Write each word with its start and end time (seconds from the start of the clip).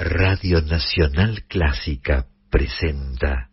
Radio 0.00 0.60
Nacional 0.62 1.42
Clásica 1.48 2.26
presenta. 2.48 3.50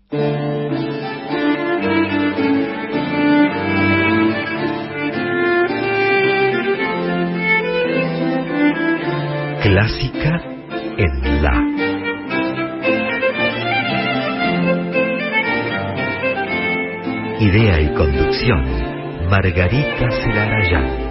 Clásica 9.64 10.44
en 11.00 11.42
La. 11.42 11.56
Idea 17.40 17.82
y 17.82 17.94
conducción, 17.96 19.30
Margarita 19.32 20.12
Celarayán. 20.12 21.05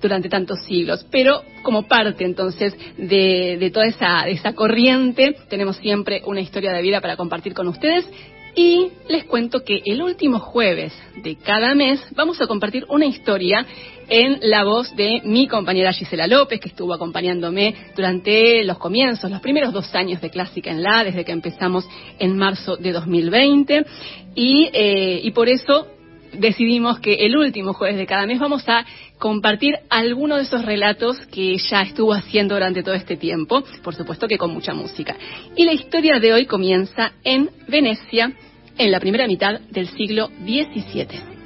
durante 0.00 0.30
tantos 0.30 0.62
siglos. 0.64 1.06
Pero 1.10 1.42
como 1.62 1.86
parte 1.86 2.24
entonces 2.24 2.74
de, 2.96 3.58
de 3.60 3.70
toda 3.70 3.86
esa, 3.86 4.26
esa 4.28 4.54
corriente, 4.54 5.36
tenemos 5.50 5.76
siempre 5.76 6.22
una 6.24 6.40
historia 6.40 6.72
de 6.72 6.80
vida 6.80 7.02
para 7.02 7.16
compartir 7.16 7.52
con 7.52 7.68
ustedes 7.68 8.06
y 8.54 8.88
les 9.08 9.24
cuento 9.24 9.64
que 9.64 9.80
el 9.84 10.02
último 10.02 10.38
jueves 10.38 10.92
de 11.22 11.36
cada 11.36 11.74
mes 11.74 12.04
vamos 12.14 12.40
a 12.40 12.46
compartir 12.46 12.84
una 12.88 13.06
historia 13.06 13.66
en 14.08 14.38
la 14.42 14.64
voz 14.64 14.94
de 14.96 15.20
mi 15.24 15.46
compañera 15.46 15.92
Gisela 15.92 16.26
López, 16.26 16.60
que 16.60 16.68
estuvo 16.68 16.92
acompañándome 16.92 17.74
durante 17.94 18.64
los 18.64 18.78
comienzos, 18.78 19.30
los 19.30 19.40
primeros 19.40 19.72
dos 19.72 19.94
años 19.94 20.20
de 20.20 20.30
Clásica 20.30 20.70
en 20.70 20.82
La, 20.82 21.04
desde 21.04 21.24
que 21.24 21.32
empezamos 21.32 21.88
en 22.18 22.36
marzo 22.36 22.76
de 22.76 22.92
2020. 22.92 23.86
Y, 24.34 24.68
eh, 24.72 25.20
y 25.22 25.30
por 25.30 25.48
eso 25.48 25.86
decidimos 26.32 27.00
que 27.00 27.14
el 27.26 27.36
último 27.36 27.72
jueves 27.72 27.96
de 27.96 28.06
cada 28.06 28.26
mes 28.26 28.38
vamos 28.38 28.68
a 28.68 28.84
compartir 29.18 29.74
algunos 29.88 30.38
de 30.38 30.44
esos 30.44 30.64
relatos 30.64 31.18
que 31.26 31.56
ya 31.58 31.82
estuvo 31.82 32.12
haciendo 32.12 32.54
durante 32.54 32.82
todo 32.82 32.94
este 32.94 33.16
tiempo, 33.16 33.62
por 33.82 33.94
supuesto 33.94 34.28
que 34.28 34.38
con 34.38 34.52
mucha 34.52 34.74
música. 34.74 35.16
Y 35.56 35.64
la 35.64 35.72
historia 35.72 36.18
de 36.20 36.32
hoy 36.32 36.46
comienza 36.46 37.12
en 37.24 37.50
Venecia, 37.68 38.32
en 38.78 38.90
la 38.90 39.00
primera 39.00 39.26
mitad 39.26 39.60
del 39.70 39.88
siglo 39.88 40.28
XVII. 40.44 41.39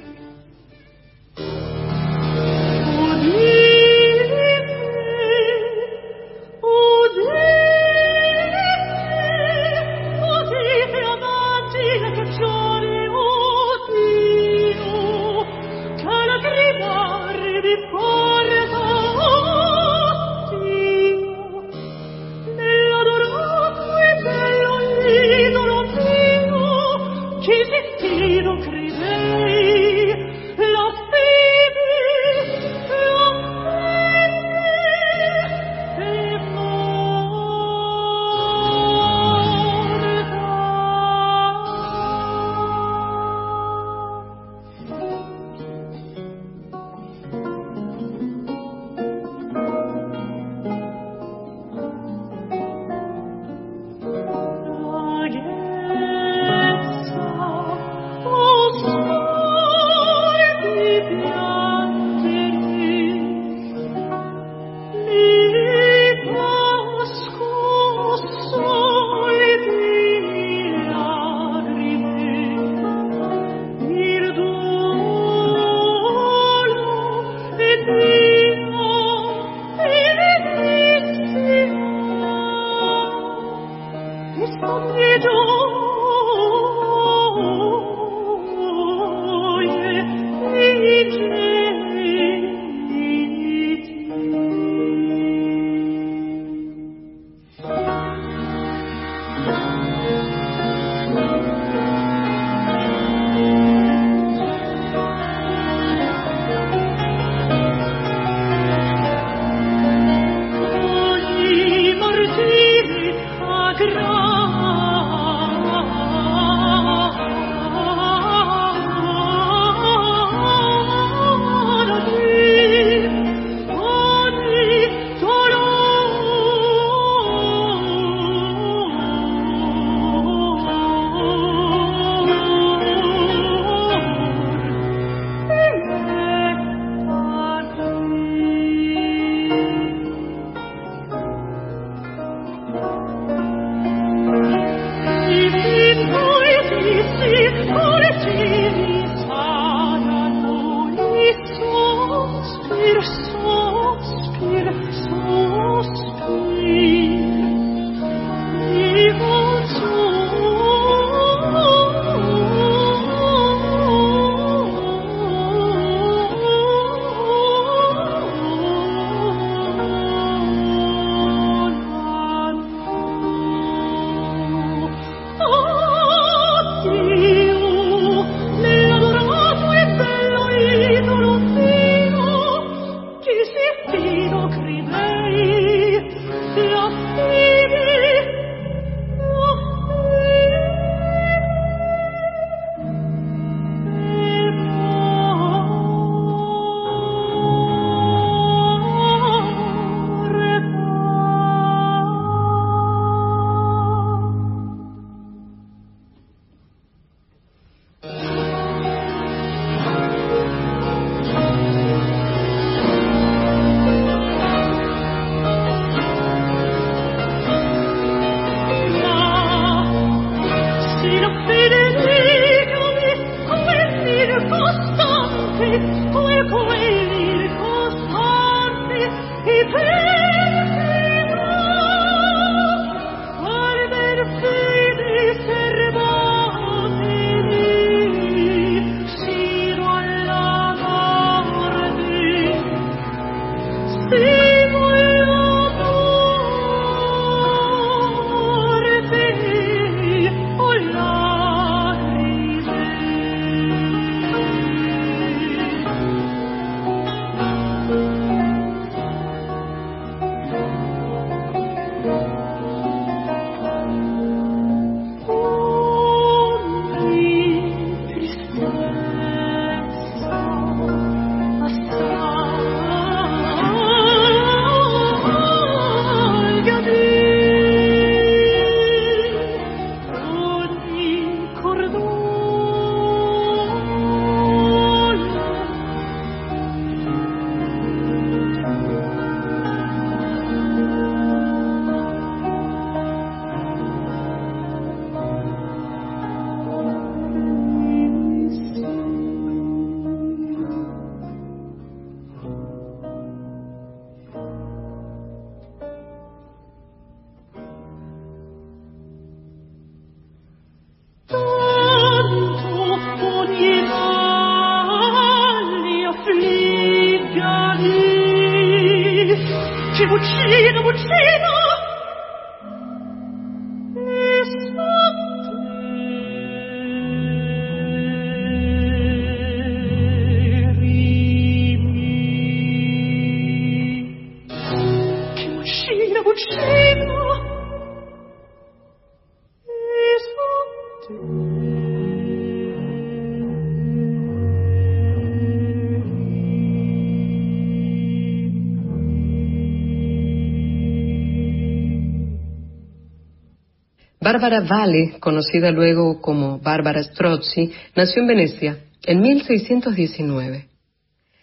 Bárbara 354.45 354.67
Vale, 354.67 355.15
conocida 355.19 355.71
luego 355.71 356.21
como 356.21 356.59
Bárbara 356.59 357.01
Strozzi, 357.01 357.71
nació 357.95 358.21
en 358.21 358.27
Venecia 358.27 358.77
en 359.01 359.19
1619. 359.19 360.67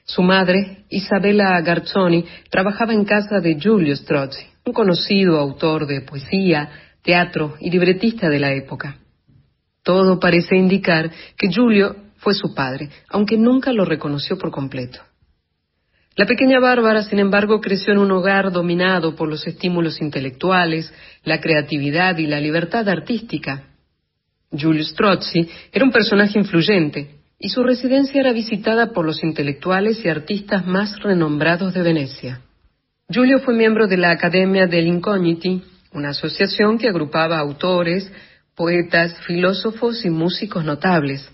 Su 0.05 0.23
madre, 0.23 0.85
Isabella 0.89 1.61
Garzoni, 1.63 2.25
trabajaba 2.49 2.93
en 2.93 3.05
casa 3.05 3.41
de 3.41 3.59
Giulio 3.59 3.97
Strozzi, 3.97 4.47
un 4.65 4.73
conocido 4.73 5.41
autor 5.41 5.89
de 5.89 6.03
poesía, 6.03 6.71
teatro 7.03 7.57
y 7.59 7.71
libretista 7.71 8.29
de 8.29 8.39
la 8.39 8.53
época. 8.53 8.99
Todo 9.83 10.21
parece 10.21 10.55
indicar 10.55 11.11
que 11.37 11.49
Giulio 11.49 11.97
fue 12.19 12.35
su 12.35 12.55
padre, 12.55 12.89
aunque 13.09 13.37
nunca 13.37 13.73
lo 13.73 13.85
reconoció 13.85 14.39
por 14.39 14.53
completo. 14.53 15.01
La 16.15 16.27
pequeña 16.27 16.61
Bárbara, 16.61 17.03
sin 17.05 17.19
embargo, 17.19 17.61
creció 17.61 17.95
en 17.95 17.99
un 17.99 18.11
hogar 18.11 18.53
dominado 18.53 19.17
por 19.17 19.29
los 19.29 19.47
estímulos 19.47 20.01
intelectuales, 20.03 20.93
la 21.25 21.41
creatividad 21.41 22.19
y 22.19 22.27
la 22.27 22.39
libertad 22.39 22.87
artística. 22.89 23.65
Giulio 24.55 24.85
Strozzi 24.85 25.49
era 25.73 25.85
un 25.85 25.91
personaje 25.91 26.39
influyente 26.39 27.23
y 27.39 27.49
su 27.49 27.63
residencia 27.63 28.21
era 28.21 28.33
visitada 28.33 28.93
por 28.93 29.07
los 29.07 29.25
intelectuales 29.25 30.05
y 30.05 30.09
artistas 30.09 30.67
más 30.67 30.99
renombrados 31.01 31.73
de 31.73 31.83
Venecia. 31.83 32.43
Giulio 33.09 33.41
fue 33.41 33.55
miembro 33.55 33.87
de 33.87 33.97
la 33.97 34.11
Academia 34.11 34.67
del 34.67 34.87
Incogniti, 34.87 35.63
una 35.93 36.11
asociación 36.11 36.79
que 36.79 36.89
agrupaba 36.89 37.39
autores, 37.39 38.13
poetas, 38.55 39.19
filósofos 39.27 40.05
y 40.05 40.11
músicos 40.11 40.65
notables. 40.65 41.31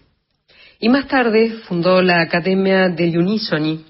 Y 0.78 0.88
más 0.88 1.08
tarde 1.08 1.50
fundó 1.66 2.00
la 2.00 2.20
Academia 2.20 2.88
degli 2.88 3.16
Unisoni, 3.16 3.85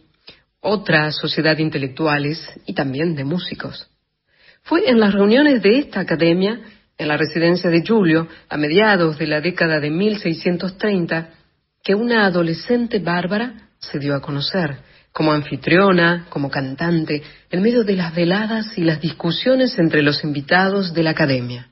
otra 0.69 1.11
sociedad 1.13 1.57
de 1.57 1.63
intelectuales 1.63 2.39
y 2.67 2.75
también 2.75 3.15
de 3.15 3.25
músicos. 3.25 3.89
Fue 4.63 4.89
en 4.89 5.01
las 5.01 5.15
reuniones 5.15 5.63
de 5.63 5.79
esta 5.79 6.01
academia, 6.01 6.61
en 6.99 7.09
la 7.09 7.17
residencia 7.17 7.71
de 7.71 7.83
Giulio, 7.83 8.29
a 8.49 8.57
mediados 8.57 9.19
de 9.19 9.27
la 9.27 9.41
década 9.41 9.81
de 9.81 9.91
1630, 9.91 11.31
que 11.83 11.95
una 11.95 12.27
adolescente 12.27 12.99
bárbara 12.99 13.71
se 13.79 13.99
dio 13.99 14.15
a 14.15 14.21
conocer, 14.21 14.77
como 15.13 15.33
anfitriona, 15.33 16.27
como 16.29 16.51
cantante, 16.51 17.23
en 17.51 17.63
medio 17.63 17.83
de 17.83 17.97
las 17.97 18.15
veladas 18.15 18.77
y 18.77 18.83
las 18.83 19.01
discusiones 19.01 19.79
entre 19.79 20.03
los 20.03 20.23
invitados 20.23 20.93
de 20.93 21.03
la 21.03 21.11
academia. 21.11 21.71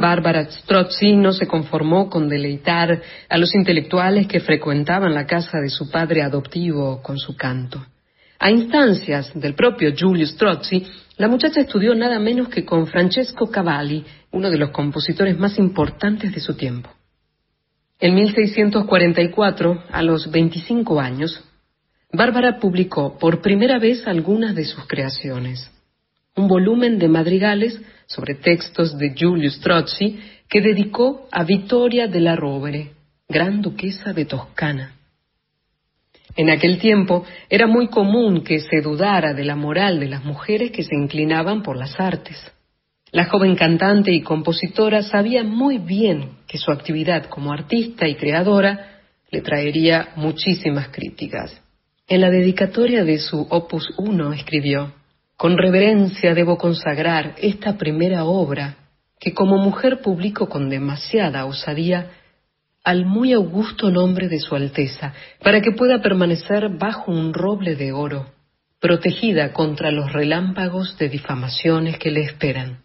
Bárbara 0.00 0.50
Strozzi 0.50 1.16
no 1.16 1.32
se 1.32 1.46
conformó 1.46 2.08
con 2.08 2.28
deleitar 2.28 3.02
a 3.28 3.38
los 3.38 3.54
intelectuales 3.54 4.26
que 4.26 4.40
frecuentaban 4.40 5.14
la 5.14 5.26
casa 5.26 5.58
de 5.58 5.68
su 5.68 5.90
padre 5.90 6.22
adoptivo 6.22 7.02
con 7.02 7.18
su 7.18 7.36
canto. 7.36 7.84
A 8.38 8.50
instancias 8.50 9.32
del 9.34 9.54
propio 9.54 9.92
Giulio 9.94 10.26
Strozzi, 10.26 10.86
la 11.16 11.28
muchacha 11.28 11.60
estudió 11.60 11.94
nada 11.94 12.18
menos 12.18 12.48
que 12.48 12.64
con 12.64 12.86
Francesco 12.86 13.50
Cavalli, 13.50 14.04
uno 14.30 14.50
de 14.50 14.58
los 14.58 14.70
compositores 14.70 15.36
más 15.38 15.58
importantes 15.58 16.32
de 16.32 16.40
su 16.40 16.54
tiempo. 16.54 16.90
En 17.98 18.14
1644, 18.14 19.84
a 19.90 20.02
los 20.02 20.30
25 20.30 21.00
años, 21.00 21.42
Bárbara 22.12 22.58
publicó 22.60 23.18
por 23.18 23.42
primera 23.42 23.78
vez 23.78 24.06
algunas 24.06 24.54
de 24.54 24.64
sus 24.64 24.86
creaciones. 24.86 25.70
Un 26.36 26.48
volumen 26.48 26.98
de 26.98 27.08
madrigales 27.08 27.80
sobre 28.06 28.34
textos 28.34 28.96
de 28.96 29.14
Giulio 29.14 29.50
Strozzi 29.50 30.18
que 30.48 30.60
dedicó 30.60 31.28
a 31.30 31.44
Vittoria 31.44 32.08
della 32.08 32.36
Rovere, 32.36 32.92
gran 33.28 33.60
duquesa 33.60 34.12
de 34.12 34.24
Toscana. 34.24 34.94
En 36.36 36.50
aquel 36.50 36.78
tiempo 36.78 37.24
era 37.50 37.66
muy 37.66 37.88
común 37.88 38.44
que 38.44 38.60
se 38.60 38.80
dudara 38.80 39.34
de 39.34 39.44
la 39.44 39.56
moral 39.56 39.98
de 39.98 40.08
las 40.08 40.24
mujeres 40.24 40.70
que 40.70 40.84
se 40.84 40.94
inclinaban 40.94 41.62
por 41.62 41.76
las 41.76 41.98
artes. 41.98 42.36
La 43.10 43.24
joven 43.24 43.56
cantante 43.56 44.12
y 44.12 44.22
compositora 44.22 45.02
sabía 45.02 45.42
muy 45.42 45.78
bien 45.78 46.36
que 46.46 46.58
su 46.58 46.70
actividad 46.70 47.24
como 47.24 47.52
artista 47.52 48.06
y 48.06 48.14
creadora 48.14 49.00
le 49.30 49.40
traería 49.40 50.10
muchísimas 50.16 50.88
críticas. 50.88 51.60
En 52.06 52.20
la 52.20 52.30
dedicatoria 52.30 53.04
de 53.04 53.18
su 53.18 53.40
Opus 53.50 53.94
1 53.98 54.32
escribió, 54.32 54.92
Con 55.38 55.56
reverencia 55.56 56.34
debo 56.34 56.58
consagrar 56.58 57.36
esta 57.38 57.78
primera 57.78 58.24
obra 58.24 58.74
que 59.20 59.32
como 59.32 59.56
mujer 59.58 60.00
publico 60.02 60.48
con 60.48 60.68
demasiada 60.68 61.44
osadía 61.44 62.10
al 62.82 63.06
muy 63.06 63.32
augusto 63.32 63.88
nombre 63.88 64.28
de 64.28 64.40
Su 64.40 64.56
Alteza, 64.56 65.14
para 65.40 65.60
que 65.60 65.70
pueda 65.70 66.02
permanecer 66.02 66.70
bajo 66.70 67.12
un 67.12 67.32
roble 67.32 67.76
de 67.76 67.92
oro, 67.92 68.32
protegida 68.80 69.52
contra 69.52 69.92
los 69.92 70.12
relámpagos 70.12 70.98
de 70.98 71.08
difamaciones 71.08 71.98
que 71.98 72.10
le 72.10 72.22
esperan. 72.22 72.80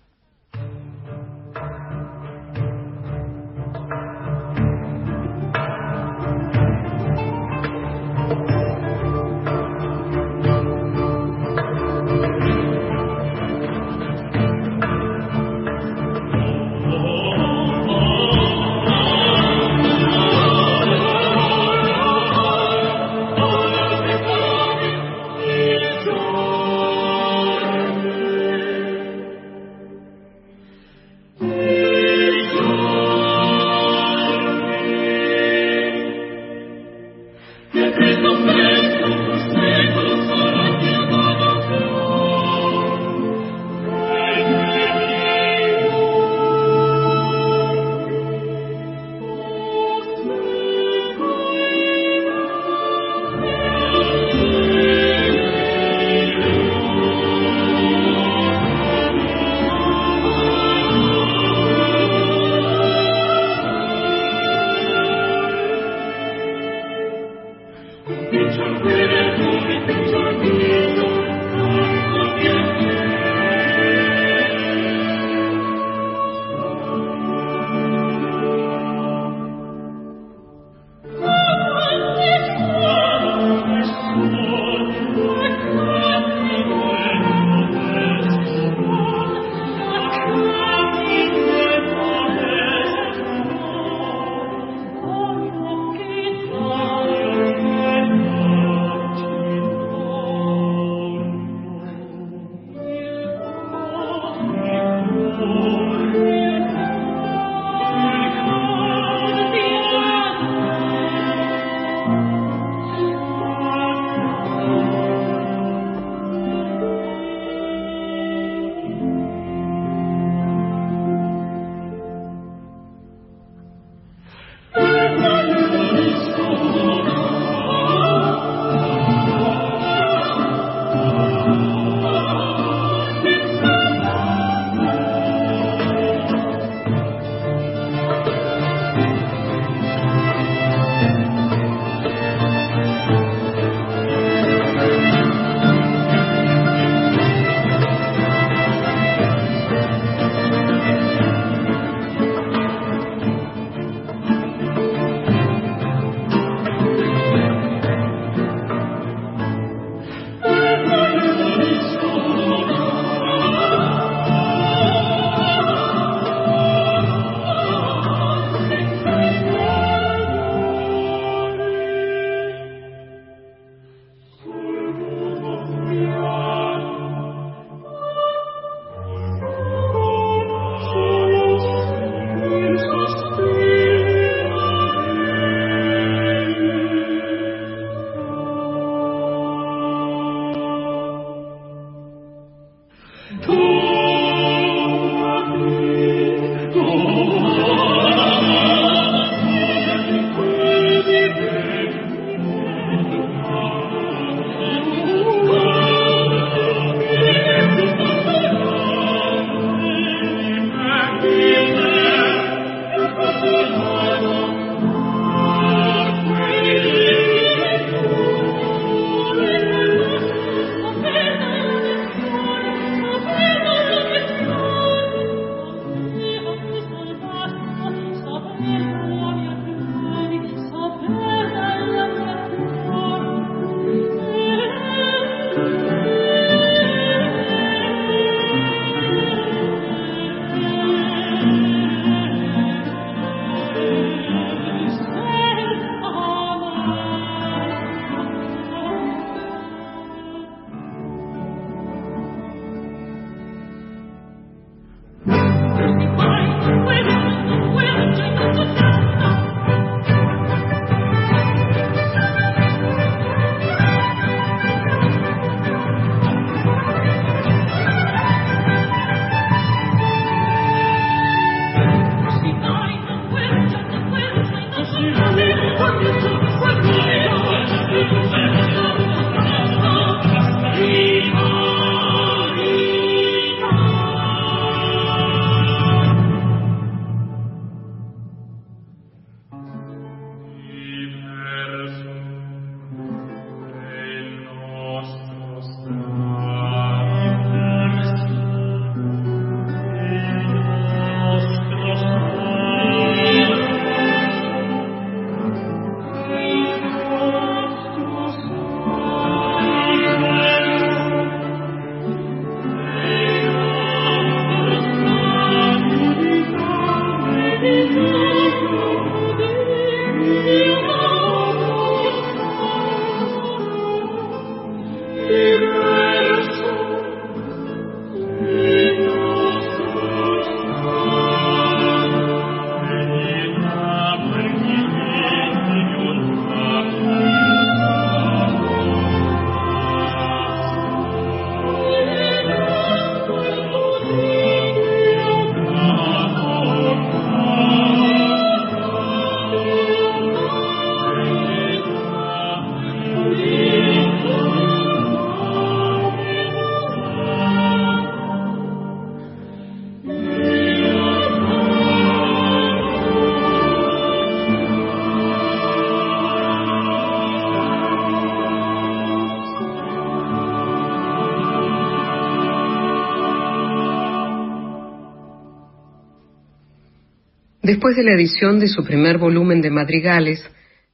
Después 377.64 377.96
de 377.96 378.04
la 378.04 378.12
edición 378.12 378.60
de 378.60 378.68
su 378.68 378.84
primer 378.84 379.18
volumen 379.18 379.62
de 379.62 379.72
madrigales, 379.72 380.46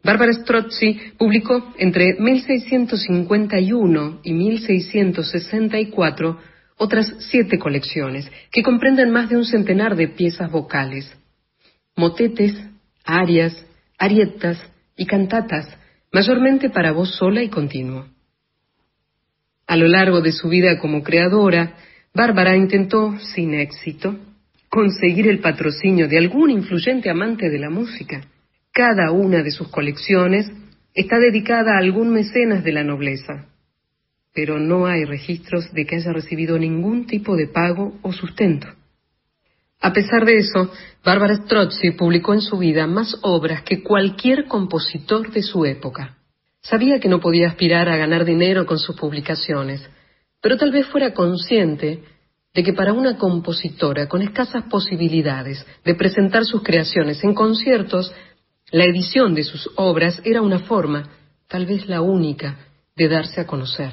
Bárbara 0.04 0.32
Strozzi 0.34 1.00
publicó 1.18 1.74
entre 1.80 2.14
1651 2.20 4.20
y 4.24 4.34
1664 4.34 6.40
otras 6.78 7.12
siete 7.32 7.58
colecciones 7.58 8.32
que 8.52 8.62
comprenden 8.62 9.10
más 9.10 9.30
de 9.30 9.38
un 9.38 9.46
centenar 9.46 9.96
de 9.96 10.10
piezas 10.10 10.52
vocales, 10.52 11.12
motetes, 11.96 12.54
arias, 13.04 13.66
arietas 13.98 14.60
y 14.96 15.08
cantatas, 15.08 15.76
mayormente 16.14 16.70
para 16.70 16.92
voz 16.92 17.16
sola 17.16 17.42
y 17.42 17.50
continuo. 17.50 18.06
A 19.66 19.76
lo 19.76 19.88
largo 19.88 20.22
de 20.22 20.34
su 20.34 20.50
vida 20.50 20.78
como 20.78 21.02
creadora, 21.02 21.78
Bárbara 22.14 22.56
intentó, 22.56 23.18
sin 23.34 23.56
éxito, 23.56 24.20
conseguir 24.70 25.28
el 25.28 25.40
patrocinio 25.40 26.08
de 26.08 26.18
algún 26.18 26.52
influyente 26.52 27.10
amante 27.10 27.50
de 27.50 27.60
la 27.60 27.70
música. 27.70 28.22
Cada 28.72 29.12
una 29.12 29.42
de 29.42 29.52
sus 29.52 29.68
colecciones 29.70 30.52
está 30.94 31.18
dedicada 31.18 31.76
a 31.76 31.80
algún 31.80 32.12
mecenas 32.12 32.64
de 32.64 32.72
la 32.72 32.84
nobleza, 32.84 33.48
pero 34.34 34.60
no 34.60 34.86
hay 34.86 35.06
registros 35.06 35.74
de 35.74 35.86
que 35.86 35.96
haya 35.96 36.14
recibido 36.14 36.58
ningún 36.60 37.08
tipo 37.08 37.36
de 37.36 37.48
pago 37.48 37.98
o 38.04 38.14
sustento. 38.14 38.68
A 39.82 39.94
pesar 39.94 40.26
de 40.26 40.38
eso, 40.38 40.72
Bárbara 41.04 41.36
Strozzi 41.36 41.92
publicó 41.92 42.34
en 42.34 42.42
su 42.42 42.58
vida 42.58 42.86
más 42.86 43.18
obras 43.22 43.64
que 43.64 43.82
cualquier 43.82 44.46
compositor 44.46 45.32
de 45.32 45.42
su 45.42 45.66
época. 45.66 46.18
Sabía 46.62 47.00
que 47.00 47.08
no 47.08 47.22
podía 47.22 47.48
aspirar 47.48 47.88
a 47.88 47.96
ganar 47.96 48.26
dinero 48.26 48.66
con 48.66 48.78
sus 48.78 48.98
publicaciones, 48.98 49.82
pero 50.42 50.58
tal 50.58 50.72
vez 50.72 50.86
fuera 50.88 51.14
consciente 51.14 52.04
de 52.60 52.64
que 52.64 52.74
para 52.74 52.92
una 52.92 53.18
compositora 53.18 54.10
con 54.10 54.22
escasas 54.22 54.66
posibilidades 54.66 55.66
de 55.86 55.96
presentar 55.96 56.44
sus 56.44 56.62
creaciones 56.62 57.24
en 57.24 57.34
conciertos, 57.34 58.14
la 58.70 58.84
edición 58.84 59.34
de 59.34 59.46
sus 59.46 59.70
obras 59.78 60.22
era 60.26 60.42
una 60.42 60.60
forma, 60.60 61.10
tal 61.48 61.66
vez 61.66 61.88
la 61.88 62.02
única, 62.02 62.58
de 62.98 63.08
darse 63.08 63.40
a 63.40 63.48
conocer. 63.48 63.92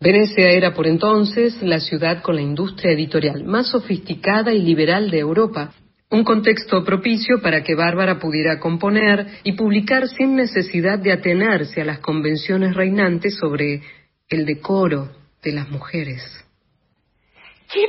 Venecia 0.00 0.48
era 0.48 0.72
por 0.72 0.86
entonces 0.86 1.60
la 1.60 1.78
ciudad 1.78 2.22
con 2.22 2.36
la 2.36 2.40
industria 2.40 2.92
editorial 2.92 3.44
más 3.44 3.68
sofisticada 3.68 4.50
y 4.54 4.62
liberal 4.62 5.10
de 5.10 5.18
Europa, 5.18 5.74
un 6.10 6.24
contexto 6.24 6.82
propicio 6.82 7.42
para 7.42 7.62
que 7.62 7.74
Bárbara 7.74 8.18
pudiera 8.18 8.58
componer 8.58 9.26
y 9.44 9.52
publicar 9.52 10.08
sin 10.08 10.36
necesidad 10.36 10.98
de 10.98 11.12
atenerse 11.12 11.82
a 11.82 11.84
las 11.84 11.98
convenciones 11.98 12.74
reinantes 12.74 13.36
sobre 13.36 13.82
el 14.30 14.46
decoro 14.46 15.10
de 15.42 15.52
las 15.52 15.68
mujeres. 15.68 16.22
En 17.72 17.88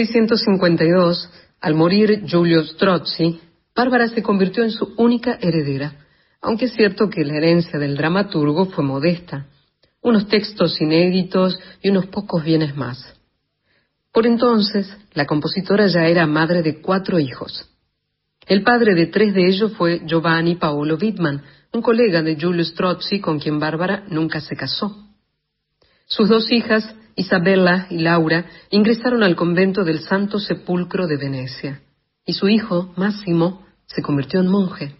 1652, 0.00 1.28
al 1.60 1.74
morir 1.74 2.22
Giulio 2.24 2.64
Strozzi, 2.64 3.38
Bárbara 3.74 4.08
se 4.08 4.22
convirtió 4.22 4.64
en 4.64 4.70
su 4.70 4.94
única 4.96 5.38
heredera, 5.42 5.92
aunque 6.40 6.66
es 6.66 6.72
cierto 6.72 7.10
que 7.10 7.22
la 7.22 7.36
herencia 7.36 7.78
del 7.78 7.96
dramaturgo 7.96 8.64
fue 8.66 8.82
modesta, 8.82 9.46
unos 10.00 10.26
textos 10.28 10.80
inéditos 10.80 11.58
y 11.82 11.90
unos 11.90 12.06
pocos 12.06 12.42
bienes 12.42 12.74
más. 12.74 13.14
Por 14.10 14.26
entonces, 14.26 14.90
la 15.12 15.26
compositora 15.26 15.86
ya 15.86 16.06
era 16.06 16.26
madre 16.26 16.62
de 16.62 16.80
cuatro 16.80 17.18
hijos. 17.18 17.68
El 18.46 18.62
padre 18.62 18.94
de 18.94 19.06
tres 19.06 19.34
de 19.34 19.46
ellos 19.46 19.72
fue 19.74 20.00
Giovanni 20.06 20.54
Paolo 20.54 20.96
Wittmann, 20.96 21.42
un 21.72 21.82
colega 21.82 22.22
de 22.22 22.36
Giulio 22.36 22.64
Strozzi 22.64 23.20
con 23.20 23.38
quien 23.38 23.60
Bárbara 23.60 24.04
nunca 24.08 24.40
se 24.40 24.56
casó. 24.56 25.10
Sus 26.06 26.30
dos 26.30 26.50
hijas, 26.50 26.96
Isabella 27.20 27.86
y 27.90 27.98
Laura 27.98 28.46
ingresaron 28.70 29.22
al 29.22 29.36
convento 29.36 29.84
del 29.84 30.00
Santo 30.00 30.38
Sepulcro 30.38 31.06
de 31.06 31.18
Venecia, 31.18 31.82
y 32.24 32.32
su 32.32 32.48
hijo, 32.48 32.92
Máximo, 32.96 33.66
se 33.86 34.00
convirtió 34.00 34.40
en 34.40 34.48
monje. 34.48 34.96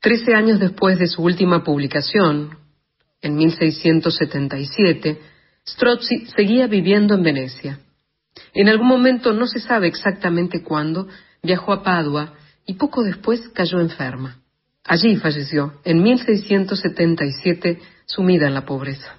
Trece 0.00 0.34
años 0.34 0.58
después 0.58 0.98
de 0.98 1.06
su 1.06 1.22
última 1.22 1.62
publicación, 1.62 2.58
en 3.22 3.36
1677, 3.36 5.20
Strozzi 5.66 6.26
seguía 6.26 6.66
viviendo 6.66 7.14
en 7.14 7.22
Venecia. 7.22 7.80
En 8.52 8.68
algún 8.68 8.88
momento, 8.88 9.32
no 9.32 9.46
se 9.46 9.60
sabe 9.60 9.86
exactamente 9.86 10.62
cuándo, 10.62 11.08
viajó 11.42 11.72
a 11.72 11.82
Padua 11.82 12.34
y 12.66 12.74
poco 12.74 13.04
después 13.04 13.48
cayó 13.54 13.80
enferma. 13.80 14.42
Allí 14.84 15.16
falleció, 15.16 15.74
en 15.84 16.02
1677, 16.02 17.80
sumida 18.04 18.46
en 18.46 18.54
la 18.54 18.64
pobreza. 18.64 19.16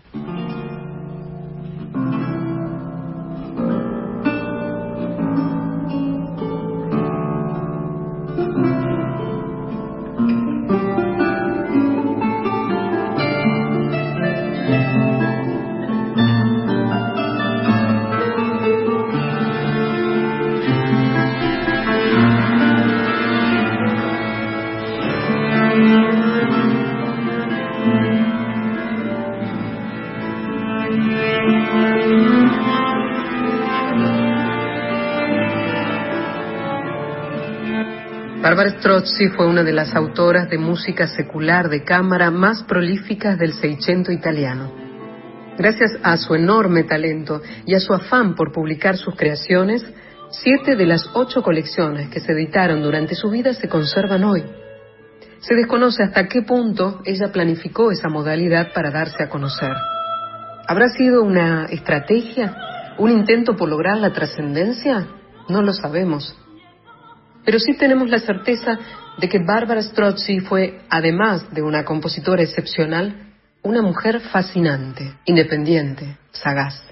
Barbara 38.48 38.80
Strozzi 38.80 39.28
fue 39.28 39.46
una 39.46 39.62
de 39.62 39.74
las 39.74 39.94
autoras 39.94 40.50
de 40.50 40.58
música 40.58 41.06
secular 41.06 41.68
de 41.68 41.84
cámara 41.84 42.32
más 42.32 42.64
prolíficas 42.64 43.38
del 43.38 43.52
Seicento 43.52 44.10
italiano. 44.10 44.72
Gracias 45.58 45.92
a 46.02 46.16
su 46.16 46.34
enorme 46.34 46.84
talento 46.84 47.42
y 47.66 47.76
a 47.76 47.82
su 47.82 47.94
afán 47.94 48.36
por 48.36 48.54
publicar 48.54 48.96
sus 48.96 49.18
creaciones, 49.18 49.86
siete 50.30 50.78
de 50.78 50.86
las 50.86 51.10
ocho 51.14 51.44
colecciones 51.44 52.08
que 52.08 52.22
se 52.22 52.32
editaron 52.32 52.82
durante 52.82 53.16
su 53.16 53.30
vida 53.30 53.54
se 53.54 53.68
conservan 53.68 54.24
hoy. 54.24 54.46
Se 55.40 55.54
desconoce 55.54 56.04
hasta 56.04 56.30
qué 56.30 56.42
punto 56.42 57.02
ella 57.04 57.34
planificó 57.34 57.92
esa 57.92 58.08
modalidad 58.08 58.72
para 58.72 58.92
darse 58.92 59.24
a 59.24 59.30
conocer. 59.30 59.74
¿Habrá 60.70 60.88
sido 60.88 61.22
una 61.22 61.66
estrategia? 61.66 62.96
¿Un 62.98 63.12
intento 63.12 63.58
por 63.58 63.68
lograr 63.68 63.98
la 63.98 64.14
trascendencia? 64.14 65.06
No 65.50 65.62
lo 65.62 65.74
sabemos. 65.74 66.47
Pero 67.48 67.60
sí 67.62 67.78
tenemos 67.78 68.10
la 68.10 68.20
certeza 68.20 68.78
de 69.18 69.30
que 69.30 69.40
Barbara 69.40 69.82
Strozzi 69.82 70.42
fue, 70.42 70.82
además 70.90 71.50
de 71.54 71.62
una 71.62 71.86
compositora 71.86 72.44
excepcional, 72.44 73.36
una 73.64 73.82
mujer 73.82 74.20
fascinante, 74.20 75.14
independiente, 75.24 76.18
sagaz. 76.34 76.84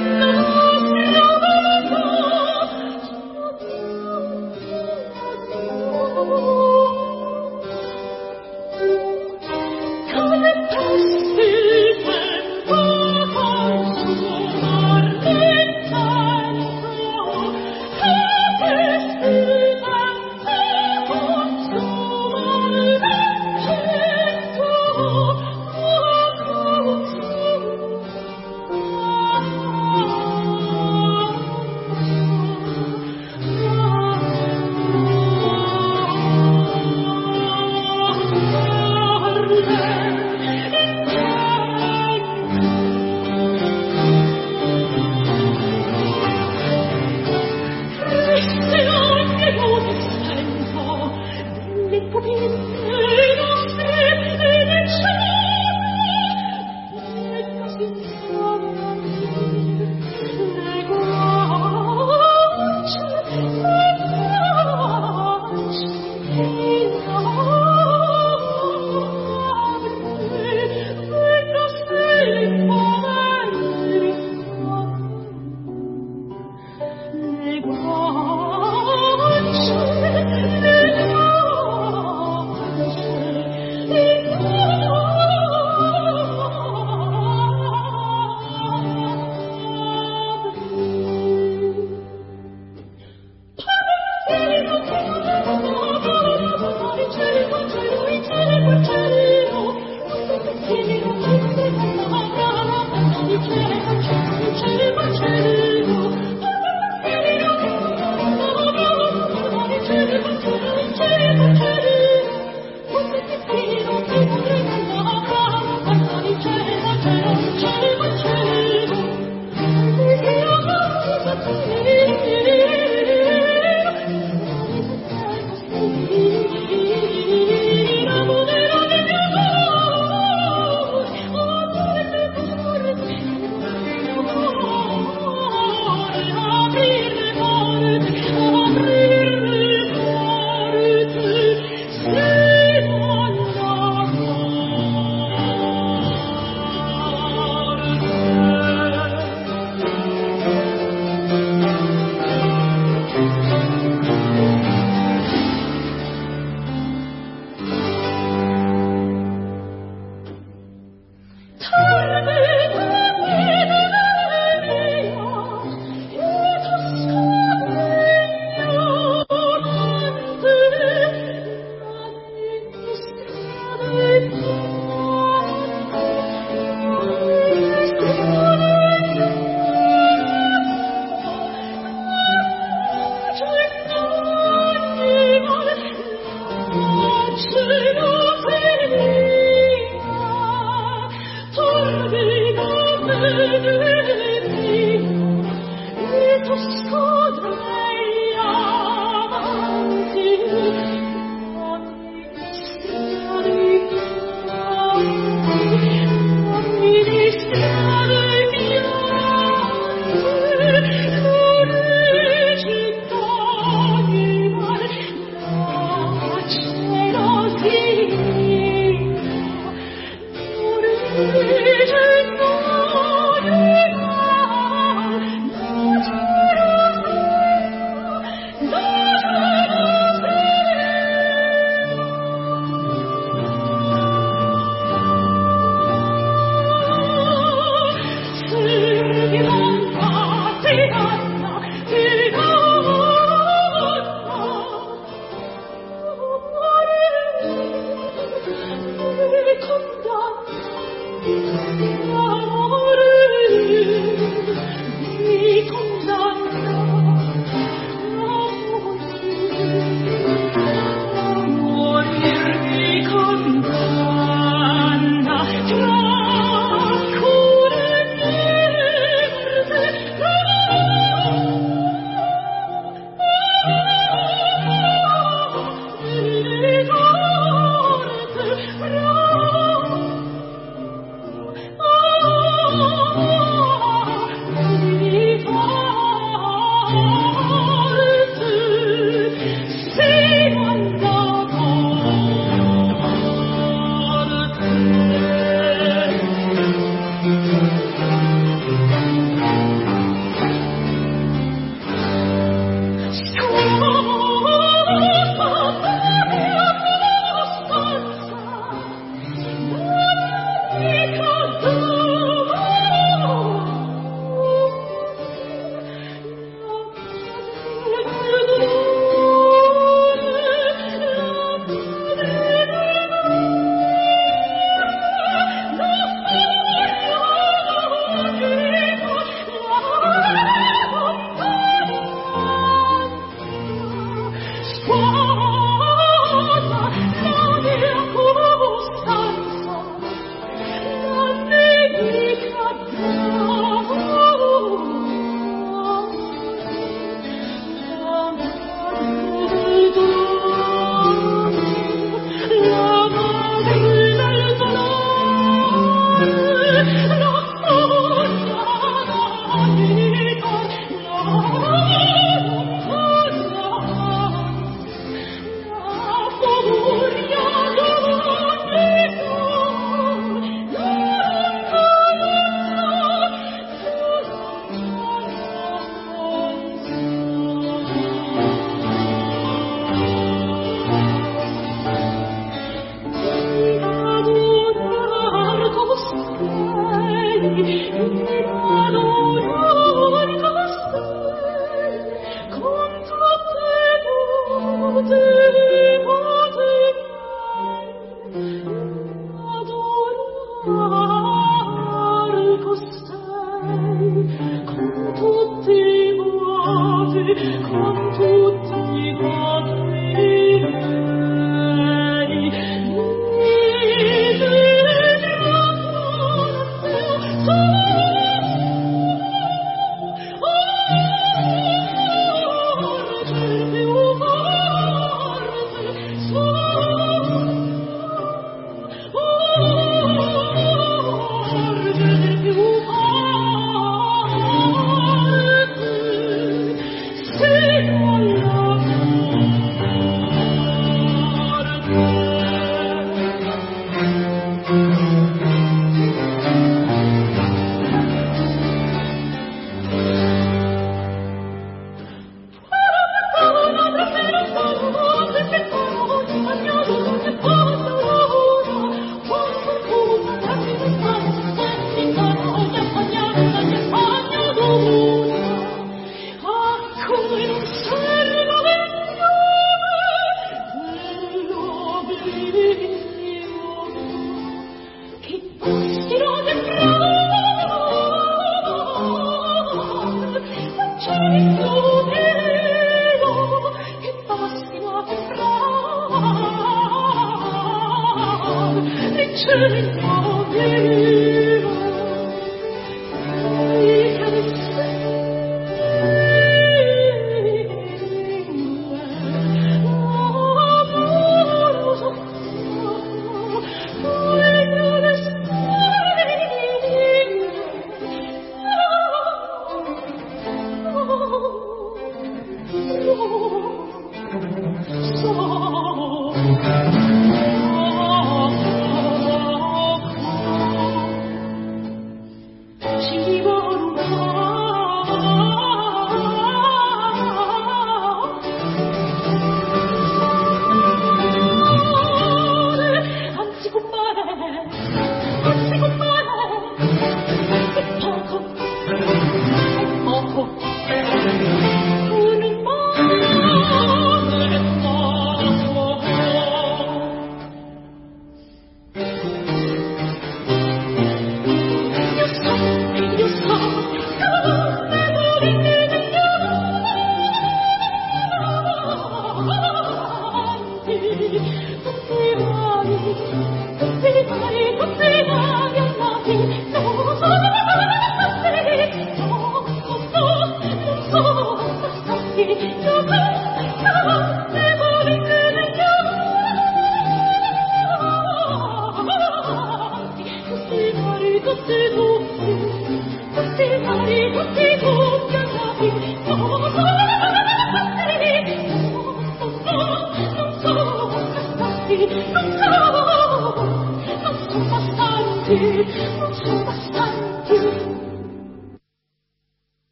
Oh 0.00 0.67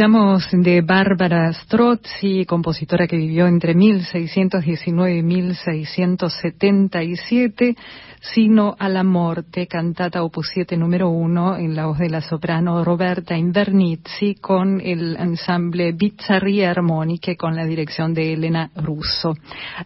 Escuchamos 0.00 0.48
de 0.50 0.80
Bárbara 0.80 1.52
Strozzi, 1.52 2.46
compositora 2.46 3.06
que 3.06 3.18
vivió 3.18 3.46
entre 3.46 3.74
1619 3.74 5.18
y 5.18 5.22
1677, 5.22 7.76
Sino 8.22 8.76
a 8.78 8.90
la 8.90 9.02
Morte, 9.02 9.66
cantata 9.66 10.22
opus 10.22 10.50
7 10.52 10.76
número 10.76 11.08
1, 11.08 11.56
en 11.56 11.74
la 11.74 11.86
voz 11.86 11.98
de 11.98 12.10
la 12.10 12.20
soprano 12.20 12.84
Roberta 12.84 13.34
Invernizzi, 13.34 14.34
con 14.34 14.78
el 14.78 15.16
ensamble 15.16 15.92
Bizzarrie 15.92 16.66
Armoniche, 16.66 17.34
con 17.34 17.56
la 17.56 17.64
dirección 17.64 18.12
de 18.12 18.34
Elena 18.34 18.70
Russo. 18.76 19.34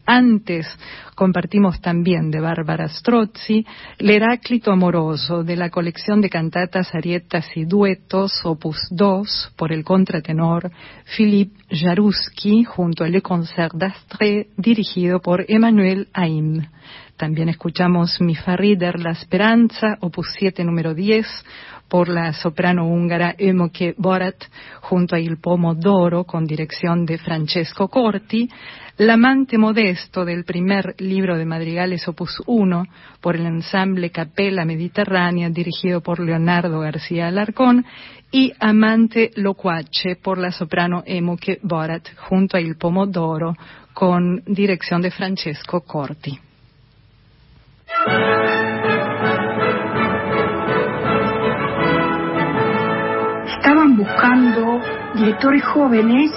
Antes 0.04 0.66
compartimos 1.14 1.80
también 1.80 2.32
de 2.32 2.40
Bárbara 2.40 2.88
Strozzi, 2.88 3.64
L'Heráclito 3.98 4.72
Amoroso, 4.72 5.44
de 5.44 5.54
la 5.54 5.70
colección 5.70 6.20
de 6.20 6.28
cantatas, 6.28 6.92
arietas 6.92 7.46
y 7.54 7.64
duetos, 7.66 8.44
opus 8.44 8.88
2, 8.90 9.52
por 9.56 9.70
el 9.70 9.84
contratenor 9.84 10.72
Philippe 11.16 11.56
Jaruski, 11.70 12.64
junto 12.64 13.04
al 13.04 13.12
Le 13.12 13.22
Concert 13.22 13.74
d'Astre, 13.74 14.48
dirigido 14.56 15.20
por 15.20 15.44
Emmanuel 15.46 16.08
Haim. 16.12 16.66
También 17.16 17.48
escuchamos 17.48 18.20
Mi 18.20 18.34
Farrider 18.34 18.98
La 18.98 19.14
Speranza, 19.14 19.98
opus 20.00 20.28
7 20.38 20.64
número 20.64 20.94
10, 20.94 21.26
por 21.88 22.08
la 22.08 22.32
soprano 22.32 22.88
húngara 22.88 23.34
Emoke 23.38 23.94
Borat, 23.96 24.42
junto 24.80 25.14
a 25.14 25.20
Il 25.20 25.38
Pomodoro, 25.38 26.24
con 26.24 26.44
dirección 26.44 27.06
de 27.06 27.18
Francesco 27.18 27.88
Corti, 27.88 28.48
L'amante 28.98 29.58
modesto 29.58 30.24
del 30.24 30.44
primer 30.44 30.94
libro 30.98 31.36
de 31.36 31.44
madrigales 31.44 32.06
opus 32.06 32.40
1 32.46 32.86
por 33.20 33.34
el 33.34 33.44
ensamble 33.44 34.10
Capella 34.10 34.64
Mediterránea 34.64 35.50
dirigido 35.50 36.00
por 36.00 36.20
Leonardo 36.20 36.78
García 36.78 37.26
Alarcón 37.26 37.84
y 38.30 38.52
Amante 38.60 39.32
loquace 39.34 40.14
por 40.22 40.38
la 40.38 40.52
soprano 40.52 41.02
Emoke 41.06 41.58
Borat 41.64 42.06
junto 42.28 42.56
a 42.56 42.60
Il 42.60 42.76
Pomodoro 42.76 43.56
con 43.92 44.44
dirección 44.46 45.02
de 45.02 45.10
Francesco 45.10 45.80
Corti. 45.80 46.38
Estaban 53.46 53.96
buscando 53.96 54.80
directores 55.14 55.64
jóvenes 55.64 56.30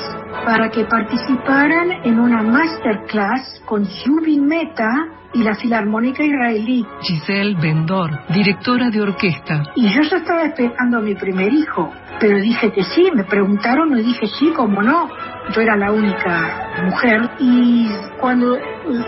para 0.45 0.69
que 0.69 0.85
participaran 0.85 1.91
en 2.03 2.19
una 2.19 2.41
masterclass 2.41 3.61
con 3.65 3.85
Zubin 3.85 4.45
Meta 4.45 4.89
y 5.37 5.43
la 5.43 5.53
Filarmónica 5.53 6.23
Israelí. 6.23 6.83
Giselle 7.01 7.55
Bendor, 7.61 8.09
directora 8.29 8.89
de 8.89 9.01
orquesta. 9.01 9.63
Y 9.75 9.87
yo 9.89 10.01
ya 10.01 10.17
estaba 10.17 10.43
esperando 10.43 10.97
a 10.97 11.01
mi 11.01 11.13
primer 11.13 11.53
hijo, 11.53 11.93
pero 12.19 12.39
dije 12.39 12.71
que 12.71 12.83
sí, 12.83 13.09
me 13.13 13.23
preguntaron 13.23 13.97
y 13.97 14.01
dije 14.01 14.25
sí, 14.39 14.51
cómo 14.55 14.81
no. 14.81 15.09
Yo 15.53 15.61
era 15.61 15.77
la 15.77 15.91
única 15.91 16.71
mujer 16.83 17.29
y 17.39 17.87
cuando 18.19 18.57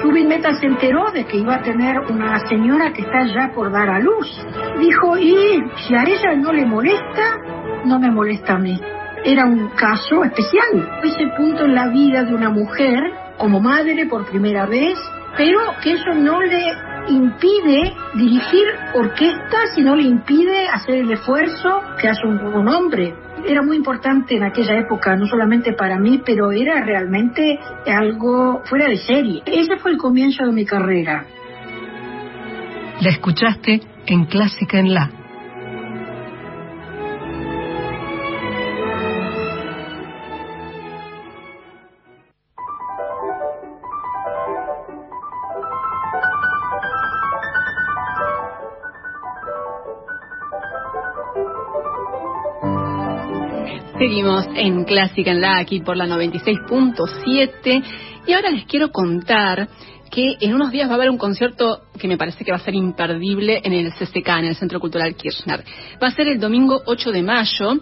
Zubin 0.01 0.27
Meta 0.27 0.53
se 0.53 0.67
enteró 0.67 1.11
de 1.11 1.25
que 1.25 1.37
iba 1.37 1.55
a 1.55 1.61
tener 1.61 1.99
una 1.99 2.39
señora 2.47 2.93
que 2.93 3.01
está 3.01 3.25
ya 3.25 3.51
por 3.53 3.71
dar 3.71 3.89
a 3.89 3.99
luz, 3.99 4.27
dijo, 4.79 5.17
y 5.17 5.63
si 5.87 5.95
a 5.95 6.03
ella 6.03 6.35
no 6.37 6.53
le 6.53 6.65
molesta, 6.65 7.37
no 7.85 7.99
me 7.99 8.11
molesta 8.11 8.53
a 8.53 8.59
mí 8.59 8.79
era 9.25 9.45
un 9.45 9.67
caso 9.71 10.23
especial. 10.23 11.01
Ese 11.03 11.27
punto 11.35 11.65
en 11.65 11.75
la 11.75 11.89
vida 11.89 12.23
de 12.23 12.33
una 12.33 12.49
mujer, 12.49 13.03
como 13.37 13.59
madre 13.59 14.05
por 14.05 14.25
primera 14.25 14.65
vez, 14.65 14.97
pero 15.37 15.59
que 15.81 15.93
eso 15.93 16.13
no 16.13 16.41
le 16.41 16.73
impide 17.09 17.93
dirigir 18.15 18.65
orquestas 18.93 19.77
y 19.77 19.81
no 19.81 19.95
le 19.95 20.03
impide 20.03 20.67
hacer 20.67 20.95
el 20.95 21.11
esfuerzo 21.11 21.81
que 21.99 22.07
hace 22.07 22.25
un, 22.25 22.39
un 22.39 22.67
hombre. 22.67 23.13
Era 23.45 23.61
muy 23.61 23.77
importante 23.77 24.35
en 24.35 24.43
aquella 24.43 24.77
época, 24.77 25.15
no 25.15 25.25
solamente 25.25 25.73
para 25.73 25.97
mí, 25.97 26.21
pero 26.25 26.51
era 26.51 26.83
realmente 26.83 27.59
algo 27.87 28.61
fuera 28.65 28.87
de 28.87 28.97
serie. 28.97 29.41
Ese 29.45 29.77
fue 29.77 29.91
el 29.91 29.97
comienzo 29.97 30.45
de 30.45 30.51
mi 30.51 30.65
carrera. 30.65 31.25
La 33.01 33.09
escuchaste 33.09 33.81
en 34.07 34.25
Clásica 34.25 34.77
en 34.77 34.93
La. 34.93 35.18
Seguimos 53.99 54.45
en 54.55 54.85
Clásica 54.85 55.31
en 55.31 55.41
la 55.41 55.57
aquí 55.57 55.81
por 55.81 55.97
la 55.97 56.07
96.7 56.07 57.83
y 58.25 58.31
ahora 58.31 58.49
les 58.49 58.63
quiero 58.63 58.93
contar 58.93 59.67
que 60.09 60.37
en 60.39 60.53
unos 60.53 60.71
días 60.71 60.87
va 60.87 60.93
a 60.93 60.95
haber 60.95 61.09
un 61.09 61.17
concierto 61.17 61.81
que 61.99 62.07
me 62.07 62.17
parece 62.17 62.45
que 62.45 62.51
va 62.51 62.57
a 62.57 62.61
ser 62.61 62.75
imperdible 62.75 63.59
en 63.61 63.73
el 63.73 63.91
CCK, 63.91 64.29
en 64.39 64.45
el 64.45 64.55
Centro 64.55 64.79
Cultural 64.79 65.15
Kirchner. 65.15 65.65
Va 66.01 66.07
a 66.07 66.11
ser 66.11 66.29
el 66.29 66.39
domingo 66.39 66.81
8 66.85 67.11
de 67.11 67.23
mayo. 67.23 67.73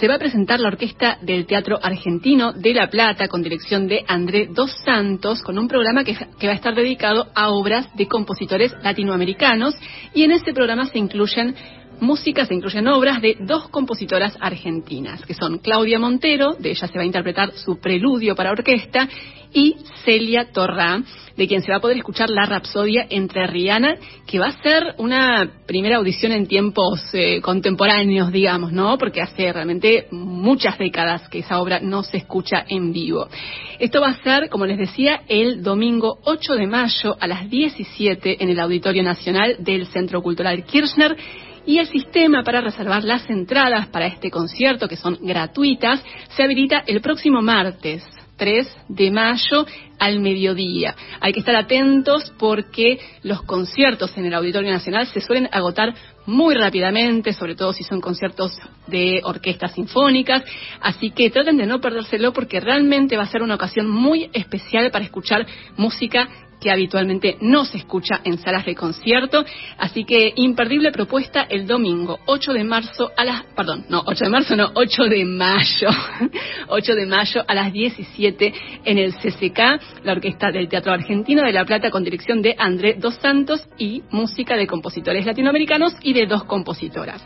Se 0.00 0.08
va 0.08 0.14
a 0.14 0.18
presentar 0.18 0.60
la 0.60 0.68
orquesta 0.68 1.18
del 1.20 1.44
Teatro 1.44 1.78
Argentino 1.82 2.54
de 2.54 2.72
La 2.72 2.88
Plata 2.88 3.28
con 3.28 3.42
dirección 3.42 3.86
de 3.86 4.02
André 4.08 4.48
Dos 4.50 4.74
Santos 4.82 5.42
con 5.42 5.58
un 5.58 5.68
programa 5.68 6.04
que, 6.04 6.16
que 6.38 6.46
va 6.46 6.54
a 6.54 6.56
estar 6.56 6.74
dedicado 6.74 7.26
a 7.34 7.50
obras 7.50 7.94
de 7.96 8.08
compositores 8.08 8.74
latinoamericanos 8.82 9.74
y 10.14 10.22
en 10.22 10.32
ese 10.32 10.54
programa 10.54 10.86
se 10.86 10.98
incluyen 10.98 11.54
música 12.00 12.46
se 12.46 12.54
incluyen 12.54 12.88
obras 12.88 13.20
de 13.20 13.36
dos 13.40 13.68
compositoras 13.68 14.36
argentinas, 14.40 15.24
que 15.24 15.34
son 15.34 15.58
Claudia 15.58 15.98
Montero, 15.98 16.54
de 16.58 16.70
ella 16.70 16.86
se 16.86 16.96
va 16.96 17.02
a 17.02 17.06
interpretar 17.06 17.52
su 17.52 17.78
preludio 17.78 18.34
para 18.34 18.50
orquesta, 18.50 19.08
y 19.52 19.76
Celia 20.04 20.52
Torrá, 20.52 21.02
de 21.36 21.48
quien 21.48 21.62
se 21.62 21.70
va 21.70 21.78
a 21.78 21.80
poder 21.80 21.96
escuchar 21.96 22.30
la 22.30 22.46
Rapsodia 22.46 23.06
entre 23.10 23.46
Rihanna, 23.46 23.96
que 24.26 24.38
va 24.38 24.48
a 24.48 24.62
ser 24.62 24.94
una 24.98 25.50
primera 25.66 25.96
audición 25.96 26.32
en 26.32 26.46
tiempos 26.46 27.00
eh, 27.12 27.40
contemporáneos, 27.40 28.30
digamos, 28.30 28.72
¿no? 28.72 28.96
Porque 28.98 29.22
hace 29.22 29.52
realmente 29.52 30.06
muchas 30.10 30.78
décadas 30.78 31.28
que 31.28 31.40
esa 31.40 31.60
obra 31.60 31.80
no 31.80 32.02
se 32.02 32.18
escucha 32.18 32.64
en 32.68 32.92
vivo. 32.92 33.28
Esto 33.78 34.00
va 34.00 34.08
a 34.08 34.22
ser, 34.22 34.48
como 34.50 34.66
les 34.66 34.78
decía, 34.78 35.22
el 35.28 35.62
domingo 35.62 36.18
8 36.24 36.54
de 36.54 36.66
mayo 36.66 37.16
a 37.18 37.26
las 37.26 37.48
17 37.48 38.42
en 38.42 38.50
el 38.50 38.60
Auditorio 38.60 39.02
Nacional 39.02 39.56
del 39.58 39.86
Centro 39.86 40.22
Cultural 40.22 40.64
Kirchner 40.64 41.16
y 41.66 41.78
el 41.78 41.86
sistema 41.86 42.42
para 42.42 42.60
reservar 42.60 43.04
las 43.04 43.28
entradas 43.28 43.88
para 43.88 44.06
este 44.06 44.30
concierto, 44.30 44.88
que 44.88 44.96
son 44.96 45.18
gratuitas, 45.20 46.02
se 46.36 46.42
habilita 46.42 46.82
el 46.86 47.00
próximo 47.00 47.42
martes. 47.42 48.04
3 48.40 48.66
de 48.88 49.10
mayo 49.10 49.66
al 49.98 50.18
mediodía. 50.18 50.96
Hay 51.20 51.34
que 51.34 51.40
estar 51.40 51.54
atentos 51.54 52.32
porque 52.38 52.98
los 53.22 53.42
conciertos 53.42 54.16
en 54.16 54.24
el 54.24 54.34
Auditorio 54.34 54.72
Nacional 54.72 55.06
se 55.08 55.20
suelen 55.20 55.48
agotar 55.52 55.94
muy 56.24 56.54
rápidamente, 56.54 57.34
sobre 57.34 57.54
todo 57.54 57.74
si 57.74 57.84
son 57.84 58.00
conciertos 58.00 58.58
de 58.86 59.20
orquestas 59.24 59.74
sinfónicas, 59.74 60.42
así 60.80 61.10
que 61.10 61.28
traten 61.28 61.58
de 61.58 61.66
no 61.66 61.82
perdérselo 61.82 62.32
porque 62.32 62.60
realmente 62.60 63.16
va 63.16 63.24
a 63.24 63.30
ser 63.30 63.42
una 63.42 63.56
ocasión 63.56 63.90
muy 63.90 64.30
especial 64.32 64.90
para 64.90 65.04
escuchar 65.04 65.46
música 65.76 66.28
que 66.60 66.70
habitualmente 66.70 67.36
no 67.40 67.64
se 67.64 67.78
escucha 67.78 68.20
en 68.24 68.38
salas 68.38 68.66
de 68.66 68.74
concierto. 68.74 69.44
Así 69.78 70.04
que 70.04 70.32
imperdible 70.36 70.92
propuesta 70.92 71.46
el 71.48 71.66
domingo 71.66 72.20
8 72.26 72.52
de 72.52 72.64
marzo 72.64 73.10
a 73.16 73.24
las, 73.24 73.42
perdón, 73.56 73.86
no, 73.88 74.02
8 74.06 74.24
de 74.24 74.30
marzo 74.30 74.56
no, 74.56 74.70
8 74.74 75.04
de 75.04 75.24
mayo, 75.24 75.88
8 76.68 76.94
de 76.94 77.06
mayo 77.06 77.42
a 77.46 77.54
las 77.54 77.72
17 77.72 78.54
en 78.84 78.98
el 78.98 79.14
CCK, 79.14 80.04
la 80.04 80.12
Orquesta 80.12 80.50
del 80.50 80.68
Teatro 80.68 80.92
Argentino 80.92 81.42
de 81.42 81.52
La 81.52 81.64
Plata 81.64 81.90
con 81.90 82.04
dirección 82.04 82.42
de 82.42 82.54
André 82.58 82.94
Dos 82.98 83.14
Santos 83.16 83.66
y 83.78 84.02
música 84.10 84.56
de 84.56 84.66
compositores 84.66 85.24
latinoamericanos 85.24 85.94
y 86.02 86.12
de 86.12 86.26
dos 86.26 86.44
compositoras. 86.44 87.22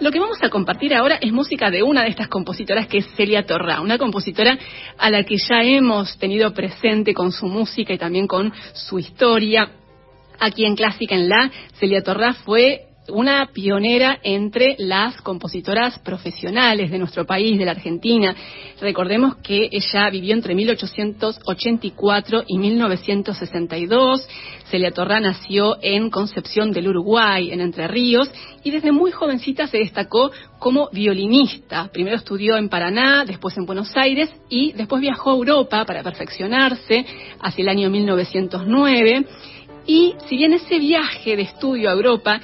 Lo 0.00 0.10
que 0.10 0.18
vamos 0.18 0.38
a 0.42 0.48
compartir 0.48 0.94
ahora 0.94 1.18
es 1.20 1.32
música 1.32 1.70
de 1.70 1.82
una 1.82 2.02
de 2.02 2.08
estas 2.08 2.28
compositoras 2.28 2.88
que 2.88 2.98
es 2.98 3.06
Celia 3.16 3.46
Torra, 3.46 3.80
una 3.80 3.96
compositora 3.96 4.58
a 4.98 5.10
la 5.10 5.22
que 5.22 5.36
ya 5.36 5.62
hemos 5.62 6.18
tenido 6.18 6.52
presente 6.52 7.14
con 7.14 7.30
su 7.30 7.46
música 7.46 7.92
y 7.92 7.98
también 7.98 8.26
con 8.26 8.52
su 8.72 8.98
historia. 8.98 9.70
Aquí 10.40 10.64
en 10.64 10.74
Clásica 10.74 11.14
en 11.14 11.28
La, 11.28 11.50
Celia 11.78 12.02
Torra 12.02 12.34
fue 12.34 12.93
una 13.08 13.46
pionera 13.52 14.18
entre 14.22 14.76
las 14.78 15.20
compositoras 15.20 15.98
profesionales 15.98 16.90
de 16.90 16.98
nuestro 16.98 17.24
país, 17.26 17.58
de 17.58 17.64
la 17.64 17.72
Argentina. 17.72 18.34
Recordemos 18.80 19.36
que 19.36 19.68
ella 19.70 20.08
vivió 20.10 20.34
entre 20.34 20.54
1884 20.54 22.44
y 22.46 22.58
1962. 22.58 24.28
Celia 24.70 24.90
Torra 24.90 25.20
nació 25.20 25.76
en 25.82 26.10
Concepción 26.10 26.72
del 26.72 26.88
Uruguay, 26.88 27.50
en 27.52 27.60
Entre 27.60 27.86
Ríos, 27.86 28.30
y 28.62 28.70
desde 28.70 28.92
muy 28.92 29.10
jovencita 29.10 29.66
se 29.66 29.78
destacó 29.78 30.30
como 30.58 30.88
violinista. 30.90 31.90
Primero 31.92 32.16
estudió 32.16 32.56
en 32.56 32.68
Paraná, 32.68 33.24
después 33.26 33.56
en 33.58 33.66
Buenos 33.66 33.94
Aires 33.96 34.34
y 34.48 34.72
después 34.72 35.02
viajó 35.02 35.30
a 35.30 35.34
Europa 35.34 35.84
para 35.84 36.02
perfeccionarse 36.02 37.04
hacia 37.40 37.62
el 37.62 37.68
año 37.68 37.90
1909. 37.90 39.26
Y 39.86 40.14
si 40.26 40.36
bien 40.38 40.54
ese 40.54 40.78
viaje 40.78 41.36
de 41.36 41.42
estudio 41.42 41.90
a 41.90 41.92
Europa 41.92 42.40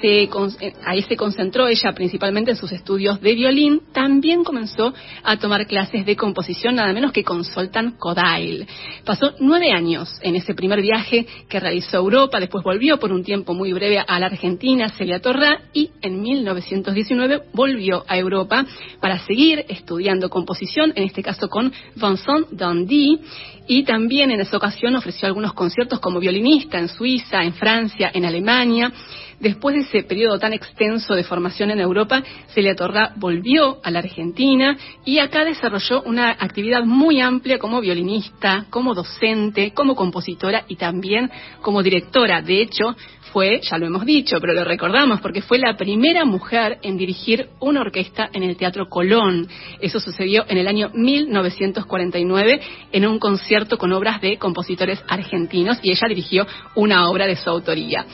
se, 0.00 0.22
eh, 0.22 0.72
ahí 0.84 1.02
se 1.02 1.16
concentró 1.16 1.68
ella 1.68 1.92
principalmente 1.92 2.52
en 2.52 2.56
sus 2.56 2.72
estudios 2.72 3.20
de 3.20 3.34
violín, 3.34 3.82
también 3.92 4.44
comenzó 4.44 4.92
a 5.22 5.36
tomar 5.36 5.66
clases 5.66 6.06
de 6.06 6.16
composición, 6.16 6.76
nada 6.76 6.92
menos 6.92 7.12
que 7.12 7.24
con 7.24 7.44
Soltan 7.44 7.92
Kodail. 7.92 8.66
Pasó 9.04 9.34
nueve 9.40 9.72
años 9.72 10.18
en 10.22 10.36
ese 10.36 10.54
primer 10.54 10.80
viaje 10.80 11.26
que 11.48 11.60
realizó 11.60 11.96
a 11.96 12.00
Europa, 12.00 12.40
después 12.40 12.64
volvió 12.64 12.98
por 12.98 13.12
un 13.12 13.24
tiempo 13.24 13.54
muy 13.54 13.72
breve 13.72 13.98
a 13.98 14.18
la 14.18 14.26
Argentina, 14.26 14.88
Celia 14.90 15.20
Torra, 15.20 15.60
y 15.72 15.90
en 16.02 16.20
1919 16.20 17.42
volvió 17.52 18.04
a 18.08 18.16
Europa 18.16 18.64
para 19.00 19.18
seguir 19.20 19.64
estudiando 19.68 20.30
composición, 20.30 20.92
en 20.94 21.04
este 21.04 21.22
caso 21.22 21.48
con 21.48 21.72
Vincent 21.94 22.48
Dandy, 22.50 23.20
y 23.68 23.84
también 23.84 24.30
en 24.30 24.40
esa 24.40 24.56
ocasión 24.56 24.96
ofreció 24.96 25.28
algunos 25.28 25.52
conciertos 25.52 26.00
como 26.00 26.18
violinista 26.18 26.78
en 26.78 26.88
Suiza, 26.88 27.42
en 27.42 27.52
Francia, 27.52 28.10
en 28.12 28.24
Alemania. 28.24 28.90
Después 29.38 29.76
de 29.76 29.82
ese 29.82 30.02
periodo 30.02 30.38
tan 30.38 30.52
extenso 30.52 31.14
de 31.14 31.22
formación 31.22 31.70
en 31.70 31.78
Europa, 31.78 32.24
Celia 32.48 32.74
Torra 32.74 33.12
volvió 33.16 33.78
a 33.84 33.90
la 33.90 34.00
Argentina 34.00 34.76
y 35.04 35.18
acá 35.18 35.44
desarrolló 35.44 36.02
una 36.02 36.30
actividad 36.30 36.82
muy 36.84 37.20
amplia 37.20 37.58
como 37.58 37.80
violinista, 37.80 38.66
como 38.70 38.94
docente, 38.94 39.72
como 39.74 39.94
compositora 39.94 40.64
y 40.66 40.74
también 40.74 41.30
como 41.60 41.84
directora. 41.84 42.42
De 42.42 42.62
hecho, 42.62 42.96
fue, 43.32 43.60
ya 43.62 43.78
lo 43.78 43.86
hemos 43.86 44.04
dicho, 44.04 44.40
pero 44.40 44.52
lo 44.52 44.64
recordamos, 44.64 45.20
porque 45.20 45.42
fue 45.42 45.58
la 45.58 45.76
primera 45.76 46.24
mujer 46.24 46.78
en 46.82 46.96
dirigir 46.96 47.48
una 47.60 47.80
orquesta 47.80 48.30
en 48.32 48.42
el 48.42 48.56
Teatro 48.56 48.88
Colón. 48.88 49.48
Eso 49.80 50.00
sucedió 50.00 50.44
en 50.48 50.58
el 50.58 50.68
año 50.68 50.90
1949 50.94 52.60
en 52.92 53.06
un 53.06 53.18
concierto 53.18 53.78
con 53.78 53.92
obras 53.92 54.20
de 54.20 54.38
compositores 54.38 55.02
argentinos 55.08 55.78
y 55.82 55.90
ella 55.90 56.08
dirigió 56.08 56.46
una 56.74 57.08
obra 57.08 57.26
de 57.26 57.36
su 57.36 57.48
autoría. 57.48 58.04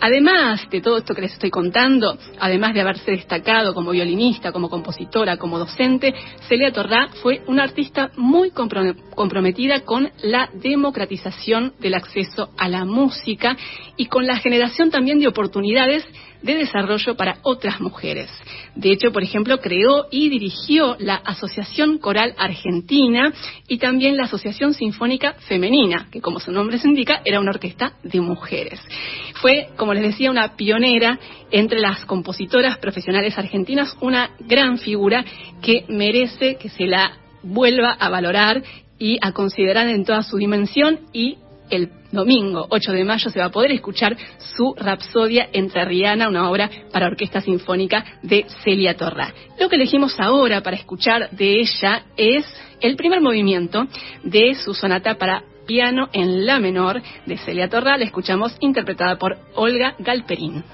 Además 0.00 0.66
de 0.70 0.80
todo 0.80 0.96
esto 0.96 1.14
que 1.14 1.20
les 1.20 1.34
estoy 1.34 1.50
contando, 1.50 2.16
además 2.38 2.72
de 2.72 2.80
haberse 2.80 3.10
destacado 3.10 3.74
como 3.74 3.90
violinista, 3.90 4.50
como 4.50 4.70
compositora, 4.70 5.36
como 5.36 5.58
docente, 5.58 6.14
Celia 6.48 6.72
Torrá 6.72 7.08
fue 7.22 7.42
una 7.46 7.64
artista 7.64 8.10
muy 8.16 8.50
comprometida 8.50 9.80
con 9.80 10.10
la 10.22 10.48
democratización 10.54 11.74
del 11.80 11.94
acceso 11.94 12.48
a 12.56 12.68
la 12.68 12.86
música 12.86 13.56
y 13.98 14.06
con 14.06 14.26
la 14.26 14.38
generación 14.38 14.90
también 14.90 15.18
de 15.18 15.28
oportunidades 15.28 16.06
de 16.42 16.54
desarrollo 16.54 17.16
para 17.16 17.38
otras 17.42 17.80
mujeres. 17.80 18.30
De 18.74 18.92
hecho, 18.92 19.12
por 19.12 19.22
ejemplo, 19.22 19.58
creó 19.58 20.06
y 20.10 20.28
dirigió 20.28 20.96
la 20.98 21.16
Asociación 21.16 21.98
Coral 21.98 22.34
Argentina 22.38 23.32
y 23.68 23.78
también 23.78 24.16
la 24.16 24.24
Asociación 24.24 24.74
Sinfónica 24.74 25.34
Femenina, 25.48 26.08
que 26.10 26.20
como 26.20 26.40
su 26.40 26.52
nombre 26.52 26.78
se 26.78 26.88
indica, 26.88 27.20
era 27.24 27.40
una 27.40 27.50
orquesta 27.50 27.94
de 28.02 28.20
mujeres. 28.20 28.80
Fue, 29.40 29.68
como 29.76 29.94
les 29.94 30.02
decía, 30.02 30.30
una 30.30 30.56
pionera 30.56 31.18
entre 31.50 31.80
las 31.80 32.04
compositoras 32.04 32.78
profesionales 32.78 33.36
argentinas, 33.38 33.96
una 34.00 34.30
gran 34.40 34.78
figura 34.78 35.24
que 35.62 35.84
merece 35.88 36.56
que 36.56 36.68
se 36.68 36.86
la 36.86 37.18
vuelva 37.42 37.92
a 37.92 38.08
valorar 38.08 38.62
y 38.98 39.18
a 39.22 39.32
considerar 39.32 39.88
en 39.88 40.04
toda 40.04 40.22
su 40.22 40.36
dimensión 40.36 41.00
y 41.12 41.38
el 41.70 41.90
domingo 42.12 42.66
8 42.68 42.92
de 42.92 43.04
mayo 43.04 43.30
se 43.30 43.38
va 43.38 43.46
a 43.46 43.50
poder 43.50 43.72
escuchar 43.72 44.16
su 44.56 44.74
Rapsodia 44.76 45.48
entre 45.52 45.84
Rihanna, 45.84 46.28
una 46.28 46.50
obra 46.50 46.70
para 46.92 47.06
orquesta 47.06 47.40
sinfónica 47.40 48.04
de 48.22 48.46
Celia 48.64 48.96
Torra. 48.96 49.32
Lo 49.58 49.68
que 49.68 49.76
elegimos 49.76 50.18
ahora 50.18 50.62
para 50.62 50.76
escuchar 50.76 51.30
de 51.30 51.60
ella 51.60 52.04
es 52.16 52.44
el 52.80 52.96
primer 52.96 53.20
movimiento 53.20 53.86
de 54.24 54.54
su 54.54 54.74
sonata 54.74 55.16
para 55.16 55.44
piano 55.66 56.08
en 56.12 56.46
la 56.46 56.58
menor 56.58 57.00
de 57.26 57.38
Celia 57.38 57.68
Torra. 57.68 57.96
La 57.96 58.04
escuchamos 58.04 58.56
interpretada 58.60 59.16
por 59.16 59.38
Olga 59.54 59.94
Galperín. 59.98 60.64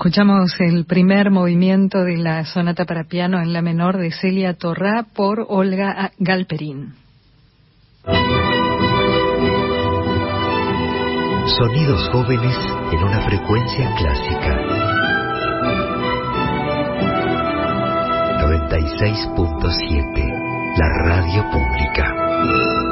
Escuchamos 0.00 0.56
el 0.60 0.86
primer 0.86 1.30
movimiento 1.30 2.04
de 2.04 2.16
la 2.16 2.46
sonata 2.46 2.86
para 2.86 3.04
piano 3.04 3.38
en 3.38 3.52
la 3.52 3.60
menor 3.60 3.98
de 3.98 4.10
Celia 4.10 4.54
Torrá 4.54 5.04
por 5.14 5.44
Olga 5.46 6.12
Galperín. 6.18 6.94
Sonidos 11.58 12.08
jóvenes 12.12 12.56
en 12.92 12.98
una 12.98 13.20
frecuencia 13.26 13.94
clásica. 13.98 14.56
96.7, 18.40 20.78
la 20.78 20.88
radio 21.04 21.44
pública. 21.50 22.89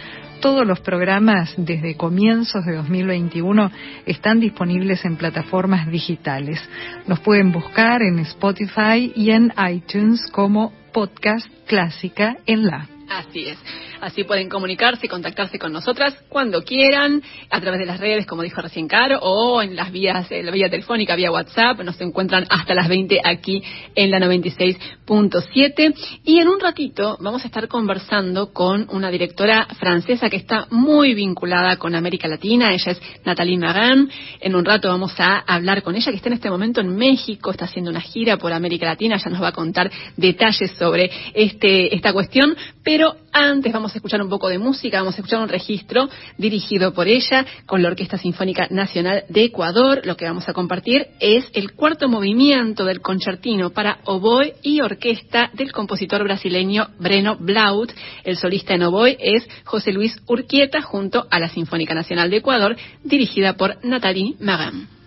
Todos 0.41 0.65
los 0.65 0.79
programas 0.79 1.53
desde 1.57 1.95
comienzos 1.95 2.65
de 2.65 2.75
2021 2.75 3.71
están 4.05 4.39
disponibles 4.39 5.05
en 5.05 5.17
plataformas 5.17 5.87
digitales. 5.87 6.59
Nos 7.07 7.19
pueden 7.19 7.51
buscar 7.51 8.01
en 8.01 8.19
Spotify 8.19 9.11
y 9.15 9.31
en 9.31 9.53
iTunes 9.71 10.25
como 10.31 10.73
podcast 10.91 11.47
clásica 11.67 12.37
en 12.45 12.65
la. 12.65 12.87
Así 13.09 13.49
es. 13.49 13.57
Así 14.01 14.23
pueden 14.23 14.49
comunicarse 14.49 15.05
y 15.05 15.09
contactarse 15.09 15.59
con 15.59 15.71
nosotras 15.71 16.15
cuando 16.27 16.63
quieran, 16.63 17.21
a 17.51 17.61
través 17.61 17.79
de 17.79 17.85
las 17.85 17.99
redes, 17.99 18.25
como 18.25 18.41
dijo 18.41 18.59
recién 18.59 18.87
Caro, 18.87 19.19
o 19.21 19.61
en 19.61 19.75
las 19.75 19.91
vías, 19.91 20.25
en 20.31 20.47
la 20.47 20.51
vía 20.51 20.69
telefónica, 20.71 21.15
vía 21.15 21.31
WhatsApp. 21.31 21.79
Nos 21.83 22.01
encuentran 22.01 22.45
hasta 22.49 22.73
las 22.73 22.89
20 22.89 23.21
aquí 23.23 23.61
en 23.93 24.09
la 24.09 24.17
96.7. 24.17 25.93
Y 26.23 26.39
en 26.39 26.47
un 26.47 26.59
ratito 26.59 27.15
vamos 27.21 27.43
a 27.43 27.47
estar 27.47 27.67
conversando 27.67 28.51
con 28.51 28.87
una 28.89 29.11
directora 29.11 29.67
francesa 29.79 30.31
que 30.31 30.37
está 30.37 30.65
muy 30.71 31.13
vinculada 31.13 31.77
con 31.77 31.93
América 31.93 32.27
Latina. 32.27 32.73
Ella 32.73 32.93
es 32.93 33.01
Nathalie 33.23 33.59
Marin. 33.59 34.09
En 34.39 34.55
un 34.55 34.65
rato 34.65 34.87
vamos 34.87 35.13
a 35.19 35.43
hablar 35.45 35.83
con 35.83 35.95
ella, 35.95 36.11
que 36.11 36.17
está 36.17 36.29
en 36.29 36.33
este 36.33 36.49
momento 36.49 36.81
en 36.81 36.95
México, 36.95 37.51
está 37.51 37.65
haciendo 37.65 37.91
una 37.91 38.01
gira 38.01 38.37
por 38.37 38.51
América 38.51 38.87
Latina. 38.87 39.17
Ella 39.17 39.29
nos 39.29 39.43
va 39.43 39.49
a 39.49 39.53
contar 39.53 39.91
detalles 40.17 40.71
sobre 40.71 41.11
este, 41.35 41.93
esta 41.95 42.11
cuestión. 42.13 42.57
Pero 42.83 43.15
antes 43.31 43.71
vamos 43.71 43.90
a 43.93 43.97
escuchar 43.97 44.21
un 44.21 44.29
poco 44.29 44.49
de 44.49 44.57
música, 44.57 44.99
vamos 44.99 45.15
a 45.15 45.17
escuchar 45.17 45.41
un 45.41 45.49
registro 45.49 46.09
dirigido 46.37 46.93
por 46.93 47.07
ella 47.07 47.45
con 47.65 47.81
la 47.81 47.89
Orquesta 47.89 48.17
Sinfónica 48.17 48.67
Nacional 48.69 49.23
de 49.29 49.45
Ecuador. 49.45 50.01
Lo 50.05 50.17
que 50.17 50.25
vamos 50.25 50.47
a 50.47 50.53
compartir 50.53 51.07
es 51.19 51.45
el 51.53 51.73
cuarto 51.73 52.07
movimiento 52.07 52.85
del 52.85 53.01
concertino 53.01 53.71
para 53.71 53.99
oboe 54.05 54.55
y 54.61 54.81
orquesta 54.81 55.49
del 55.53 55.71
compositor 55.71 56.23
brasileño 56.23 56.87
Breno 56.99 57.37
Blaut. 57.37 57.91
El 58.23 58.37
solista 58.37 58.73
en 58.73 58.83
oboe 58.83 59.17
es 59.19 59.47
José 59.65 59.91
Luis 59.91 60.15
Urquieta 60.27 60.81
junto 60.81 61.27
a 61.29 61.39
la 61.39 61.49
Sinfónica 61.49 61.93
Nacional 61.93 62.29
de 62.29 62.37
Ecuador 62.37 62.75
dirigida 63.03 63.53
por 63.53 63.83
Nathalie 63.83 64.35
Magan. 64.39 65.00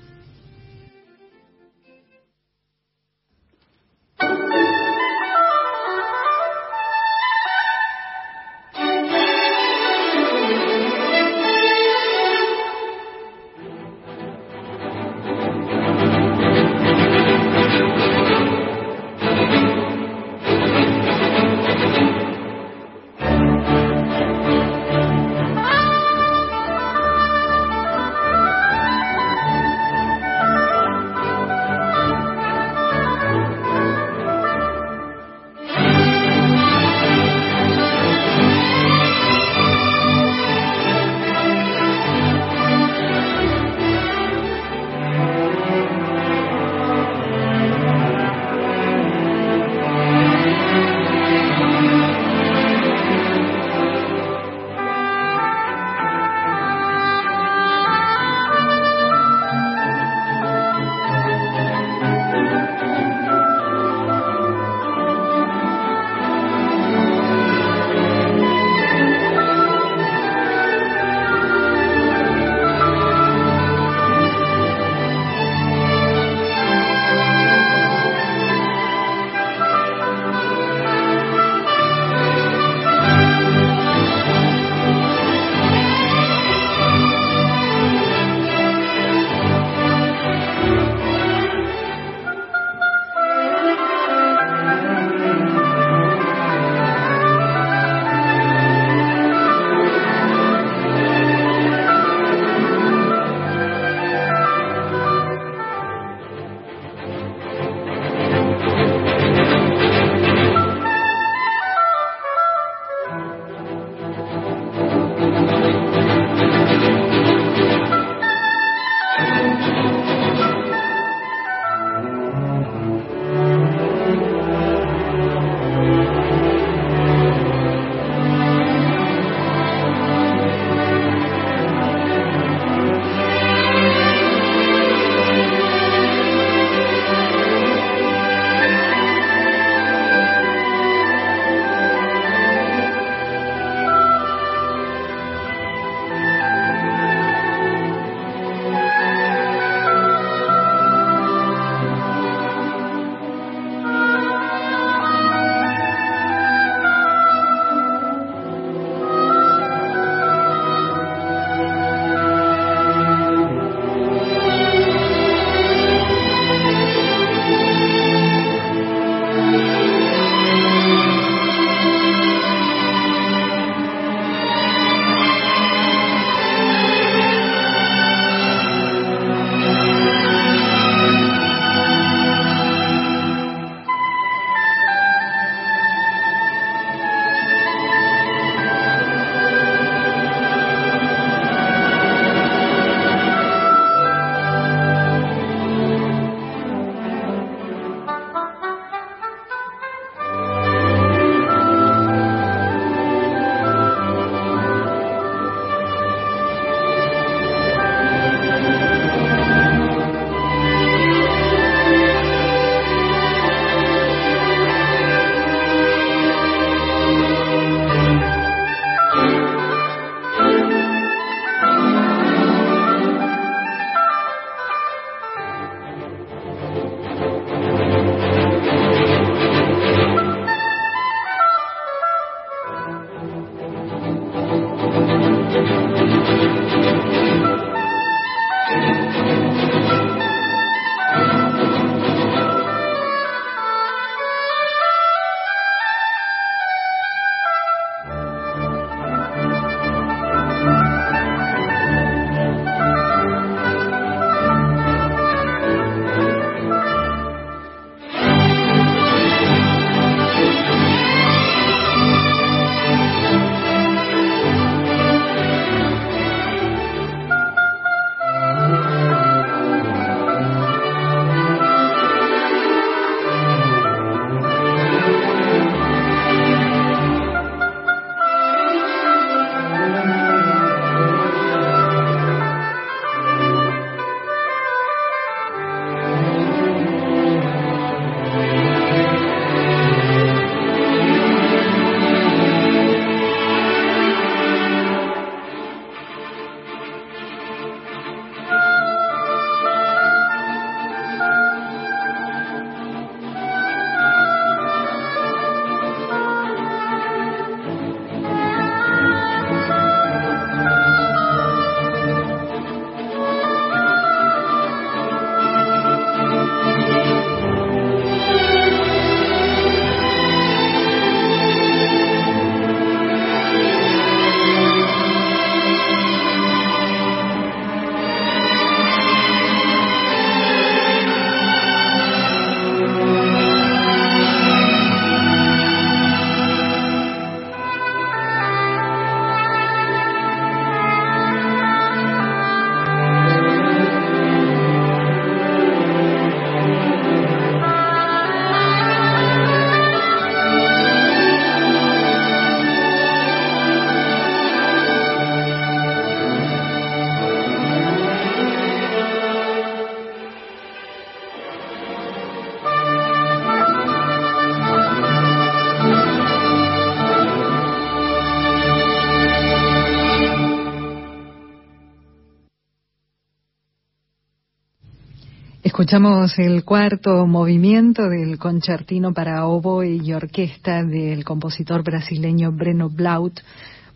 Escuchamos 375.84 376.38
el 376.38 376.64
cuarto 376.64 377.26
movimiento 377.26 378.08
del 378.08 378.38
concertino 378.38 379.12
para 379.12 379.46
oboe 379.46 379.96
y 380.02 380.14
orquesta 380.14 380.82
del 380.82 381.26
compositor 381.26 381.84
brasileño 381.84 382.52
Breno 382.52 382.88
Blaut 382.88 383.38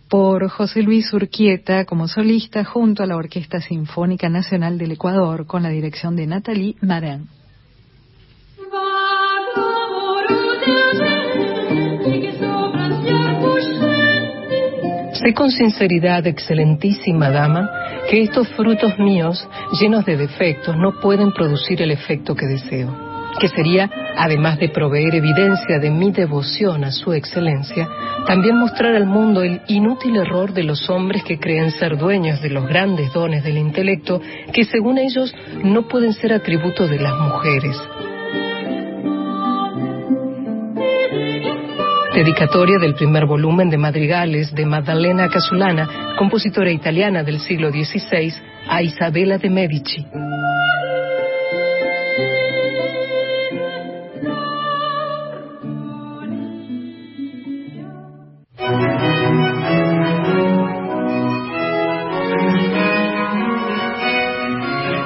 por 0.06 0.51
José 0.51 0.82
Luis 0.82 1.10
Urquieta 1.15 1.86
como 1.86 2.06
solista 2.06 2.62
junto 2.62 3.02
a 3.02 3.06
la 3.06 3.16
Orquesta 3.16 3.62
Sinfónica 3.62 4.28
Nacional 4.28 4.77
del 4.77 4.93
Ecuador 4.93 5.47
con 5.47 5.62
la 5.62 5.70
dirección 5.70 6.15
de 6.15 6.27
Nathalie 6.27 6.77
Marin. 6.82 7.27
Sé 15.23 15.35
con 15.35 15.51
sinceridad, 15.51 16.24
excelentísima 16.28 17.31
dama, 17.31 17.69
que 18.09 18.23
estos 18.23 18.47
frutos 18.51 18.97
míos, 18.99 19.49
llenos 19.81 20.05
de 20.05 20.16
defectos, 20.16 20.77
no 20.77 21.01
pueden 21.01 21.32
producir 21.32 21.82
el 21.82 21.90
efecto 21.90 22.36
que 22.36 22.47
deseo, 22.47 22.95
que 23.40 23.49
sería, 23.49 23.90
además 24.16 24.61
de 24.61 24.69
proveer 24.69 25.16
evidencia 25.16 25.81
de 25.81 25.90
mi 25.90 26.12
devoción 26.12 26.85
a 26.85 26.93
su 26.93 27.12
excelencia, 27.12 27.89
también 28.28 28.59
mostrar 28.59 28.95
al 28.95 29.07
mundo 29.07 29.43
el 29.43 29.61
inútil 29.66 30.15
error 30.16 30.53
de 30.53 30.62
los 30.62 30.89
hombres 30.89 31.24
que 31.24 31.40
creen 31.40 31.73
ser 31.73 31.99
dueños 31.99 32.40
de 32.40 32.51
los 32.51 32.69
grandes 32.69 33.12
dones 33.12 33.43
del 33.43 33.59
intelecto, 33.59 34.20
que 34.53 34.65
según 34.65 34.99
ellos 34.99 35.35
no 35.65 35.89
pueden 35.89 36.12
ser 36.12 36.32
atributo 36.32 36.86
de 36.86 37.01
las 37.01 37.19
mujeres 37.19 37.77
Dedicatoria 42.19 42.81
del 42.81 42.95
primer 42.95 43.27
volumen 43.27 43.70
de 43.70 43.78
madrigales 43.78 44.53
de 44.53 44.66
Maddalena 44.66 45.28
Casulana, 45.28 46.16
compositora 46.19 46.69
italiana 46.69 47.23
del 47.23 47.39
siglo 47.39 47.70
XVI, 47.70 48.35
a 48.69 48.82
Isabella 48.82 49.39
de 49.39 49.49
Medici. 49.49 50.05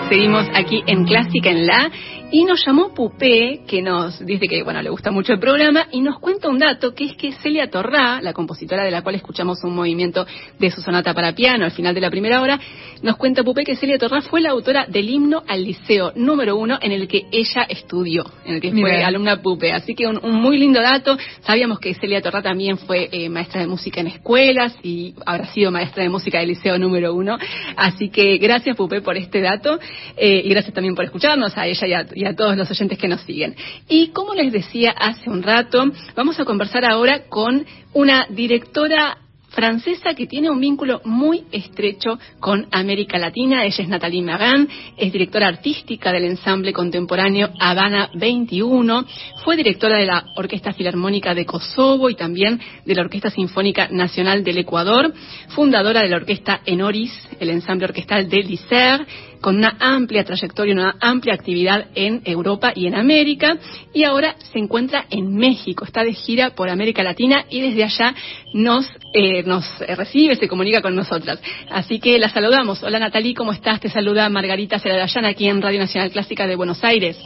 Seguimos 0.08 0.46
aquí 0.54 0.82
en 0.86 1.04
Clásica 1.04 1.50
en 1.50 1.66
La 1.66 1.90
y 2.32 2.44
nos 2.44 2.64
llamó 2.64 2.94
Pupé, 2.94 3.60
que 3.68 3.82
nos 3.82 4.18
dice 4.24 4.48
que 4.48 4.62
bueno 4.62 4.80
le 4.80 4.88
gusta 4.88 5.10
mucho 5.10 5.34
el 5.34 5.38
programa, 5.38 5.86
y 5.92 6.00
nos 6.00 6.18
cuenta 6.18 6.48
un 6.48 6.58
dato, 6.58 6.94
que 6.94 7.04
es 7.04 7.16
que 7.16 7.32
Celia 7.32 7.68
Torrá, 7.68 8.20
la 8.22 8.32
compositora 8.32 8.84
de 8.84 8.90
la 8.90 9.02
cual 9.02 9.16
escuchamos 9.16 9.62
un 9.62 9.74
movimiento 9.74 10.26
de 10.58 10.70
su 10.70 10.80
sonata 10.80 11.12
para 11.12 11.34
piano 11.34 11.66
al 11.66 11.72
final 11.72 11.94
de 11.94 12.00
la 12.00 12.10
primera 12.10 12.40
hora, 12.40 12.58
nos 13.02 13.16
cuenta 13.16 13.44
Pupé 13.44 13.64
que 13.64 13.76
Celia 13.76 13.98
Torrá 13.98 14.22
fue 14.22 14.40
la 14.40 14.50
autora 14.50 14.86
del 14.86 15.10
himno 15.10 15.42
al 15.46 15.62
liceo 15.62 16.12
número 16.16 16.56
uno 16.56 16.78
en 16.80 16.92
el 16.92 17.06
que 17.06 17.26
ella 17.30 17.66
estudió, 17.68 18.24
en 18.46 18.54
el 18.54 18.60
que 18.60 18.72
fue 18.72 19.04
alumna 19.04 19.42
Pupé. 19.42 19.72
Así 19.72 19.94
que 19.94 20.06
un, 20.06 20.20
muy 20.22 20.56
lindo 20.56 20.80
dato. 20.80 21.18
Sabíamos 21.42 21.80
que 21.80 21.94
Celia 21.94 22.22
Torrá 22.22 22.42
también 22.42 22.78
fue 22.78 23.08
eh, 23.12 23.28
maestra 23.28 23.60
de 23.60 23.66
música 23.66 24.00
en 24.00 24.06
escuelas 24.06 24.74
y 24.82 25.14
habrá 25.26 25.46
sido 25.52 25.70
maestra 25.70 26.02
de 26.02 26.08
música 26.08 26.38
del 26.38 26.48
liceo 26.48 26.78
número 26.78 27.12
uno. 27.12 27.36
Así 27.76 28.08
que 28.08 28.38
gracias 28.38 28.76
Pupé 28.76 29.02
por 29.02 29.16
este 29.18 29.40
dato 29.40 29.78
eh, 30.16 30.42
y 30.44 30.48
gracias 30.48 30.72
también 30.72 30.94
por 30.94 31.04
escucharnos 31.04 31.56
a 31.58 31.66
ella 31.66 31.86
y 32.14 32.21
a, 32.21 32.21
y 32.22 32.26
a 32.26 32.36
todos 32.36 32.56
los 32.56 32.70
oyentes 32.70 32.98
que 32.98 33.08
nos 33.08 33.20
siguen. 33.22 33.54
Y 33.88 34.08
como 34.08 34.34
les 34.34 34.52
decía 34.52 34.92
hace 34.92 35.28
un 35.28 35.42
rato, 35.42 35.84
vamos 36.14 36.38
a 36.38 36.44
conversar 36.44 36.84
ahora 36.84 37.24
con 37.28 37.66
una 37.92 38.26
directora 38.30 39.18
francesa 39.52 40.14
que 40.14 40.26
tiene 40.26 40.50
un 40.50 40.60
vínculo 40.60 41.00
muy 41.04 41.44
estrecho 41.52 42.18
con 42.40 42.66
América 42.70 43.18
Latina. 43.18 43.64
Ella 43.64 43.82
es 43.82 43.88
Nathalie 43.88 44.22
Magan, 44.22 44.68
es 44.96 45.12
directora 45.12 45.48
artística 45.48 46.10
del 46.10 46.24
ensamble 46.24 46.72
contemporáneo 46.72 47.50
Habana 47.60 48.10
21, 48.14 49.04
fue 49.44 49.56
directora 49.56 49.98
de 49.98 50.06
la 50.06 50.24
Orquesta 50.36 50.72
Filarmónica 50.72 51.34
de 51.34 51.44
Kosovo 51.44 52.08
y 52.08 52.14
también 52.14 52.60
de 52.84 52.94
la 52.94 53.02
Orquesta 53.02 53.30
Sinfónica 53.30 53.88
Nacional 53.88 54.42
del 54.42 54.58
Ecuador, 54.58 55.12
fundadora 55.48 56.00
de 56.00 56.08
la 56.08 56.16
Orquesta 56.16 56.62
Enoris, 56.64 57.12
el 57.38 57.50
ensamble 57.50 57.86
orquestal 57.86 58.28
de 58.28 58.42
Licer, 58.42 59.06
con 59.42 59.56
una 59.56 59.76
amplia 59.80 60.24
trayectoria, 60.24 60.72
una 60.72 60.96
amplia 61.00 61.34
actividad 61.34 61.86
en 61.94 62.22
Europa 62.24 62.72
y 62.74 62.86
en 62.86 62.94
América, 62.94 63.58
y 63.92 64.04
ahora 64.04 64.36
se 64.52 64.58
encuentra 64.58 65.04
en 65.10 65.36
México, 65.36 65.84
está 65.84 66.04
de 66.04 66.14
gira 66.14 66.50
por 66.50 66.70
América 66.70 67.02
Latina 67.02 67.44
y 67.50 67.60
desde 67.60 67.84
allá 67.84 68.14
nos, 68.54 68.88
eh, 69.12 69.42
nos 69.42 69.66
recibe, 69.80 70.36
se 70.36 70.48
comunica 70.48 70.80
con 70.80 70.94
nosotras. 70.94 71.40
Así 71.70 71.98
que 71.98 72.18
la 72.18 72.30
saludamos. 72.30 72.82
Hola 72.82 72.98
Natalie, 72.98 73.34
¿cómo 73.34 73.52
estás? 73.52 73.80
Te 73.80 73.90
saluda 73.90 74.28
Margarita 74.28 74.78
Ceradayán 74.78 75.26
aquí 75.26 75.48
en 75.48 75.60
Radio 75.60 75.80
Nacional 75.80 76.10
Clásica 76.10 76.46
de 76.46 76.56
Buenos 76.56 76.82
Aires. 76.84 77.18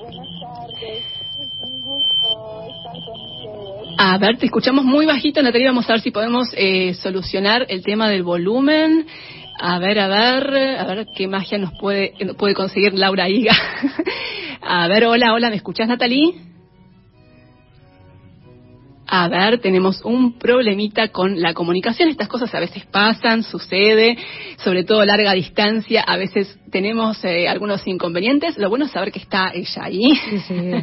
Buenas 0.00 0.28
tardes, 0.40 1.04
A 3.96 4.18
ver, 4.18 4.38
te 4.38 4.46
escuchamos 4.46 4.84
muy 4.84 5.06
bajito, 5.06 5.40
Natalia. 5.40 5.68
Vamos 5.68 5.88
a 5.88 5.92
ver 5.92 6.00
si 6.00 6.10
podemos 6.10 6.48
eh, 6.56 6.94
solucionar 6.94 7.66
el 7.68 7.82
tema 7.84 8.08
del 8.08 8.24
volumen. 8.24 9.06
A 9.58 9.78
ver, 9.78 9.98
a 9.98 10.08
ver, 10.08 10.78
a 10.78 10.84
ver 10.84 11.06
qué 11.16 11.28
magia 11.28 11.58
nos 11.58 11.72
puede, 11.78 12.14
puede 12.36 12.54
conseguir 12.54 12.94
Laura 12.94 13.28
Higa. 13.28 13.54
a 14.62 14.88
ver, 14.88 15.04
hola, 15.04 15.32
hola, 15.32 15.50
¿me 15.50 15.56
escuchás, 15.56 15.88
Natalie? 15.88 16.34
A 19.06 19.28
ver, 19.28 19.60
tenemos 19.60 20.00
un 20.02 20.38
problemita 20.38 21.08
con 21.08 21.40
la 21.40 21.54
comunicación. 21.54 22.08
Estas 22.08 22.26
cosas 22.26 22.52
a 22.52 22.58
veces 22.58 22.84
pasan, 22.86 23.44
sucede, 23.44 24.16
sobre 24.56 24.82
todo 24.82 25.04
larga 25.04 25.34
distancia. 25.34 26.02
A 26.02 26.16
veces 26.16 26.58
tenemos 26.72 27.24
eh, 27.24 27.46
algunos 27.46 27.86
inconvenientes. 27.86 28.58
Lo 28.58 28.70
bueno 28.70 28.86
es 28.86 28.90
saber 28.90 29.12
que 29.12 29.20
está 29.20 29.52
ella 29.54 29.84
ahí. 29.84 30.18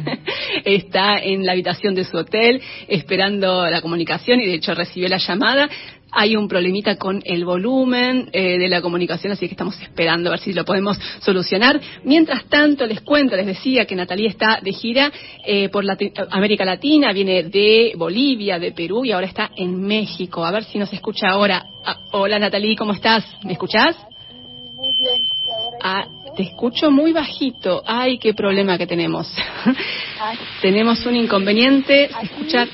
está 0.64 1.18
en 1.18 1.44
la 1.44 1.52
habitación 1.52 1.94
de 1.94 2.04
su 2.04 2.16
hotel 2.16 2.62
esperando 2.88 3.68
la 3.68 3.82
comunicación 3.82 4.40
y 4.40 4.46
de 4.46 4.54
hecho 4.54 4.74
recibió 4.74 5.08
la 5.08 5.18
llamada 5.18 5.68
hay 6.12 6.36
un 6.36 6.46
problemita 6.46 6.96
con 6.96 7.22
el 7.24 7.44
volumen 7.44 8.28
eh, 8.32 8.58
de 8.58 8.68
la 8.68 8.82
comunicación, 8.82 9.32
así 9.32 9.46
que 9.46 9.54
estamos 9.54 9.80
esperando 9.80 10.28
a 10.28 10.32
ver 10.32 10.40
si 10.40 10.52
lo 10.52 10.64
podemos 10.64 10.98
solucionar. 11.20 11.80
Mientras 12.04 12.44
tanto, 12.44 12.86
les 12.86 13.00
cuento, 13.00 13.34
les 13.34 13.46
decía 13.46 13.86
que 13.86 13.96
Natalia 13.96 14.28
está 14.28 14.60
de 14.62 14.72
gira 14.72 15.10
eh, 15.44 15.70
por 15.70 15.84
América 16.30 16.64
Latina, 16.64 17.12
viene 17.12 17.44
de 17.44 17.94
Bolivia, 17.96 18.58
de 18.58 18.72
Perú 18.72 19.04
y 19.04 19.12
ahora 19.12 19.26
está 19.26 19.50
en 19.56 19.80
México. 19.80 20.44
A 20.44 20.52
ver 20.52 20.64
si 20.64 20.78
nos 20.78 20.92
escucha 20.92 21.30
ahora. 21.30 21.64
Ah, 21.84 21.98
hola 22.12 22.38
Natalie, 22.38 22.76
¿cómo 22.76 22.92
estás? 22.92 23.24
¿Me 23.42 23.52
escuchás? 23.52 23.96
Muy 24.74 24.88
bien. 24.98 25.22
Ah, 25.82 26.06
te 26.36 26.42
escucho 26.42 26.90
muy 26.90 27.12
bajito. 27.12 27.82
Ay, 27.86 28.18
qué 28.18 28.34
problema 28.34 28.78
que 28.78 28.86
tenemos. 28.86 29.32
tenemos 30.62 31.04
un 31.06 31.16
inconveniente. 31.16 32.10
Escuchar. 32.22 32.68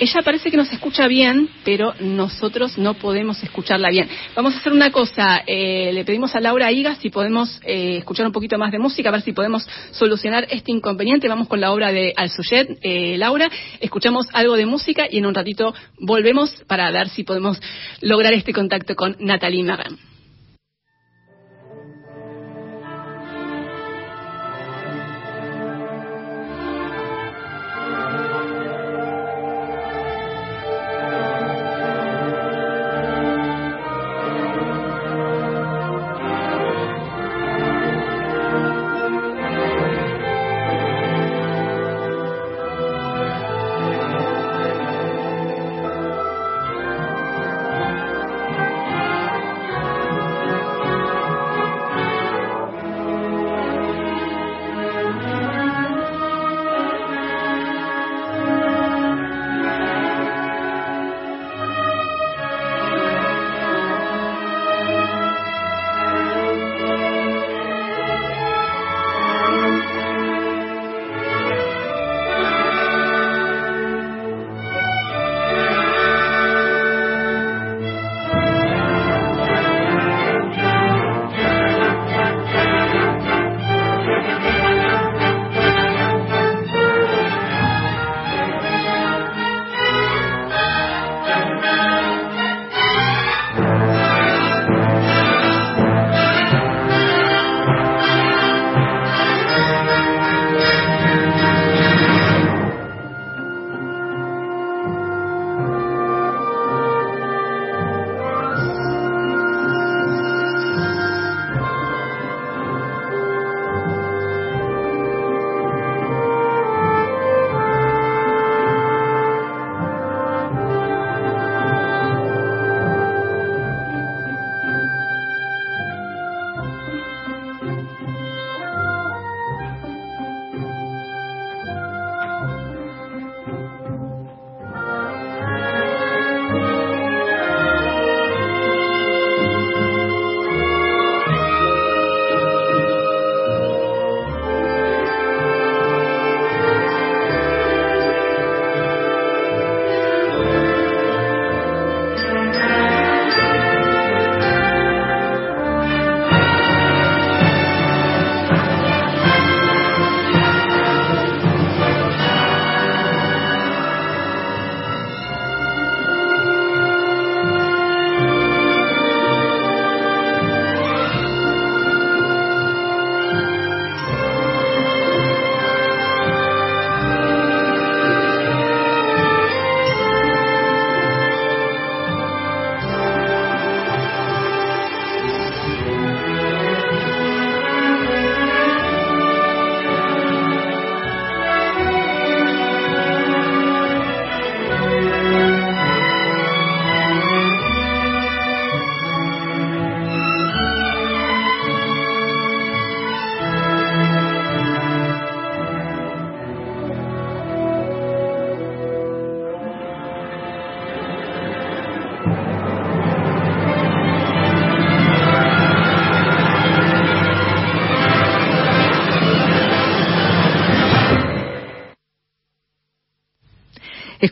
Ella 0.00 0.22
parece 0.22 0.50
que 0.50 0.56
nos 0.56 0.72
escucha 0.72 1.06
bien, 1.06 1.48
pero 1.64 1.94
nosotros 2.00 2.78
no 2.78 2.94
podemos 2.94 3.42
escucharla 3.42 3.90
bien. 3.90 4.08
Vamos 4.34 4.54
a 4.54 4.58
hacer 4.58 4.72
una 4.72 4.90
cosa. 4.90 5.42
Eh, 5.46 5.90
le 5.92 6.04
pedimos 6.04 6.34
a 6.34 6.40
Laura 6.40 6.70
Higa 6.70 6.96
si 6.96 7.10
podemos 7.10 7.60
eh, 7.64 7.98
escuchar 7.98 8.26
un 8.26 8.32
poquito 8.32 8.58
más 8.58 8.72
de 8.72 8.78
música, 8.78 9.08
a 9.08 9.12
ver 9.12 9.22
si 9.22 9.32
podemos 9.32 9.66
solucionar 9.92 10.46
este 10.50 10.72
inconveniente. 10.72 11.28
Vamos 11.28 11.48
con 11.48 11.60
la 11.60 11.72
obra 11.72 11.92
de 11.92 12.12
Al-Suyet. 12.16 12.78
Eh, 12.82 13.16
Laura, 13.18 13.50
escuchamos 13.80 14.26
algo 14.32 14.56
de 14.56 14.66
música 14.66 15.06
y 15.10 15.18
en 15.18 15.26
un 15.26 15.34
ratito 15.34 15.74
volvemos 15.98 16.54
para 16.66 16.90
ver 16.90 17.08
si 17.08 17.24
podemos 17.24 17.60
lograr 18.00 18.32
este 18.32 18.52
contacto 18.52 18.94
con 18.94 19.16
Natalie 19.18 19.64
Marin. 19.64 20.13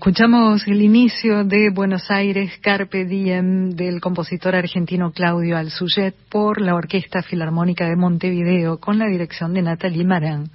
Escuchamos 0.03 0.67
el 0.67 0.83
inicio 0.83 1.45
de 1.45 1.71
Buenos 1.73 2.11
Aires 2.11 2.59
Carpe 2.61 3.05
Diem 3.05 3.71
del 3.71 4.01
compositor 4.01 4.57
argentino 4.57 5.13
Claudio 5.13 5.57
Alzullet 5.57 6.13
por 6.29 6.61
la 6.61 6.75
Orquesta 6.75 7.23
Filarmónica 7.23 7.89
de 7.89 7.95
Montevideo 7.95 8.81
con 8.81 8.99
la 8.99 9.07
dirección 9.07 9.55
de 9.55 9.63
Nathalie 9.63 10.05
Marán. 10.05 10.47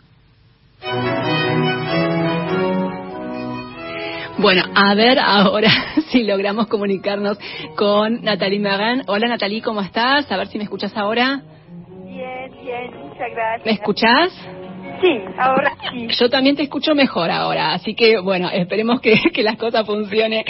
Bueno, 4.38 4.64
a 4.76 4.94
ver 4.96 5.18
ahora 5.18 5.70
si 6.12 6.24
logramos 6.24 6.68
comunicarnos 6.68 7.40
con 7.78 8.22
Natalie 8.24 8.60
Marán. 8.60 9.04
Hola 9.08 9.30
Natalie, 9.30 9.62
¿cómo 9.62 9.80
estás? 9.80 10.30
A 10.30 10.36
ver 10.36 10.48
si 10.48 10.58
me 10.58 10.66
escuchas 10.66 10.92
ahora. 10.98 11.42
Bien, 12.04 12.52
bien, 12.66 13.00
muchas 13.00 13.32
gracias. 13.32 13.66
¿Me 13.66 13.72
escuchás? 13.72 14.34
Sí, 15.02 15.20
ahora 15.38 15.76
sí. 15.92 16.08
Yo 16.20 16.30
también 16.30 16.56
te 16.56 16.64
escucho 16.64 16.96
mejor 16.96 17.30
ahora, 17.30 17.74
así 17.74 17.94
que 17.94 18.20
bueno, 18.20 18.50
esperemos 18.50 19.00
que, 19.02 19.20
que 19.34 19.44
las 19.44 19.58
cosas 19.58 19.86
funcionen. 19.86 20.44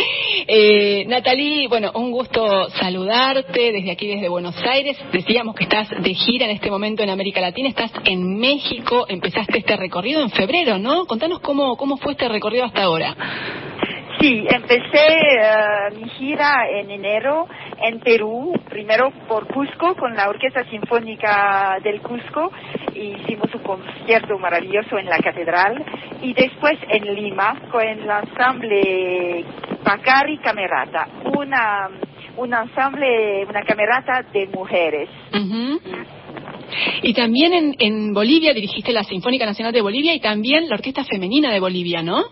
Eh, 0.48 1.06
Natalie, 1.08 1.68
bueno, 1.68 1.92
un 1.96 2.12
gusto 2.12 2.70
saludarte 2.72 3.72
desde 3.72 3.92
aquí, 3.92 4.08
desde 4.08 4.30
Buenos 4.30 4.56
Aires. 4.64 4.98
Decíamos 5.12 5.56
que 5.56 5.64
estás 5.64 5.90
de 5.90 6.14
gira 6.14 6.46
en 6.46 6.52
este 6.52 6.70
momento 6.70 7.04
en 7.04 7.10
América 7.10 7.42
Latina, 7.42 7.70
estás 7.70 7.92
en 8.06 8.38
México, 8.38 9.06
empezaste 9.10 9.58
este 9.60 9.76
recorrido 9.76 10.22
en 10.22 10.30
febrero, 10.30 10.78
¿no? 10.78 11.06
Contanos 11.06 11.40
cómo, 11.40 11.76
cómo 11.76 11.98
fue 11.98 12.14
este 12.14 12.30
recorrido 12.30 12.66
hasta 12.66 12.84
ahora. 12.84 13.16
Sí, 14.20 14.48
empecé 14.50 15.06
eh, 15.06 15.96
mi 15.96 16.10
gira 16.10 16.68
en 16.72 16.90
enero 16.90 17.48
en 17.82 18.00
Perú, 18.00 18.52
primero 18.70 19.12
por 19.28 19.48
Cusco 19.48 19.96
con 19.96 20.16
la 20.16 20.28
Orquesta 20.28 20.64
Sinfónica 20.66 21.78
del 21.84 22.02
Cusco, 22.02 22.52
hicimos 22.96 23.54
un 23.54 23.62
concierto 23.62 24.40
maravilloso 24.40 24.98
en 24.98 25.06
la 25.06 25.20
catedral. 25.20 25.86
Y 26.22 26.34
después 26.34 26.78
en 26.90 27.14
Lima 27.14 27.62
con 27.72 27.84
el 27.84 28.10
ensamble 28.10 29.46
Pacari 29.84 30.40
Camerata, 30.40 31.08
una 31.38 31.90
un 32.38 32.54
ensamble, 32.54 33.46
una 33.46 33.62
camerata 33.64 34.24
de 34.32 34.48
mujeres. 34.48 35.10
Y 37.02 37.14
también 37.14 37.54
en, 37.54 37.76
en 37.80 38.14
Bolivia 38.14 38.54
dirigiste 38.54 38.92
la 38.92 39.04
Sinfónica 39.04 39.46
Nacional 39.46 39.74
de 39.74 39.82
Bolivia 39.82 40.14
y 40.14 40.20
también 40.20 40.70
la 40.70 40.76
Orquesta 40.76 41.04
Femenina 41.04 41.52
de 41.52 41.60
Bolivia, 41.60 42.02
¿no? 42.02 42.26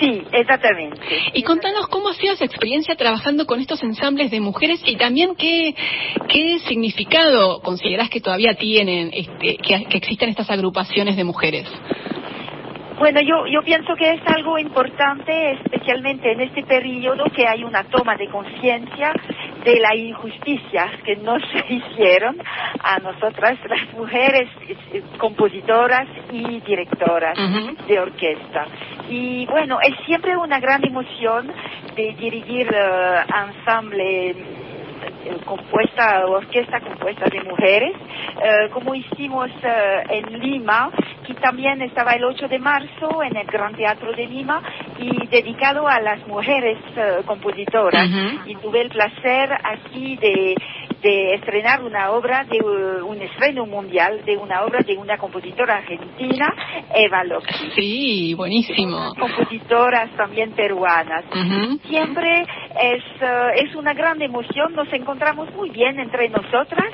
Sí, 0.00 0.22
exactamente. 0.32 1.00
Y 1.32 1.42
contanos 1.42 1.88
cómo 1.88 2.10
ha 2.10 2.14
sido 2.14 2.34
esa 2.34 2.44
experiencia 2.44 2.96
trabajando 2.96 3.46
con 3.46 3.60
estos 3.60 3.82
ensambles 3.82 4.30
de 4.30 4.40
mujeres 4.40 4.80
y 4.84 4.96
también 4.96 5.34
qué, 5.36 5.74
qué 6.28 6.58
significado 6.60 7.60
considerás 7.60 8.10
que 8.10 8.20
todavía 8.20 8.54
tienen, 8.54 9.10
este, 9.12 9.56
que, 9.56 9.84
que 9.88 9.96
existen 9.96 10.28
estas 10.28 10.50
agrupaciones 10.50 11.16
de 11.16 11.24
mujeres. 11.24 11.66
Bueno, 12.98 13.20
yo, 13.20 13.46
yo 13.46 13.62
pienso 13.62 13.94
que 13.94 14.10
es 14.10 14.20
algo 14.26 14.58
importante, 14.58 15.52
especialmente 15.52 16.32
en 16.32 16.40
este 16.40 16.62
periodo, 16.62 17.24
que 17.24 17.46
hay 17.46 17.62
una 17.62 17.84
toma 17.84 18.16
de 18.16 18.26
conciencia 18.28 19.12
de 19.64 19.80
la 19.80 19.94
injusticia 19.94 20.90
que 21.04 21.16
no 21.16 21.36
se 21.52 21.74
hicieron 21.74 22.36
a 22.82 22.98
nosotras, 23.00 23.58
las 23.68 23.92
mujeres 23.92 24.48
compositoras 25.18 26.08
y 26.32 26.60
directoras 26.60 27.36
de 27.86 28.00
orquesta. 28.00 28.66
Y 29.10 29.44
bueno, 29.46 29.78
es 29.82 29.94
siempre 30.06 30.36
una 30.36 30.58
gran 30.58 30.82
emoción 30.84 31.52
de 31.94 32.14
dirigir 32.18 32.68
eh, 32.72 33.24
ensamble 33.58 34.34
compuesta, 35.44 36.26
orquesta 36.26 36.80
compuesta 36.80 37.26
de 37.26 37.42
mujeres, 37.42 37.94
eh, 38.42 38.68
como 38.72 38.94
hicimos 38.94 39.50
eh, 39.62 40.02
en 40.10 40.38
Lima, 40.40 40.90
que 41.26 41.34
también 41.34 41.82
estaba 41.82 42.12
el 42.12 42.24
8 42.24 42.48
de 42.48 42.58
marzo 42.58 43.22
en 43.22 43.36
el 43.36 43.46
Gran 43.46 43.74
Teatro 43.74 44.12
de 44.12 44.26
Lima 44.26 44.62
y 44.98 45.26
dedicado 45.26 45.88
a 45.88 46.00
las 46.00 46.26
mujeres 46.26 46.78
eh, 46.96 47.22
compositoras. 47.26 48.08
Ujú. 48.08 48.50
Y 48.50 48.56
tuve 48.56 48.82
el 48.82 48.88
placer 48.90 49.50
aquí 49.64 50.16
de, 50.16 50.54
de 51.06 51.34
estrenar 51.34 51.84
una 51.84 52.10
obra, 52.10 52.42
de 52.44 52.56
eh, 52.56 53.02
un 53.02 53.22
estreno 53.22 53.64
mundial 53.64 54.24
de 54.24 54.36
una 54.36 54.64
obra 54.64 54.80
de 54.80 54.96
una 54.96 55.16
compositora 55.16 55.76
argentina, 55.76 56.52
Eva 56.92 57.22
Locke. 57.22 57.54
Sí, 57.76 58.34
buenísimo. 58.34 59.14
Compositoras 59.16 60.10
también 60.16 60.50
peruanas. 60.52 61.24
Siempre 61.88 62.42
es, 62.42 63.04
eh, 63.20 63.50
es 63.54 63.76
una 63.76 63.94
gran 63.94 64.20
emoción, 64.20 64.74
nos 64.74 64.92
encontramos 64.92 65.54
muy 65.54 65.70
bien 65.70 66.00
entre 66.00 66.28
nosotras. 66.28 66.92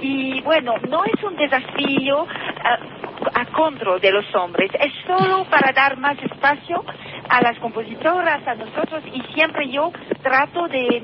Y 0.00 0.40
bueno, 0.40 0.74
no 0.88 1.04
es 1.04 1.22
un 1.22 1.36
desafío 1.36 2.24
eh, 2.24 3.02
a 3.34 3.46
contra 3.46 3.98
de 3.98 4.10
los 4.10 4.24
hombres, 4.34 4.70
es 4.74 4.92
solo 5.06 5.44
para 5.44 5.72
dar 5.72 5.96
más 5.98 6.16
espacio 6.22 6.84
a 7.28 7.40
las 7.40 7.56
compositoras, 7.60 8.46
a 8.46 8.54
nosotros. 8.56 9.04
Y 9.12 9.22
siempre 9.34 9.70
yo 9.70 9.92
trato 10.20 10.66
de, 10.66 11.02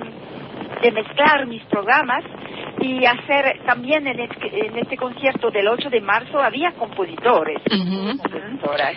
de 0.82 0.92
mezclar 0.92 1.46
mis 1.46 1.62
programas 1.64 2.24
y 2.80 3.04
hacer 3.04 3.60
también 3.66 4.06
en 4.06 4.20
este, 4.20 4.66
en 4.66 4.78
este 4.78 4.96
concierto 4.96 5.50
del 5.50 5.68
8 5.68 5.90
de 5.90 6.00
marzo 6.00 6.38
había 6.38 6.72
compositores 6.72 7.58
compositoras. 7.68 8.96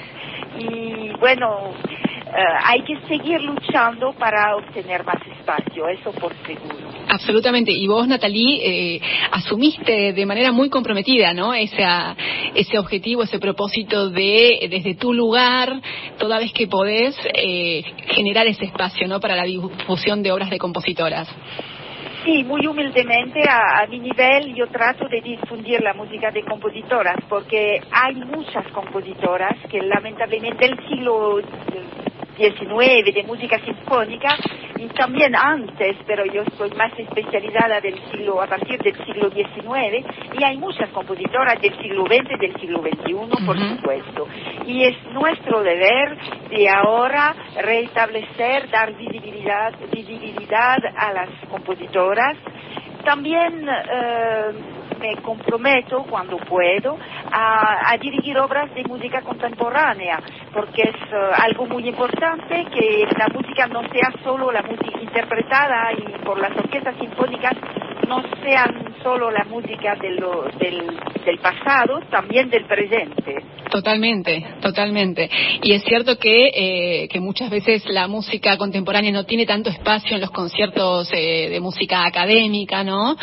Y 0.57 1.09
bueno, 1.19 1.73
eh, 2.27 2.43
hay 2.65 2.81
que 2.83 2.99
seguir 3.07 3.41
luchando 3.41 4.13
para 4.13 4.55
obtener 4.55 5.03
más 5.03 5.17
espacio, 5.27 5.87
eso 5.87 6.11
por 6.13 6.33
seguro. 6.45 6.90
Absolutamente. 7.13 7.73
Y 7.73 7.87
vos, 7.87 8.07
Natalie, 8.07 8.95
eh, 8.95 9.01
asumiste 9.31 10.13
de 10.13 10.25
manera 10.25 10.53
muy 10.53 10.69
comprometida, 10.69 11.33
¿no? 11.33 11.53
Esa, 11.53 12.15
ese 12.55 12.79
objetivo, 12.79 13.23
ese 13.23 13.37
propósito 13.37 14.09
de, 14.09 14.69
desde 14.71 14.95
tu 14.95 15.13
lugar, 15.13 15.81
toda 16.17 16.39
vez 16.39 16.53
que 16.53 16.67
podés, 16.67 17.13
eh, 17.33 17.83
generar 18.15 18.47
ese 18.47 18.63
espacio, 18.63 19.09
¿no? 19.09 19.19
Para 19.19 19.35
la 19.35 19.43
difusión 19.43 20.23
de 20.23 20.31
obras 20.31 20.49
de 20.49 20.57
compositoras. 20.57 21.27
Sí, 22.23 22.45
muy 22.45 22.65
humildemente 22.65 23.41
a, 23.45 23.81
a 23.81 23.87
mi 23.87 23.99
nivel 23.99 24.55
yo 24.55 24.67
trato 24.67 25.09
de 25.09 25.19
difundir 25.19 25.81
la 25.81 25.93
música 25.93 26.31
de 26.31 26.43
compositoras 26.43 27.17
porque 27.27 27.81
hay 27.91 28.15
muchas 28.15 28.65
compositoras 28.71 29.57
que 29.69 29.81
lamentablemente 29.81 30.65
del 30.65 30.77
siglo 30.87 31.41
XIX 32.49 33.13
de 33.13 33.23
música 33.23 33.59
sinfónica 33.63 34.35
y 34.77 34.87
también 34.87 35.35
antes, 35.35 35.95
pero 36.07 36.25
yo 36.25 36.43
soy 36.57 36.71
más 36.71 36.91
especializada 36.97 37.79
del 37.81 37.99
siglo 38.09 38.41
a 38.41 38.47
partir 38.47 38.79
del 38.79 38.95
siglo 39.05 39.29
XIX 39.29 40.03
y 40.39 40.43
hay 40.43 40.57
muchas 40.57 40.89
compositoras 40.89 41.61
del 41.61 41.77
siglo 41.77 42.05
XX, 42.05 42.39
del 42.39 42.59
siglo 42.59 42.81
XXI, 42.81 43.45
por 43.45 43.59
supuesto. 43.59 44.27
Y 44.65 44.83
es 44.83 44.95
nuestro 45.11 45.61
deber 45.61 46.17
de 46.49 46.67
ahora 46.67 47.35
restablecer, 47.61 48.69
dar 48.71 48.95
visibilidad, 48.97 49.73
visibilidad 49.93 50.79
a 50.97 51.13
las 51.13 51.29
compositoras. 51.47 52.37
También 53.03 53.67
eh, 53.69 54.51
me 55.01 55.15
comprometo 55.17 56.03
cuando 56.09 56.37
puedo 56.37 56.97
a, 57.31 57.97
dirigir 57.99 58.37
obras 58.37 58.73
de 58.73 58.83
música 58.83 59.21
contemporánea, 59.21 60.19
porque 60.53 60.83
es 60.83 60.95
eh, 60.95 61.31
algo 61.35 61.65
muy 61.65 61.87
importante 61.87 62.65
que 62.65 63.07
la 63.17 63.27
música 63.27 63.67
no 63.67 63.81
sea 63.89 64.11
solo 64.23 64.51
la 64.51 64.61
música 64.61 64.99
interpretada 65.01 65.91
y 65.93 66.23
por 66.23 66.39
las 66.39 66.55
orquestas 66.57 66.95
sinfónicas 66.99 67.53
no 68.07 68.23
sean 68.43 68.90
solo 69.03 69.31
la 69.31 69.43
música 69.45 69.95
de 69.95 70.11
lo- 70.11 70.43
del, 70.59 70.85
del 71.25 71.37
pasado, 71.39 71.99
también 72.09 72.49
del 72.49 72.65
presente. 72.65 73.35
Totalmente, 73.69 74.45
totalmente. 74.61 75.29
Y 75.63 75.71
es 75.71 75.83
cierto 75.83 76.17
que, 76.17 76.51
eh, 76.53 77.07
que 77.07 77.19
muchas 77.21 77.49
veces 77.49 77.85
la 77.85 78.07
música 78.07 78.57
contemporánea 78.57 79.11
no 79.11 79.25
tiene 79.25 79.45
tanto 79.45 79.69
espacio 79.69 80.15
en 80.15 80.21
los 80.21 80.31
conciertos 80.31 81.09
eh, 81.13 81.47
de 81.49 81.59
música 81.61 82.05
académica, 82.05 82.83
¿no? 82.83 83.15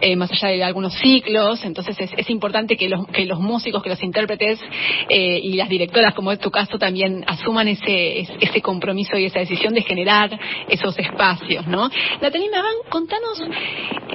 Eh, 0.00 0.14
más 0.14 0.30
allá 0.30 0.48
de 0.48 0.62
algunos 0.62 0.94
ciclos. 0.94 1.64
Entonces 1.64 1.98
es, 1.98 2.12
es 2.16 2.30
importante 2.30 2.76
que 2.76 2.88
los, 2.88 3.06
que 3.08 3.24
los 3.26 3.40
músicos, 3.40 3.82
que 3.82 3.88
los 3.88 4.02
intérpretes 4.02 4.60
eh, 5.08 5.40
y 5.42 5.54
las 5.54 5.68
directoras, 5.68 6.14
como 6.14 6.30
es 6.30 6.38
tu 6.38 6.50
caso, 6.52 6.78
también 6.78 7.24
asuman 7.26 7.66
ese, 7.68 8.20
es- 8.20 8.30
ese 8.40 8.62
compromiso 8.62 9.18
y 9.18 9.24
esa 9.24 9.40
decisión 9.40 9.74
de 9.74 9.82
generar 9.82 10.38
esos 10.68 10.96
espacios, 10.98 11.66
¿no? 11.66 11.90
Natalie 12.20 12.50
Magán, 12.50 12.74
contanos 12.88 13.42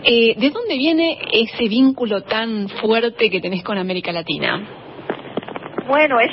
de 0.04 0.50
dónde 0.54 0.78
viene 0.78 1.11
ese 1.32 1.68
vínculo 1.68 2.22
tan 2.22 2.68
fuerte 2.70 3.30
que 3.30 3.42
tenés 3.42 3.64
con 3.64 3.78
América 3.78 4.12
Latina. 4.12 4.62
Bueno, 5.88 6.20
es 6.20 6.32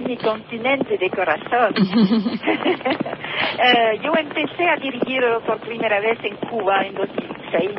mi 0.06 0.16
continente 0.16 0.98
de 0.98 1.10
corazón. 1.10 1.74
Eh, 3.62 4.00
yo 4.02 4.12
empecé 4.16 4.68
a 4.68 4.76
dirigir 4.76 5.22
por 5.46 5.60
primera 5.60 6.00
vez 6.00 6.18
en 6.22 6.36
Cuba 6.48 6.82
en 6.86 6.94
2006 6.94 7.70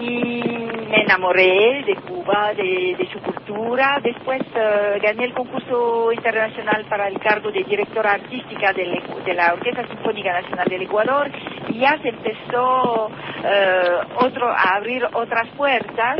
y 0.00 0.42
me 0.90 1.02
enamoré 1.02 1.84
de 1.84 1.94
Cuba, 1.96 2.52
de, 2.54 3.08
su 3.12 3.20
cultura. 3.20 3.98
Después 4.02 4.40
eh, 4.54 4.98
gané 5.02 5.24
el 5.26 5.34
concurso 5.34 6.10
internacional 6.12 6.84
para 6.88 7.08
el 7.08 7.18
cargo 7.18 7.50
de 7.50 7.62
directora 7.64 8.12
artística 8.12 8.72
del 8.72 9.00
de 9.24 9.34
la 9.34 9.52
Orquesta 9.52 9.86
Sinfónica 9.86 10.32
Nacional 10.40 10.66
del 10.68 10.82
Ecuador. 10.82 11.30
Y 11.68 11.80
ya 11.80 11.98
se 12.02 12.08
empezó 12.08 13.10
eh, 13.44 13.90
otro, 14.20 14.48
a 14.48 14.76
abrir 14.76 15.04
otras 15.12 15.48
puertas. 15.56 16.18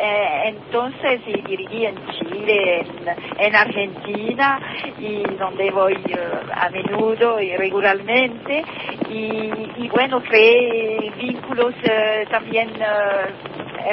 Eh, 0.00 0.42
entonces 0.46 1.20
dirigí 1.26 1.84
en 1.84 1.96
Chile, 2.06 2.86
en, 3.36 3.56
Argentina, 3.56 4.60
y 4.96 5.22
donde 5.36 5.72
voy 5.72 5.96
a 6.52 6.70
menudo 6.70 7.40
y 7.40 7.56
regularmente, 7.56 8.62
y, 9.10 9.88
bueno, 9.88 10.22
creé 10.22 11.10
vínculos 11.18 11.74
también, 12.30 12.70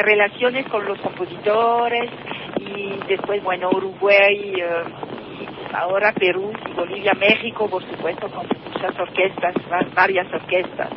relaciones 0.04 0.68
con 0.68 0.86
los 0.86 1.00
compositores, 1.00 2.10
y 2.60 2.98
después, 3.08 3.44
bueno, 3.44 3.70
Uruguay 3.70 4.54
ahora 5.74 6.14
Perú 6.14 6.52
y 6.70 6.74
Bolivia, 6.74 7.14
México, 7.14 7.70
por 7.70 7.84
supuesto, 7.90 8.28
con 8.30 8.48
muchas 8.48 9.00
orquestas, 9.00 9.54
varias 9.94 10.32
orquestas. 10.34 10.90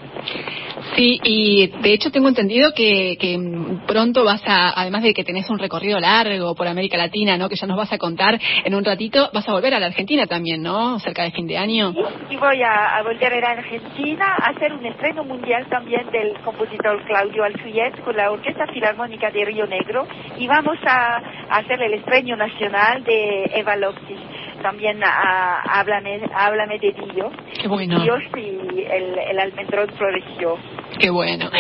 Sí, 0.95 1.21
y 1.23 1.67
de 1.81 1.93
hecho 1.93 2.11
tengo 2.11 2.29
entendido 2.29 2.73
que, 2.75 3.17
que, 3.19 3.39
pronto 3.87 4.25
vas 4.25 4.43
a, 4.47 4.81
además 4.81 5.03
de 5.03 5.15
que 5.15 5.25
tenés 5.25 5.49
un 5.51 5.59
recorrido 5.59 5.99
largo 6.01 6.55
por 6.55 6.67
América 6.67 6.97
Latina, 6.97 7.37
¿no? 7.37 7.49
Que 7.49 7.57
ya 7.57 7.67
nos 7.67 7.77
vas 7.77 7.93
a 7.93 7.99
contar 7.99 8.39
en 8.65 8.75
un 8.75 8.85
ratito, 8.85 9.31
vas 9.33 9.49
a 9.49 9.53
volver 9.53 9.75
a 9.75 9.81
la 9.81 9.87
Argentina 9.87 10.27
también, 10.27 10.63
¿no? 10.63 10.99
Cerca 10.99 11.25
de 11.25 11.31
fin 11.31 11.47
de 11.47 11.57
año. 11.57 11.93
Sí, 11.93 12.01
y 12.31 12.37
voy 12.37 12.63
a, 12.63 13.03
volver 13.03 13.35
a 13.35 13.41
la 13.41 13.51
Argentina 13.61 14.37
a 14.39 14.51
hacer 14.51 14.73
un 14.73 14.85
estreno 14.87 15.25
mundial 15.25 15.67
también 15.69 16.09
del 16.11 16.39
compositor 16.41 17.03
Claudio 17.05 17.45
Alfuyet 17.45 18.03
con 18.05 18.17
la 18.17 18.31
Orquesta 18.31 18.67
Filarmónica 18.73 19.31
de 19.31 19.45
Río 19.45 19.67
Negro 19.67 20.07
y 20.37 20.47
vamos 20.47 20.79
a, 20.87 21.23
hacer 21.51 21.81
el 21.83 21.95
estreno 21.95 22.37
nacional 22.37 23.03
de 23.05 23.51
Eva 23.55 23.77
Lopsis 23.77 24.19
también 24.63 25.03
a, 25.03 25.61
háblame, 25.63 26.21
háblame 26.35 26.79
de 26.79 26.93
Dios. 27.15 27.33
Qué 27.61 27.69
bueno. 27.69 28.01
Dios 28.01 28.21
y 28.37 28.81
el, 28.83 29.19
el 29.19 29.39
almendrón 29.39 29.89
floreció. 29.97 30.57
Qué 30.99 31.11
bueno. 31.11 31.51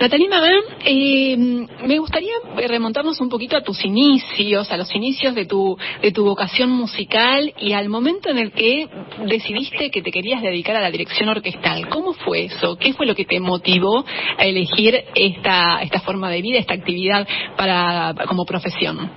Natalie 0.00 0.28
Magán, 0.28 0.60
eh, 0.84 1.36
me 1.36 1.98
gustaría 1.98 2.32
remontarnos 2.66 3.20
un 3.20 3.28
poquito 3.28 3.56
a 3.56 3.62
tus 3.62 3.84
inicios, 3.84 4.70
a 4.70 4.76
los 4.76 4.94
inicios 4.94 5.34
de 5.34 5.44
tu, 5.44 5.76
de 6.00 6.12
tu 6.12 6.24
vocación 6.24 6.70
musical 6.70 7.52
y 7.58 7.72
al 7.72 7.88
momento 7.88 8.30
en 8.30 8.38
el 8.38 8.52
que 8.52 8.88
decidiste 9.26 9.90
que 9.90 10.02
te 10.02 10.10
querías 10.10 10.40
dedicar 10.40 10.76
a 10.76 10.80
la 10.80 10.90
dirección 10.90 11.28
orquestal. 11.28 11.88
¿Cómo 11.88 12.14
fue 12.14 12.44
eso? 12.44 12.76
¿Qué 12.76 12.92
fue 12.94 13.06
lo 13.06 13.14
que 13.14 13.24
te 13.24 13.40
motivó 13.40 14.04
a 14.38 14.44
elegir 14.44 15.04
esta, 15.14 15.82
esta 15.82 16.00
forma 16.00 16.30
de 16.30 16.42
vida, 16.42 16.58
esta 16.58 16.74
actividad 16.74 17.26
para, 17.56 18.14
como 18.26 18.44
profesión? 18.44 19.10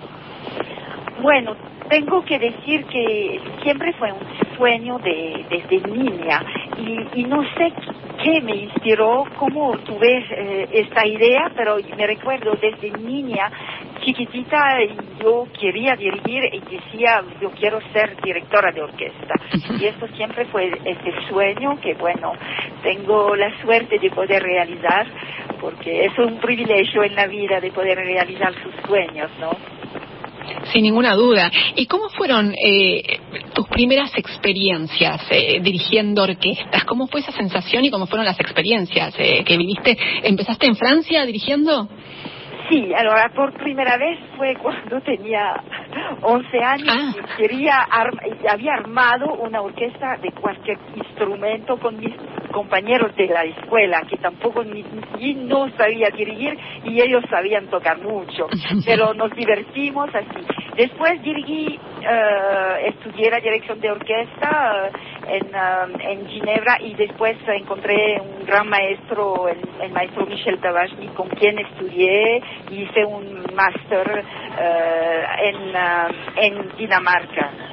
Bueno, 1.21 1.55
tengo 1.89 2.23
que 2.23 2.37
decir 2.37 2.85
que 2.85 3.41
siempre 3.63 3.93
fue 3.93 4.11
un 4.11 4.55
sueño 4.55 4.99
de, 4.99 5.45
desde 5.49 5.89
niña 5.89 6.41
y, 7.15 7.23
no 7.23 7.43
sé 7.55 7.73
qué 8.23 8.41
me 8.41 8.55
inspiró, 8.55 9.25
cómo 9.37 9.77
tuve 9.79 10.25
eh, 10.29 10.67
esta 10.71 11.05
idea, 11.07 11.51
pero 11.55 11.77
me 11.97 12.07
recuerdo 12.07 12.53
desde 12.61 12.91
niña, 12.91 13.51
chiquitita, 14.01 14.77
yo 15.21 15.47
quería 15.59 15.95
dirigir 15.95 16.43
y 16.53 16.59
decía, 16.59 17.23
yo 17.41 17.49
quiero 17.51 17.79
ser 17.91 18.15
directora 18.21 18.71
de 18.71 18.81
orquesta. 18.81 19.33
Y 19.79 19.85
eso 19.85 20.07
siempre 20.15 20.45
fue 20.45 20.71
este 20.85 21.13
sueño 21.27 21.79
que, 21.81 21.93
bueno, 21.95 22.33
tengo 22.83 23.35
la 23.35 23.51
suerte 23.61 23.99
de 23.99 24.09
poder 24.09 24.43
realizar, 24.43 25.07
porque 25.59 26.05
es 26.05 26.17
un 26.17 26.39
privilegio 26.39 27.03
en 27.03 27.15
la 27.15 27.27
vida 27.27 27.59
de 27.59 27.71
poder 27.71 27.97
realizar 27.97 28.53
sus 28.63 28.73
sueños, 28.85 29.29
¿no? 29.39 29.78
Sin 30.71 30.83
ninguna 30.83 31.15
duda. 31.15 31.51
¿Y 31.75 31.85
cómo 31.85 32.09
fueron 32.09 32.53
eh, 32.53 33.19
tus 33.53 33.67
primeras 33.67 34.11
experiencias 34.17 35.21
eh, 35.29 35.59
dirigiendo 35.61 36.23
orquestas? 36.23 36.85
¿Cómo 36.85 37.07
fue 37.07 37.21
esa 37.21 37.31
sensación 37.31 37.85
y 37.85 37.89
cómo 37.89 38.05
fueron 38.07 38.25
las 38.25 38.39
experiencias 38.39 39.13
eh, 39.17 39.43
que 39.45 39.57
viviste? 39.57 39.97
¿Empezaste 40.23 40.67
en 40.67 40.75
Francia 40.75 41.25
dirigiendo? 41.25 41.87
Sí, 42.69 42.93
ahora 42.93 43.29
por 43.35 43.51
primera 43.53 43.97
vez 43.97 44.19
fue 44.37 44.55
cuando 44.55 45.01
tenía 45.01 45.55
11 46.21 46.63
años 46.63 46.95
ah. 46.95 47.11
y 47.15 47.41
quería 47.41 47.87
había 48.47 48.73
armado 48.73 49.33
una 49.33 49.61
orquesta 49.61 50.17
de 50.21 50.31
cualquier 50.33 50.77
instrumento 50.95 51.77
con 51.79 51.97
mis 51.97 52.15
compañeros 52.51 53.15
de 53.15 53.27
la 53.27 53.43
escuela 53.43 54.01
que 54.07 54.17
tampoco 54.17 54.63
ni, 54.63 54.83
no 55.33 55.69
sabía 55.77 56.09
dirigir 56.15 56.57
y 56.83 57.01
ellos 57.01 57.23
sabían 57.29 57.67
tocar 57.67 57.97
mucho, 57.99 58.47
pero 58.85 59.13
nos 59.15 59.31
divertimos 59.31 60.09
así. 60.13 60.45
Después 60.75 61.21
dirigí, 61.23 61.79
uh, 61.99 62.87
estudié 62.87 63.29
la 63.29 63.39
dirección 63.39 63.79
de 63.79 63.91
orquesta 63.91 64.89
eh, 65.27 65.39
en, 65.39 65.45
eh, 65.47 66.11
en 66.11 66.27
Ginebra 66.27 66.77
y 66.81 66.93
después 66.95 67.37
encontré 67.47 68.19
un 68.19 68.45
gran 68.45 68.67
maestro, 68.67 69.47
el, 69.47 69.91
maestro 69.91 70.25
Michel 70.25 70.59
Tabachny, 70.59 71.07
con 71.09 71.29
quien 71.29 71.59
estudié 71.59 72.41
y 72.71 72.83
hice 72.83 73.05
un 73.05 73.45
máster 73.55 74.23
en, 75.41 75.73
en 76.37 76.77
Dinamarca. 76.77 77.68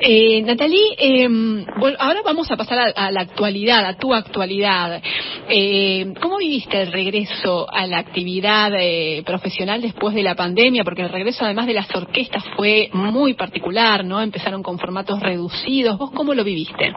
Eh, 0.00 0.42
Natalie, 0.42 0.94
em, 0.96 1.66
ahora 1.98 2.20
vamos 2.24 2.48
a 2.50 2.56
pasar 2.56 2.92
a, 2.94 3.10
la 3.10 3.20
actualidad, 3.20 3.84
a 3.84 3.96
tu 3.96 4.14
actualidad. 4.14 5.02
Eh, 5.48 6.14
¿Cómo 6.20 6.38
viviste 6.38 6.80
el 6.80 6.92
regreso 6.92 7.66
a 7.68 7.86
la 7.86 7.98
actividad 7.98 8.72
eh, 8.78 9.22
profesional 9.26 9.80
después 9.80 10.14
de 10.14 10.22
la 10.22 10.36
pandemia? 10.36 10.84
Porque 10.84 11.02
el 11.02 11.08
regreso, 11.08 11.44
además 11.44 11.66
de 11.66 11.74
las 11.74 11.92
orquestas, 11.94 12.44
fue 12.56 12.90
muy 12.92 13.34
particular, 13.34 14.04
¿no? 14.04 14.20
Empezaron 14.20 14.62
con 14.62 14.78
formatos 14.78 15.20
reducidos. 15.20 15.98
¿Vos 15.98 16.12
cómo 16.12 16.32
lo 16.32 16.44
viviste? 16.44 16.92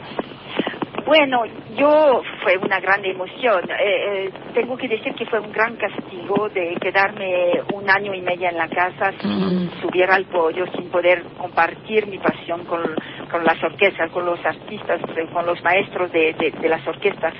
Bueno, 1.11 1.43
yo 1.75 2.21
fue 2.41 2.57
una 2.57 2.79
gran 2.79 3.03
emoción. 3.03 3.69
Eh, 3.69 4.27
eh, 4.27 4.31
tengo 4.53 4.77
que 4.77 4.87
decir 4.87 5.13
que 5.13 5.25
fue 5.25 5.41
un 5.41 5.51
gran 5.51 5.75
castigo 5.75 6.47
de 6.47 6.77
quedarme 6.79 7.51
un 7.73 7.89
año 7.89 8.13
y 8.13 8.21
medio 8.21 8.47
en 8.47 8.55
la 8.55 8.69
casa 8.69 9.11
sin 9.19 9.69
subir 9.81 10.09
al 10.09 10.23
podio, 10.27 10.65
sin 10.71 10.89
poder 10.89 11.21
compartir 11.37 12.07
mi 12.07 12.17
pasión 12.17 12.63
con, 12.63 12.95
con 13.31 13.43
las 13.43 13.61
orquestas, 13.63 14.11
con 14.11 14.25
los 14.25 14.43
artistas, 14.45 14.99
eh, 15.15 15.27
con 15.31 15.45
los 15.45 15.61
maestros 15.63 16.11
de, 16.11 16.33
de, 16.33 16.69
las 16.69 16.85
orquestas 16.87 17.33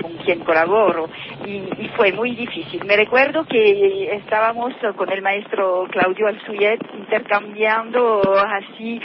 con 0.00 0.12
quien 0.24 0.40
colaboro. 0.40 1.08
Y, 1.44 1.90
fue 1.96 2.12
muy 2.12 2.34
difícil. 2.34 2.84
Me 2.86 2.96
recuerdo 2.96 3.44
que 3.44 4.14
estábamos 4.14 4.72
con 4.96 5.12
el 5.12 5.20
maestro 5.20 5.86
Claudio 5.90 6.28
Alzuyet 6.28 6.78
intercambiando 6.94 8.22
así, 8.38 9.00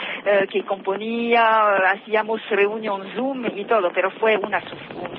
que 0.50 0.64
componía, 0.64 1.76
hacíamos 1.92 2.40
reunión 2.50 3.04
Zoom 3.16 3.46
y 3.56 3.66
todo 3.66 3.86
pero 3.94 4.12
fue 4.12 4.38
un 4.38 4.54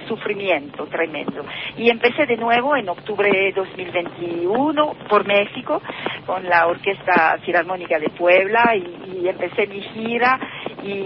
sufrimiento 0.06 0.86
tremendo. 0.86 1.44
Y 1.76 1.90
empecé 1.90 2.26
de 2.26 2.36
nuevo 2.36 2.76
en 2.76 2.88
octubre 2.88 3.30
de 3.30 3.52
2021 3.52 4.94
por 5.08 5.26
México 5.26 5.82
con 6.26 6.44
la 6.44 6.66
Orquesta 6.66 7.38
Filarmónica 7.44 7.98
de 7.98 8.10
Puebla 8.10 8.74
y, 8.76 9.26
empecé 9.26 9.66
mi 9.66 9.80
gira 9.80 10.38
y 10.82 11.04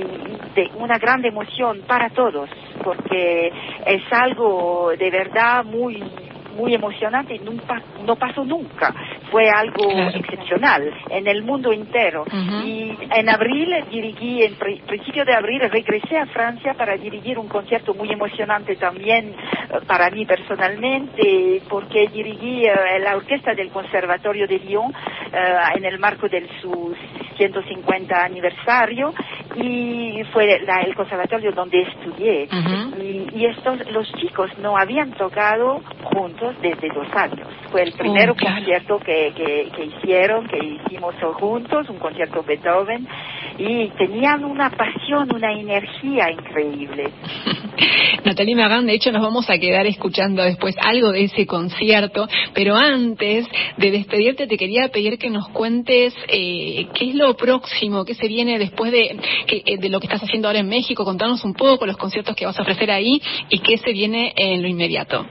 de 0.55 0.71
una 0.75 0.99
gran 0.99 1.25
emoción 1.25 1.83
para 1.87 2.11
todos 2.11 2.51
porque 2.83 3.53
es 3.87 4.03
algo 4.11 4.93
de 4.99 5.11
verdad 5.11 5.65
muy 5.65 6.03
muy 6.57 6.75
emocionante 6.75 7.35
y 7.35 7.39
nunca, 7.39 7.83
no 8.05 8.17
pasó 8.17 8.45
nunca. 8.45 8.95
Fue 9.31 9.49
algo 9.49 9.91
excepcional 10.15 10.91
en 11.09 11.27
el 11.27 11.43
mundo 11.43 11.73
entero. 11.73 12.25
Y 12.65 12.97
en 13.15 13.29
abril 13.29 13.73
dirigí, 13.91 14.43
en 14.43 14.55
principio 14.57 15.25
de 15.25 15.35
abril 15.35 15.61
regresé 15.71 16.19
a 16.19 16.27
Francia 16.27 16.75
para 16.75 16.97
dirigir 16.97 17.39
un 17.39 17.49
concierto 17.49 17.95
muy 17.95 18.11
emocionante 18.11 18.77
también 18.77 19.29
eh, 19.31 19.79
para 19.87 20.11
mí 20.11 20.27
personalmente, 20.27 21.63
porque 21.69 22.09
dirigí 22.09 22.65
eh, 22.67 22.99
la 23.01 23.17
orquesta 23.17 23.55
del 23.55 23.71
Conservatorio 23.71 24.47
de 24.47 24.59
Lyon 24.59 24.93
eh, 25.33 25.55
en 25.77 25.85
el 25.85 25.99
marco 25.99 26.29
del 26.29 26.49
su 26.61 26.95
150 27.37 28.23
aniversario 28.23 29.15
y 29.57 30.23
fue 30.33 30.45
el 30.55 30.95
conservatorio 30.95 31.53
donde 31.53 31.83
estudié. 31.83 32.49
Y, 33.01 33.47
estos 33.47 33.91
los 33.91 34.11
chicos 34.15 34.51
no 34.59 34.77
habían 34.77 35.13
tocado 35.13 35.81
juntos 36.03 36.40
desde 36.61 36.89
dos 36.95 37.07
años. 37.15 37.49
Fue 37.71 37.83
el 37.83 37.93
primer 37.93 38.35
concierto 38.35 38.99
que, 38.99 39.33
que, 39.35 39.85
hicieron 39.85 40.47
que 40.47 40.59
hicimos 40.59 41.15
juntos 41.35 41.89
un 41.89 41.99
concierto 41.99 42.43
Beethoven 42.43 43.07
y 43.59 43.89
tenían 43.91 44.45
una 44.45 44.71
pasión 44.71 45.33
una 45.35 45.53
energía 45.53 46.31
increíble. 46.31 47.11
Natalie 48.25 48.55
Magán, 48.55 48.87
de 48.87 48.95
hecho 48.95 49.13
nos 49.13 49.23
vamos 49.23 49.49
a 49.49 49.59
quedar 49.59 49.87
escuchando 49.87 50.43
después 50.43 50.75
algo 50.79 51.13
de 51.13 51.25
ese 51.25 51.47
concierto, 51.47 52.27
pero 52.55 52.77
antes 52.77 53.47
de 53.77 53.91
despedirte 53.91 54.47
te 54.47 54.57
quería 54.57 54.89
pedir 54.89 55.19
que 55.19 55.31
nos 55.31 55.49
cuentes 55.49 56.15
eh, 56.29 56.87
qué 56.95 57.11
es 57.11 57.15
lo 57.15 57.35
próximo, 57.37 58.05
qué 58.05 58.15
se 58.15 58.29
viene 58.29 58.59
después 58.59 58.93
de, 58.93 59.19
eh, 59.49 59.79
de 59.79 59.89
lo 59.89 60.01
que 60.01 60.07
estás 60.07 60.23
haciendo 60.23 60.49
ahora 60.49 60.61
en 60.61 60.69
México, 60.69 61.05
contanos 61.05 61.45
un 61.45 61.55
poco 61.55 61.87
los 61.87 61.97
conciertos 61.97 62.37
que 62.37 62.47
vas 62.47 62.59
a 62.59 62.63
ofrecer 62.63 62.91
ahí 62.91 63.21
y 63.49 63.59
qué 63.61 63.79
se 63.79 63.93
viene 63.93 64.33
en 64.37 64.63
lo 64.63 64.69
inmediato. 64.69 65.27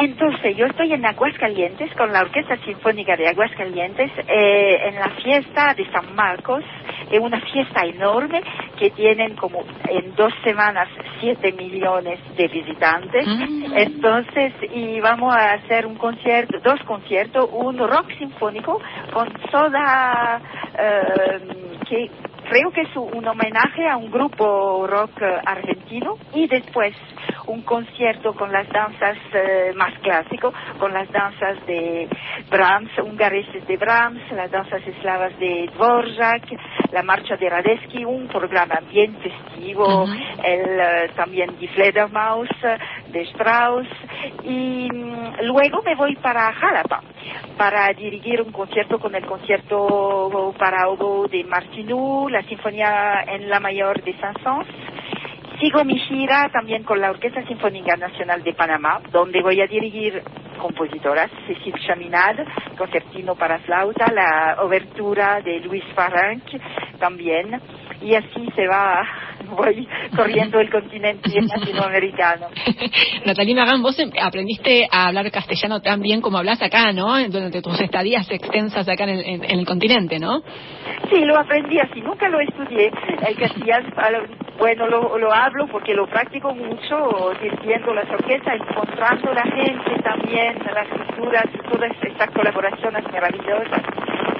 Entonces, 0.00 0.56
yo 0.56 0.66
estoy 0.66 0.92
en 0.92 1.04
Aguascalientes 1.04 1.92
con 1.94 2.12
la 2.12 2.22
Orquesta 2.22 2.56
Sinfónica 2.64 3.16
de 3.16 3.28
Aguascalientes 3.28 4.10
eh, 4.28 4.78
en 4.88 4.94
la 4.94 5.10
fiesta 5.22 5.74
de 5.74 5.90
San 5.90 6.14
Marcos, 6.14 6.62
es 7.10 7.18
una 7.18 7.40
fiesta 7.40 7.82
enorme 7.84 8.42
que 8.78 8.90
tienen 8.90 9.34
como 9.34 9.64
en 9.88 10.14
dos 10.14 10.32
semanas 10.44 10.88
7 11.20 11.52
millones 11.52 12.20
de 12.36 12.46
visitantes. 12.48 13.26
Mm. 13.26 13.72
Entonces, 13.76 14.52
y 14.72 15.00
vamos 15.00 15.34
a 15.34 15.54
hacer 15.54 15.86
un 15.86 15.96
concierto, 15.96 16.58
dos 16.62 16.80
conciertos, 16.84 17.48
un 17.52 17.78
rock 17.78 18.10
sinfónico 18.18 18.80
con 19.12 19.28
soda 19.50 20.40
eh, 20.78 21.76
que 21.88 22.10
creo 22.48 22.70
que 22.70 22.82
es 22.82 22.96
un 22.96 23.26
homenaje 23.26 23.86
a 23.86 23.96
un 23.96 24.10
grupo 24.10 24.86
rock 24.86 25.22
eh, 25.22 25.40
argentino 25.44 26.16
y 26.34 26.48
después 26.48 26.94
un 27.46 27.62
concierto 27.62 28.34
con 28.34 28.52
las 28.52 28.68
danzas 28.68 29.16
eh, 29.32 29.72
más 29.74 29.92
clásicos, 30.00 30.54
con 30.78 30.92
las 30.92 31.10
danzas 31.10 31.64
de 31.66 32.08
Brahms, 32.50 32.90
hungareses 32.98 33.66
de 33.66 33.76
Brahms, 33.76 34.20
las 34.32 34.50
danzas 34.50 34.86
eslavas 34.86 35.38
de 35.38 35.70
Dvorak, 35.74 36.44
la 36.92 37.02
marcha 37.02 37.36
de 37.36 37.48
Radetzky, 37.48 38.04
un 38.04 38.28
programa 38.28 38.80
bien 38.90 39.16
festivo, 39.16 40.06
el, 40.44 40.80
eh, 40.80 41.10
también 41.16 41.58
de 41.58 41.68
Fledermaus, 41.68 42.48
de 43.08 43.22
Strauss, 43.22 43.88
y 44.44 44.88
mm, 44.92 45.44
luego 45.44 45.82
me 45.82 45.94
voy 45.94 46.16
para 46.16 46.52
Jalapa 46.52 47.02
para 47.56 47.92
dirigir 47.92 48.40
un 48.40 48.52
concierto 48.52 48.98
con 48.98 49.14
el 49.14 49.26
concierto 49.26 50.54
para 50.58 50.88
oboe 50.88 51.28
de 51.28 51.44
Martinou, 51.44 52.28
la 52.38 52.48
sinfonía 52.48 53.24
en 53.26 53.48
la 53.50 53.58
mayor 53.58 54.00
de 54.04 54.14
Saint-Saëns. 54.20 54.68
Sigo 55.60 55.84
mi 55.84 55.98
gira 55.98 56.48
también 56.52 56.84
con 56.84 57.00
la 57.00 57.10
Orquesta 57.10 57.44
Sinfónica 57.46 57.96
Nacional 57.96 58.42
de 58.44 58.52
Panamá, 58.54 59.00
donde 59.10 59.42
voy 59.42 59.60
a 59.60 59.66
dirigir 59.66 60.22
compositoras, 60.58 61.30
Cécile 61.46 61.78
Chaminade, 61.86 62.44
concertino 62.76 63.34
para 63.34 63.58
flauta, 63.60 64.06
la 64.12 64.56
obertura 64.62 65.40
de 65.40 65.60
Luis 65.60 65.84
Farranc 65.94 66.42
también, 66.98 67.60
y 68.02 68.14
así 68.14 68.48
se 68.54 68.66
va, 68.68 69.02
voy 69.56 69.88
corriendo 70.16 70.60
el 70.60 70.70
continente 70.70 71.30
latinoamericano. 71.40 72.46
Natalina 73.24 73.64
Gán, 73.64 73.82
vos 73.82 73.98
em- 73.98 74.10
aprendiste 74.20 74.88
a 74.90 75.08
hablar 75.08 75.30
castellano 75.32 75.80
tan 75.80 76.00
bien 76.00 76.20
como 76.20 76.38
hablas 76.38 76.60
acá, 76.62 76.92
¿no? 76.92 77.18
Durante 77.28 77.62
tus 77.62 77.80
estadías 77.80 78.30
extensas 78.30 78.88
acá 78.88 79.04
en 79.04 79.10
el, 79.10 79.20
en- 79.24 79.44
en 79.44 79.58
el 79.60 79.66
continente, 79.66 80.18
¿no? 80.20 80.40
Sí, 81.10 81.20
lo 81.24 81.36
aprendí 81.38 81.78
así, 81.80 82.00
nunca 82.00 82.28
lo 82.28 82.40
estudié. 82.40 82.90
El 83.26 83.36
castellano, 83.36 83.88
bueno, 84.58 84.88
lo, 84.88 85.18
lo 85.18 85.32
hablo 85.32 85.66
porque 85.68 85.94
lo 85.94 86.06
practico 86.06 86.52
mucho, 86.52 87.32
dirigiendo 87.40 87.94
las 87.94 88.10
orquestas, 88.10 88.54
encontrando 88.56 89.32
la 89.32 89.42
gente 89.42 90.02
también, 90.02 90.58
las 90.74 90.88
culturas, 90.88 91.44
todas 91.70 91.92
estas 92.02 92.30
colaboraciones 92.32 93.04
maravillosas. 93.12 93.82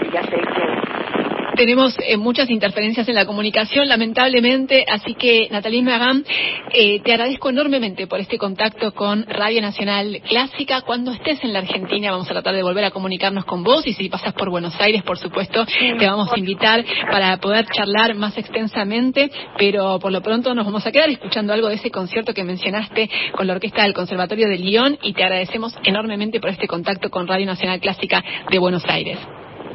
Y 0.03 0.11
ya 0.11 0.23
tengo. 0.23 1.38
Tenemos 1.59 1.97
eh, 2.07 2.17
muchas 2.17 2.51
interferencias 2.51 3.09
en 3.09 3.17
la 3.17 3.27
comunicación, 3.27 3.89
lamentablemente, 3.89 4.85
así 4.89 5.15
que 5.15 5.49
Natalie 5.51 5.83
Magán, 5.83 6.25
eh, 6.73 7.01
te 7.01 7.11
agradezco 7.11 7.51
enormemente 7.51 8.07
por 8.07 8.21
este 8.21 8.39
contacto 8.39 8.95
con 8.95 9.27
Radio 9.27 9.61
Nacional 9.61 10.23
Clásica. 10.29 10.83
Cuando 10.83 11.11
estés 11.11 11.43
en 11.43 11.53
la 11.53 11.59
Argentina 11.59 12.13
vamos 12.13 12.31
a 12.31 12.35
tratar 12.35 12.55
de 12.55 12.63
volver 12.63 12.85
a 12.85 12.93
comunicarnos 12.93 13.45
con 13.45 13.65
vos. 13.65 13.85
Y 13.89 13.95
si 13.95 14.09
pasas 14.09 14.35
por 14.35 14.51
Buenos 14.51 14.81
Aires, 14.81 15.03
por 15.03 15.19
supuesto, 15.19 15.67
te 15.67 16.07
vamos 16.07 16.33
a 16.33 16.39
invitar 16.39 16.85
para 17.11 17.37
poder 17.39 17.67
charlar 17.67 18.15
más 18.15 18.39
extensamente, 18.39 19.29
pero 19.59 19.99
por 19.99 20.13
lo 20.13 20.23
pronto 20.23 20.55
nos 20.55 20.65
vamos 20.65 20.87
a 20.87 20.93
quedar 20.93 21.11
escuchando 21.11 21.53
algo 21.53 21.67
de 21.67 21.75
ese 21.75 21.91
concierto 21.91 22.35
que 22.35 22.45
mencionaste 22.45 23.11
con 23.33 23.49
la 23.49 23.55
Orquesta 23.55 23.83
del 23.83 23.95
Conservatorio 23.95 24.49
de 24.49 24.59
Lyon. 24.59 24.97
Y 25.03 25.13
te 25.13 25.25
agradecemos 25.25 25.75
enormemente 25.83 26.39
por 26.39 26.51
este 26.51 26.69
contacto 26.69 27.11
con 27.11 27.27
Radio 27.27 27.47
Nacional 27.47 27.81
Clásica 27.81 28.23
de 28.49 28.59
Buenos 28.61 28.85
Aires. 28.85 29.19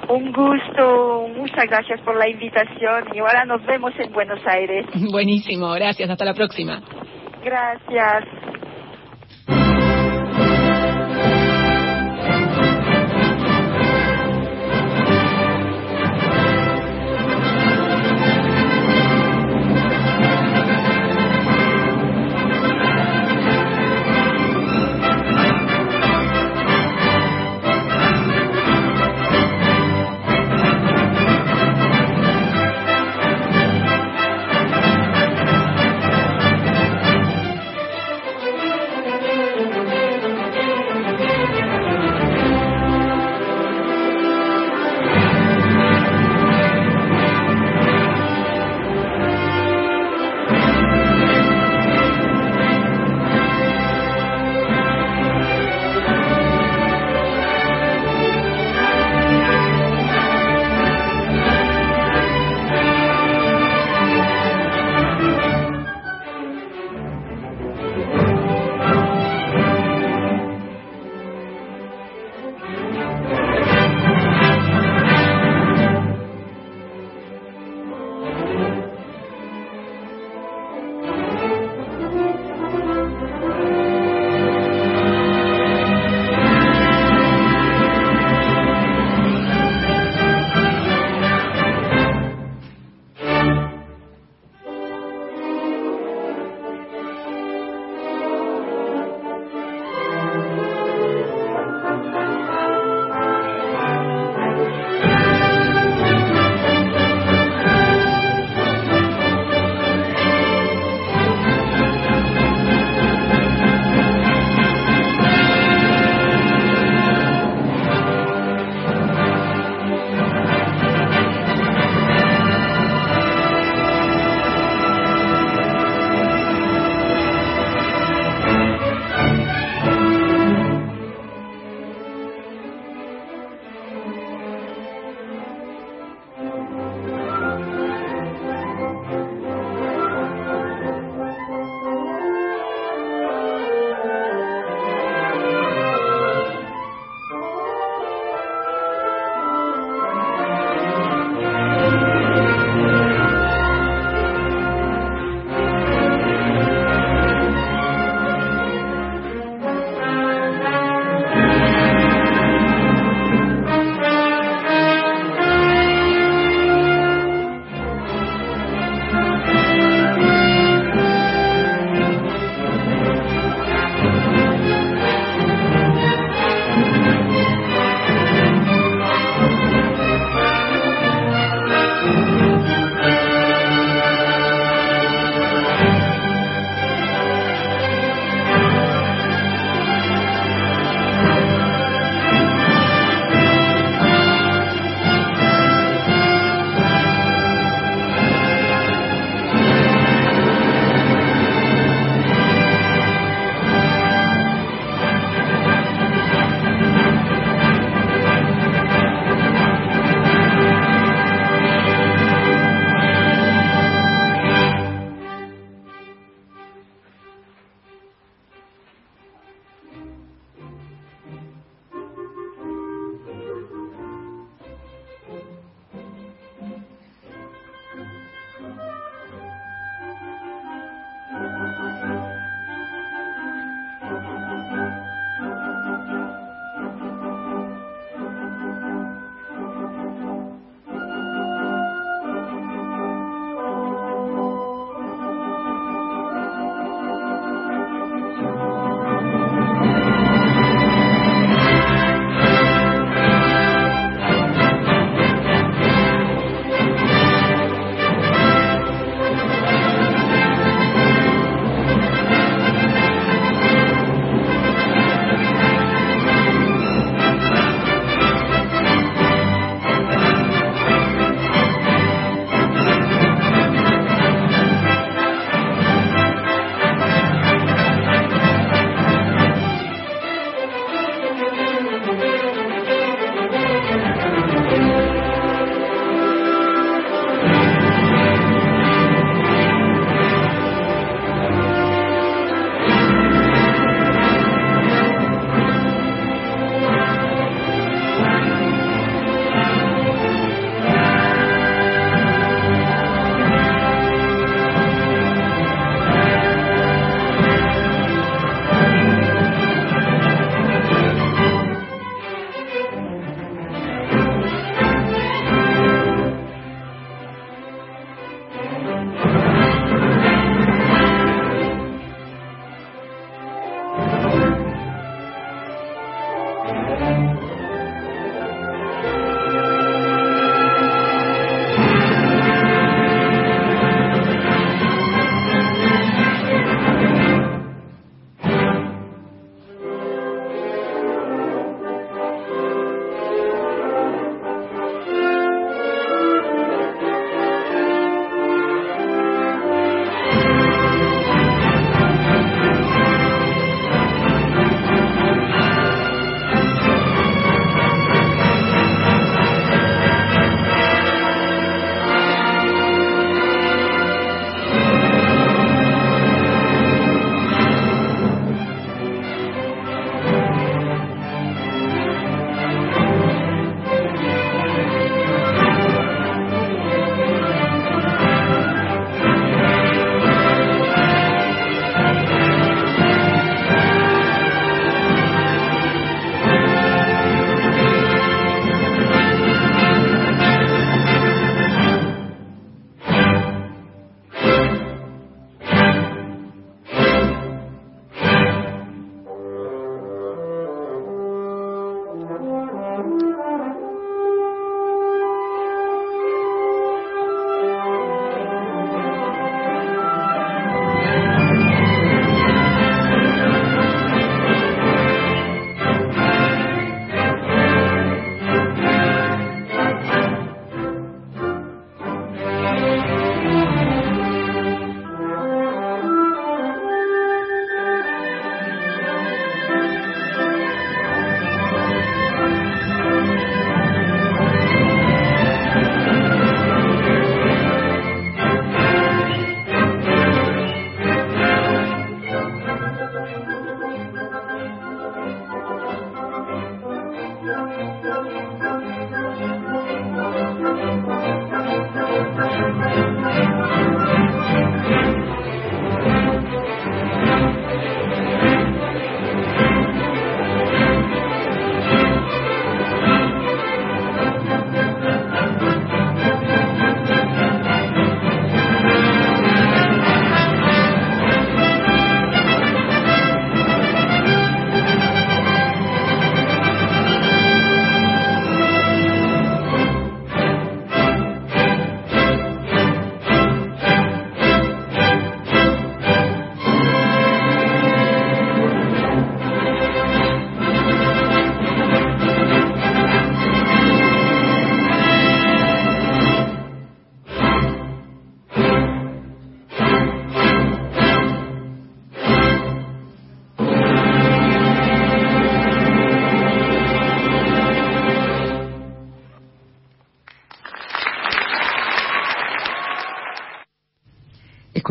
Un 0.10 0.32
gusto, 0.32 1.28
muchas 1.36 1.66
gracias 1.70 2.02
por 2.02 2.18
la 2.18 2.28
invitación 2.28 3.06
y 3.14 3.20
ahora 3.20 3.46
nos 3.46 3.66
vemos 3.66 3.94
en 4.00 4.12
Buenos 4.12 4.40
Aires. 4.46 4.86
Buenísimo, 5.12 5.72
gracias, 5.72 6.10
hasta 6.10 6.26
la 6.26 6.34
próxima. 6.34 6.82
Gracias. 7.44 8.24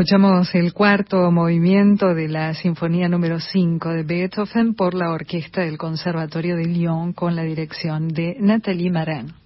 Escuchamos 0.03 0.53
el 0.57 0.73
cuarto 0.73 1.31
movimiento 1.31 2.13
de 2.13 2.27
la 2.27 2.55
Sinfonía 2.55 3.09
número 3.09 3.39
5 3.39 3.91
de 3.91 4.03
Beethoven 4.03 4.75
por 4.75 4.95
la 4.95 5.13
orquesta 5.13 5.61
del 5.61 5.79
Conservatorio 5.79 6.57
de 6.57 6.67
Lyon 6.67 7.13
con 7.13 7.37
la 7.37 7.45
dirección 7.45 8.09
de 8.09 8.37
Nathalie 8.41 8.91
Marin. 8.91 9.42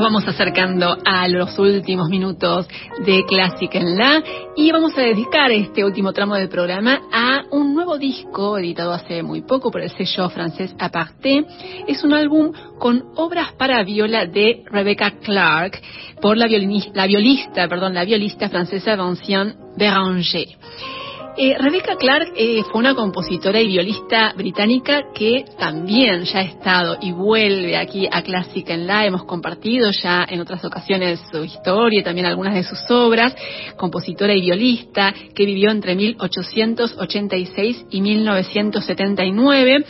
Nos 0.00 0.06
vamos 0.10 0.28
acercando 0.28 0.96
a 1.04 1.28
los 1.28 1.58
últimos 1.58 2.08
minutos 2.08 2.66
de 3.04 3.22
Clásica 3.26 3.80
en 3.80 3.98
La 3.98 4.22
y 4.56 4.72
vamos 4.72 4.96
a 4.96 5.02
dedicar 5.02 5.52
este 5.52 5.84
último 5.84 6.14
tramo 6.14 6.36
del 6.36 6.48
programa 6.48 7.02
a 7.12 7.42
un 7.50 7.74
nuevo 7.74 7.98
disco 7.98 8.56
editado 8.56 8.94
hace 8.94 9.22
muy 9.22 9.42
poco 9.42 9.70
por 9.70 9.82
el 9.82 9.90
sello 9.90 10.30
francés 10.30 10.74
Aparté. 10.78 11.44
Es 11.86 12.02
un 12.02 12.14
álbum 12.14 12.50
con 12.78 13.10
obras 13.16 13.52
para 13.58 13.82
viola 13.84 14.24
de 14.24 14.62
Rebecca 14.70 15.18
Clark 15.22 15.78
por 16.22 16.38
la, 16.38 16.46
la 16.94 17.06
violista, 17.06 17.68
perdón, 17.68 17.92
la 17.92 18.06
violista 18.06 18.48
francesa 18.48 18.96
Vinciane 18.96 19.54
Béranger. 19.76 20.48
Eh, 21.36 21.56
Rebecca 21.58 21.96
Clark 21.96 22.32
eh, 22.34 22.62
fue 22.64 22.80
una 22.80 22.94
compositora 22.94 23.60
y 23.60 23.68
violista 23.68 24.32
británica 24.36 25.04
que 25.14 25.44
también 25.58 26.24
ya 26.24 26.40
ha 26.40 26.42
estado 26.42 26.98
y 27.00 27.12
vuelve 27.12 27.76
aquí 27.76 28.08
a 28.10 28.22
Clásica 28.22 28.74
en 28.74 28.86
La. 28.86 29.06
Hemos 29.06 29.24
compartido 29.24 29.90
ya 29.90 30.26
en 30.28 30.40
otras 30.40 30.64
ocasiones 30.64 31.20
su 31.30 31.44
historia 31.44 32.00
y 32.00 32.02
también 32.02 32.26
algunas 32.26 32.54
de 32.54 32.64
sus 32.64 32.78
obras. 32.90 33.34
Compositora 33.76 34.34
y 34.34 34.40
violista 34.40 35.14
que 35.34 35.46
vivió 35.46 35.70
entre 35.70 35.94
1886 35.94 37.86
y 37.90 38.00
1979 38.00 39.84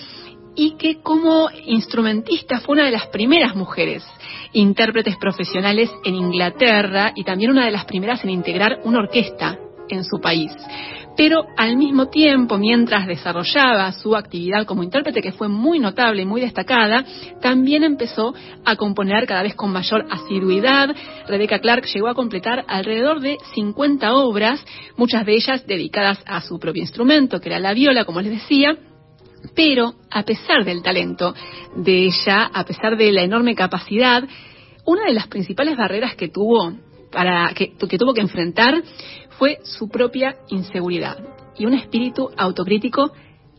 y 0.56 0.72
que 0.76 1.00
como 1.00 1.48
instrumentista 1.64 2.60
fue 2.60 2.74
una 2.74 2.84
de 2.84 2.92
las 2.92 3.06
primeras 3.06 3.56
mujeres 3.56 4.04
intérpretes 4.52 5.16
profesionales 5.16 5.90
en 6.04 6.16
Inglaterra 6.16 7.12
y 7.14 7.24
también 7.24 7.52
una 7.52 7.64
de 7.64 7.70
las 7.70 7.86
primeras 7.86 8.22
en 8.24 8.30
integrar 8.30 8.80
una 8.84 8.98
orquesta 8.98 9.58
en 9.94 10.04
su 10.04 10.20
país 10.20 10.52
pero 11.20 11.44
al 11.56 11.76
mismo 11.76 12.08
tiempo, 12.08 12.56
mientras 12.56 13.06
desarrollaba 13.06 13.92
su 13.92 14.16
actividad 14.16 14.64
como 14.64 14.82
intérprete, 14.82 15.20
que 15.20 15.32
fue 15.32 15.48
muy 15.48 15.78
notable 15.78 16.22
y 16.22 16.24
muy 16.24 16.40
destacada, 16.40 17.04
también 17.42 17.84
empezó 17.84 18.32
a 18.64 18.76
componer 18.76 19.26
cada 19.26 19.42
vez 19.42 19.54
con 19.54 19.70
mayor 19.70 20.06
asiduidad. 20.10 20.88
Rebecca 21.28 21.58
Clark 21.58 21.84
llegó 21.92 22.08
a 22.08 22.14
completar 22.14 22.64
alrededor 22.68 23.20
de 23.20 23.36
50 23.54 24.14
obras, 24.14 24.64
muchas 24.96 25.26
de 25.26 25.34
ellas 25.34 25.66
dedicadas 25.66 26.22
a 26.24 26.40
su 26.40 26.58
propio 26.58 26.80
instrumento, 26.80 27.38
que 27.38 27.50
era 27.50 27.58
la 27.58 27.74
viola, 27.74 28.06
como 28.06 28.22
les 28.22 28.32
decía, 28.32 28.78
pero 29.54 29.92
a 30.10 30.22
pesar 30.22 30.64
del 30.64 30.82
talento 30.82 31.34
de 31.76 32.06
ella, 32.06 32.50
a 32.50 32.64
pesar 32.64 32.96
de 32.96 33.12
la 33.12 33.24
enorme 33.24 33.54
capacidad, 33.54 34.24
una 34.86 35.04
de 35.04 35.12
las 35.12 35.28
principales 35.28 35.76
barreras 35.76 36.14
que 36.14 36.28
tuvo 36.28 36.72
para 37.10 37.52
que, 37.54 37.72
que 37.76 37.98
tuvo 37.98 38.14
que 38.14 38.20
enfrentar 38.20 38.82
fue 39.38 39.58
su 39.62 39.88
propia 39.88 40.36
inseguridad 40.48 41.18
y 41.56 41.66
un 41.66 41.74
espíritu 41.74 42.30
autocrítico 42.36 43.12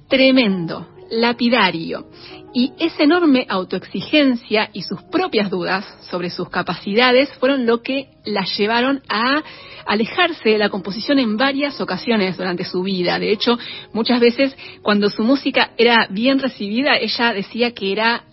tremendo, 0.07 0.87
lapidario. 1.09 2.07
Y 2.53 2.73
esa 2.79 3.03
enorme 3.03 3.45
autoexigencia 3.47 4.69
y 4.73 4.81
sus 4.81 5.01
propias 5.03 5.49
dudas 5.49 5.85
sobre 6.09 6.29
sus 6.29 6.49
capacidades 6.49 7.31
fueron 7.39 7.65
lo 7.65 7.81
que 7.81 8.09
la 8.25 8.43
llevaron 8.57 9.01
a 9.07 9.41
alejarse 9.85 10.49
de 10.49 10.57
la 10.57 10.69
composición 10.69 11.19
en 11.19 11.37
varias 11.37 11.79
ocasiones 11.79 12.37
durante 12.37 12.65
su 12.65 12.83
vida. 12.83 13.19
De 13.19 13.31
hecho, 13.31 13.57
muchas 13.93 14.19
veces 14.19 14.55
cuando 14.81 15.09
su 15.09 15.23
música 15.23 15.71
era 15.77 16.07
bien 16.09 16.39
recibida, 16.39 16.97
ella 16.97 17.33
decía 17.33 17.71
que 17.71 17.91
era 17.93 18.25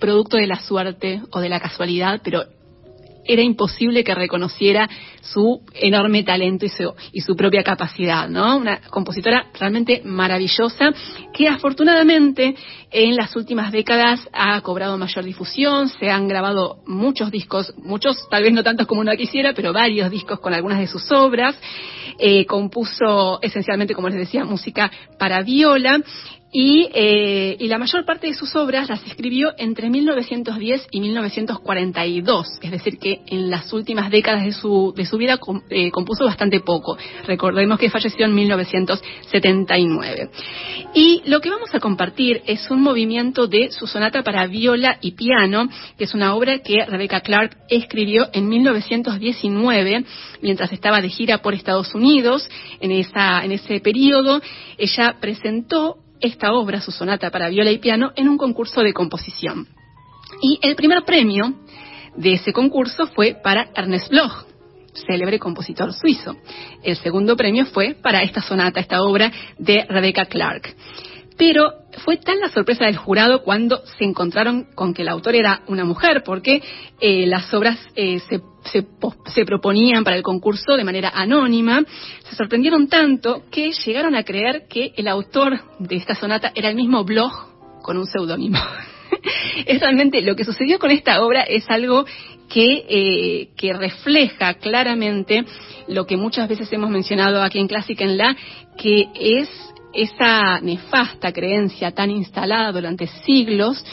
producto 0.00 0.38
de 0.38 0.46
la 0.46 0.60
suerte 0.60 1.22
o 1.30 1.40
de 1.40 1.48
la 1.48 1.60
casualidad, 1.60 2.20
pero 2.24 2.44
era 3.26 3.42
imposible 3.42 4.04
que 4.04 4.14
reconociera 4.14 4.88
su 5.20 5.62
enorme 5.74 6.22
talento 6.22 6.66
y 6.66 6.68
su, 6.68 6.94
y 7.12 7.20
su 7.20 7.36
propia 7.36 7.62
capacidad, 7.62 8.28
¿no? 8.28 8.56
Una 8.56 8.80
compositora 8.90 9.46
realmente 9.58 10.02
maravillosa 10.04 10.92
que 11.32 11.48
afortunadamente 11.48 12.54
en 12.90 13.16
las 13.16 13.34
últimas 13.36 13.72
décadas 13.72 14.28
ha 14.32 14.60
cobrado 14.60 14.96
mayor 14.96 15.24
difusión, 15.24 15.88
se 15.88 16.10
han 16.10 16.28
grabado 16.28 16.78
muchos 16.86 17.30
discos, 17.30 17.74
muchos 17.76 18.28
tal 18.30 18.42
vez 18.42 18.52
no 18.52 18.62
tantos 18.62 18.86
como 18.86 19.00
uno 19.00 19.12
quisiera, 19.16 19.52
pero 19.54 19.72
varios 19.72 20.10
discos 20.10 20.40
con 20.40 20.54
algunas 20.54 20.78
de 20.78 20.86
sus 20.86 21.10
obras, 21.12 21.56
eh, 22.18 22.46
compuso 22.46 23.40
esencialmente, 23.42 23.94
como 23.94 24.08
les 24.08 24.18
decía, 24.18 24.44
música 24.44 24.90
para 25.18 25.42
viola 25.42 26.00
y, 26.58 26.88
eh, 26.94 27.54
y, 27.60 27.68
la 27.68 27.76
mayor 27.76 28.06
parte 28.06 28.28
de 28.28 28.32
sus 28.32 28.56
obras 28.56 28.88
las 28.88 29.06
escribió 29.06 29.52
entre 29.58 29.90
1910 29.90 30.86
y 30.90 31.00
1942, 31.02 32.46
es 32.62 32.70
decir, 32.70 32.98
que 32.98 33.20
en 33.26 33.50
las 33.50 33.70
últimas 33.74 34.10
décadas 34.10 34.42
de 34.42 34.52
su, 34.52 34.94
de 34.96 35.04
su 35.04 35.18
vida 35.18 35.38
eh, 35.68 35.90
compuso 35.90 36.24
bastante 36.24 36.60
poco. 36.60 36.96
Recordemos 37.26 37.78
que 37.78 37.90
falleció 37.90 38.24
en 38.24 38.34
1979. 38.34 40.30
Y 40.94 41.20
lo 41.26 41.42
que 41.42 41.50
vamos 41.50 41.74
a 41.74 41.80
compartir 41.80 42.40
es 42.46 42.70
un 42.70 42.80
movimiento 42.80 43.46
de 43.46 43.70
su 43.70 43.86
sonata 43.86 44.22
para 44.22 44.46
viola 44.46 44.96
y 45.02 45.10
piano, 45.10 45.68
que 45.98 46.04
es 46.04 46.14
una 46.14 46.34
obra 46.34 46.60
que 46.60 46.86
Rebecca 46.86 47.20
Clark 47.20 47.54
escribió 47.68 48.28
en 48.32 48.48
1919, 48.48 50.06
mientras 50.40 50.72
estaba 50.72 51.02
de 51.02 51.10
gira 51.10 51.42
por 51.42 51.52
Estados 51.52 51.94
Unidos. 51.94 52.48
En, 52.80 52.92
esa, 52.92 53.44
en 53.44 53.52
ese 53.52 53.80
periodo, 53.80 54.40
ella 54.78 55.16
presentó 55.20 55.98
esta 56.20 56.52
obra, 56.52 56.80
su 56.80 56.90
sonata 56.90 57.30
para 57.30 57.48
viola 57.48 57.70
y 57.70 57.78
piano, 57.78 58.12
en 58.16 58.28
un 58.28 58.38
concurso 58.38 58.80
de 58.82 58.92
composición. 58.92 59.68
Y 60.40 60.58
el 60.62 60.74
primer 60.76 61.04
premio 61.04 61.54
de 62.16 62.34
ese 62.34 62.52
concurso 62.52 63.06
fue 63.08 63.36
para 63.42 63.68
Ernest 63.74 64.10
Bloch, 64.10 64.46
célebre 65.06 65.38
compositor 65.38 65.92
suizo. 65.92 66.36
El 66.82 66.96
segundo 66.96 67.36
premio 67.36 67.66
fue 67.66 67.94
para 67.94 68.22
esta 68.22 68.40
sonata, 68.40 68.80
esta 68.80 69.02
obra 69.02 69.30
de 69.58 69.84
Rebecca 69.88 70.26
Clark. 70.26 70.74
Pero 71.36 71.72
fue 72.04 72.16
tan 72.16 72.40
la 72.40 72.48
sorpresa 72.48 72.86
del 72.86 72.96
jurado 72.96 73.42
cuando 73.42 73.82
se 73.98 74.04
encontraron 74.04 74.68
con 74.74 74.94
que 74.94 75.02
el 75.02 75.08
autor 75.08 75.34
era 75.34 75.62
una 75.66 75.84
mujer, 75.84 76.22
porque 76.24 76.62
eh, 77.00 77.26
las 77.26 77.52
obras 77.52 77.78
eh, 77.94 78.20
se, 78.20 78.40
se, 79.34 79.44
proponían 79.44 80.02
para 80.02 80.16
el 80.16 80.22
concurso 80.22 80.76
de 80.76 80.84
manera 80.84 81.10
anónima, 81.14 81.84
se 82.28 82.36
sorprendieron 82.36 82.88
tanto 82.88 83.44
que 83.50 83.72
llegaron 83.72 84.14
a 84.14 84.24
creer 84.24 84.66
que 84.68 84.92
el 84.96 85.08
autor 85.08 85.60
de 85.78 85.96
esta 85.96 86.14
sonata 86.14 86.52
era 86.54 86.70
el 86.70 86.74
mismo 86.74 87.04
Bloch 87.04 87.34
con 87.82 87.98
un 87.98 88.06
seudónimo. 88.06 88.58
es 89.66 89.80
realmente 89.80 90.22
lo 90.22 90.36
que 90.36 90.44
sucedió 90.44 90.78
con 90.78 90.90
esta 90.90 91.22
obra 91.22 91.42
es 91.42 91.68
algo 91.68 92.06
que, 92.48 92.84
eh, 92.88 93.48
que 93.56 93.72
refleja 93.72 94.54
claramente 94.54 95.44
lo 95.88 96.06
que 96.06 96.16
muchas 96.16 96.48
veces 96.48 96.72
hemos 96.72 96.90
mencionado 96.90 97.42
aquí 97.42 97.58
en 97.58 97.68
Clásica 97.68 98.04
en 98.04 98.16
La, 98.16 98.36
que 98.78 99.08
es 99.14 99.48
esa 99.96 100.60
nefasta 100.60 101.32
creencia 101.32 101.90
tan 101.92 102.10
instalada 102.10 102.72
durante 102.72 103.06
siglos 103.24 103.84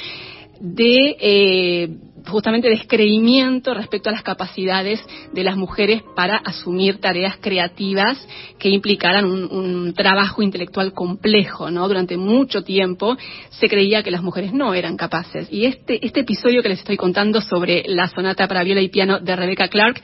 de 0.60 1.18
eh, 1.20 1.90
justamente 2.26 2.70
descreimiento 2.70 3.74
respecto 3.74 4.10
a 4.10 4.14
las 4.14 4.24
capacidades 4.24 5.04
de 5.34 5.44
las 5.44 5.58
mujeres 5.58 6.02
para 6.16 6.38
asumir 6.38 7.00
tareas 7.00 7.38
creativas 7.42 8.26
que 8.60 8.70
implicaran 8.70 9.26
un, 9.26 9.52
un, 9.52 9.94
trabajo 9.94 10.42
intelectual 10.42 10.94
complejo, 10.94 11.70
¿no? 11.70 11.88
Durante 11.88 12.18
mucho 12.18 12.64
tiempo 12.64 13.18
se 13.50 13.68
creía 13.68 14.04
que 14.04 14.12
las 14.12 14.24
mujeres 14.24 14.54
no 14.54 14.74
eran 14.74 14.96
capaces. 14.96 15.48
Y 15.52 15.66
este, 15.66 16.06
este 16.06 16.22
episodio 16.22 16.64
que 16.64 16.70
les 16.70 16.80
estoy 16.80 16.98
contando 16.98 17.42
sobre 17.42 17.84
la 17.88 18.08
sonata 18.08 18.48
para 18.48 18.64
viola 18.64 18.82
y 18.82 18.90
piano 18.90 19.20
de 19.20 19.36
Rebecca 19.36 19.68
Clark 19.68 20.02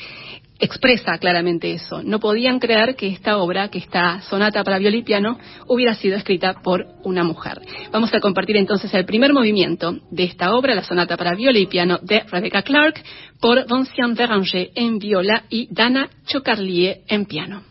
expresa 0.60 1.18
claramente 1.18 1.72
eso. 1.72 2.04
No 2.04 2.20
podían 2.20 2.60
creer 2.60 2.96
que 2.96 3.08
esta 3.08 3.38
obra, 3.38 3.70
que 3.70 3.80
esta 3.80 4.22
sonata 4.22 4.64
para 4.64 4.78
violín 4.78 5.02
y 5.02 5.04
piano, 5.04 5.40
hubiera 5.68 5.96
sido 5.96 6.18
escrita 6.18 6.62
por 6.62 6.86
una 7.04 7.24
mujer. 7.24 7.62
Vamos 7.92 8.14
a 8.14 8.20
compartir 8.20 8.58
entonces 8.58 8.94
el 8.94 9.06
primer 9.06 9.34
movimiento 9.34 9.98
de 10.12 10.24
esta 10.26 10.54
obra, 10.54 10.76
la 10.76 10.84
sonata 10.84 11.18
para 11.18 11.36
viola 11.36 11.60
y 11.60 11.68
piano 11.68 12.00
de 12.02 12.22
Rebecca 12.30 12.62
Clark, 12.62 13.02
por 13.40 13.66
Vincent 13.66 14.18
Béranger 14.18 14.70
en 14.76 15.00
viola 15.00 15.44
y 15.50 15.68
Dana 15.72 16.10
Chocarlier 16.26 17.00
en 17.08 17.26
piano. 17.26 17.64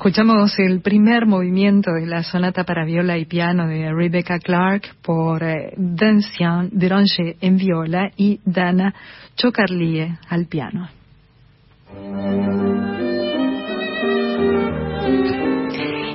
Escuchamos 0.00 0.58
el 0.58 0.80
primer 0.80 1.26
movimiento 1.26 1.92
de 1.92 2.06
la 2.06 2.22
sonata 2.22 2.64
para 2.64 2.86
viola 2.86 3.18
y 3.18 3.26
piano 3.26 3.68
de 3.68 3.92
Rebecca 3.92 4.38
Clark 4.38 4.94
por 5.02 5.42
eh, 5.42 5.74
Deranger 5.76 7.36
en 7.42 7.58
viola 7.58 8.10
y 8.16 8.40
Dana 8.46 8.94
Chocarlie 9.36 10.16
al 10.30 10.46
piano. 10.46 10.88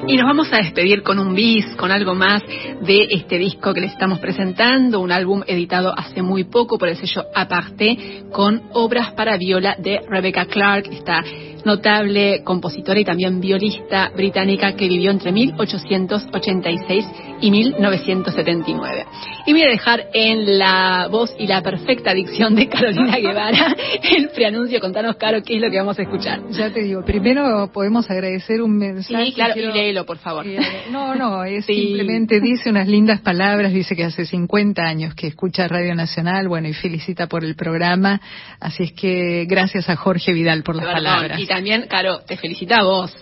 Y 0.08 0.18
nos 0.18 0.26
vamos 0.26 0.52
a 0.52 0.58
despedir 0.58 1.04
con 1.04 1.20
un 1.20 1.36
bis, 1.36 1.68
con 1.76 1.92
algo 1.92 2.16
más 2.16 2.42
de 2.82 3.08
este 3.12 3.38
disco 3.38 3.72
que 3.72 3.82
les 3.82 3.92
estamos 3.92 4.18
presentando, 4.18 5.00
un 5.00 5.12
álbum 5.12 5.44
editado 5.46 5.94
hace 5.96 6.24
muy 6.24 6.46
poco 6.46 6.80
por 6.80 6.90
el 6.90 6.96
sello 6.96 7.26
Aparte, 7.36 8.24
con 8.32 8.64
obras 8.74 9.14
para 9.14 9.38
viola 9.38 9.76
de 9.78 10.02
Rebecca 10.10 10.46
Clark, 10.46 10.88
esta 10.92 11.24
notable 11.66 12.44
compositora 12.44 13.00
y 13.00 13.06
también 13.06 13.42
violista 13.42 14.12
británica 14.16 14.76
que 14.76 14.88
vivió 14.88 15.12
entre 15.12 15.32
1886 15.32 17.06
y 17.42 17.52
1979. 17.52 19.06
Y 19.48 19.52
voy 19.54 19.62
a 19.64 19.70
dejar 19.70 20.08
en 20.14 20.58
la 20.58 21.08
voz 21.10 21.34
y 21.38 21.48
la 21.48 21.62
perfecta 21.62 22.14
dicción 22.14 22.56
de 22.56 22.68
Carolina 22.68 23.18
Guevara 23.22 23.76
el 24.04 24.30
preanuncio. 24.30 24.80
Contanos, 24.80 25.16
Caro, 25.16 25.42
qué 25.44 25.56
es 25.56 25.62
lo 25.62 25.70
que 25.70 25.78
vamos 25.78 25.98
a 25.98 26.04
escuchar. 26.04 26.42
Ya 26.52 26.72
te 26.72 26.82
digo, 26.82 27.04
primero 27.04 27.70
podemos 27.74 28.10
agradecer 28.10 28.62
un 28.62 28.78
mensaje. 28.78 29.26
Sí, 29.26 29.34
claro, 29.34 29.54
y 29.60 29.72
léelo, 29.72 30.06
por 30.06 30.18
favor. 30.18 30.46
No, 30.92 31.16
no, 31.16 31.44
es 31.44 31.66
simplemente 31.66 32.40
dice 32.40 32.70
unas 32.70 32.88
lindas 32.88 33.22
palabras, 33.22 33.74
dice 33.74 33.96
que 33.96 34.04
hace 34.04 34.26
50 34.26 34.82
años 34.82 35.16
que 35.16 35.28
escucha 35.28 35.68
Radio 35.68 35.96
Nacional, 35.96 36.48
bueno, 36.48 36.68
y 36.68 36.74
felicita 36.74 37.28
por 37.28 37.44
el 37.44 37.56
programa. 37.56 38.22
Así 38.60 38.84
es 38.84 38.94
que 38.94 39.46
gracias 39.48 39.90
a 39.90 39.96
Jorge 39.96 40.34
Vidal 40.34 40.64
por 40.64 40.76
las 40.76 40.86
palabras 40.86 41.40
también, 41.56 41.86
Caro, 41.88 42.20
te 42.20 42.38
felicita 42.38 42.78
a 42.78 42.84
vos. 42.84 43.16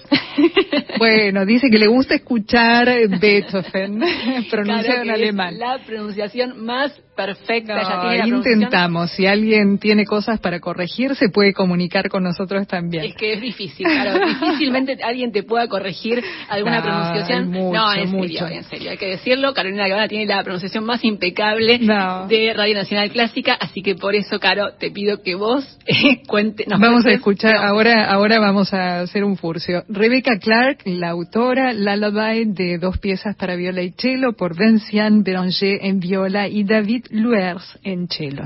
Bueno, 0.98 1.46
dice 1.46 1.70
que 1.70 1.78
le 1.78 1.88
gusta 1.88 2.16
escuchar 2.16 2.88
Beethoven 3.20 4.03
pronunciado 4.52 5.02
en 5.04 5.10
alemán. 5.12 5.58
la 5.58 5.80
pronunciación 5.86 6.64
más 6.64 6.92
perfecta. 7.16 7.82
ya 8.18 8.28
intentamos. 8.28 9.12
Si 9.12 9.26
alguien 9.26 9.78
tiene 9.78 10.06
cosas 10.06 10.40
para 10.40 10.60
corregir, 10.60 11.16
se 11.16 11.30
puede 11.30 11.54
comunicar 11.54 12.10
con 12.10 12.24
nosotros 12.24 12.68
también. 12.68 13.06
Es 13.06 13.16
que 13.16 13.34
es 13.34 13.42
difícil, 13.42 13.86
claro. 13.86 14.26
Difícilmente 14.44 14.98
alguien 15.04 15.32
te 15.32 15.44
pueda 15.44 15.68
corregir 15.68 16.24
alguna 16.50 16.82
pronunciación. 16.82 17.52
no, 17.52 17.94
en 17.94 18.10
serio, 18.12 18.48
en 18.48 18.64
serio. 18.64 18.92
Hay 18.92 18.98
que 18.98 19.08
decirlo. 19.08 19.54
Carolina 19.54 19.88
Guevara 19.88 20.08
tiene 20.08 20.26
la 20.26 20.44
pronunciación 20.44 20.86
más 20.86 21.04
impecable 21.04 21.80
de 21.80 22.54
Radio 22.56 22.76
Nacional 22.76 23.12
Clásica, 23.12 23.54
así 23.60 23.82
que 23.82 23.96
por 23.96 24.16
eso, 24.16 24.40
Caro, 24.40 24.74
te 24.80 24.92
pido 24.92 25.22
que 25.22 25.36
vos 25.36 25.78
cuente. 26.28 26.66
vamos 26.68 27.06
a 27.06 27.12
escuchar, 27.12 27.56
ahora, 27.56 28.06
ahora 28.06 28.40
vamos 28.40 28.74
a 28.74 29.02
hacer 29.02 29.24
un 29.24 29.38
furcio. 29.38 29.84
Rebecca 29.88 30.38
Clark, 30.40 30.80
la 30.86 31.10
autora, 31.10 31.74
Lullaby 31.74 32.46
de 32.46 32.78
dos 32.78 32.98
piezas 32.98 33.36
para 33.36 33.56
viola 33.56 33.82
y 33.82 33.92
cello 33.92 34.34
por 34.34 34.58
Vincent 34.58 35.26
Béranger 35.26 35.80
en 35.82 36.00
viola 36.00 36.48
y 36.48 36.64
David 36.64 37.03
Luers 37.12 37.78
en 37.84 38.08
cello. 38.08 38.46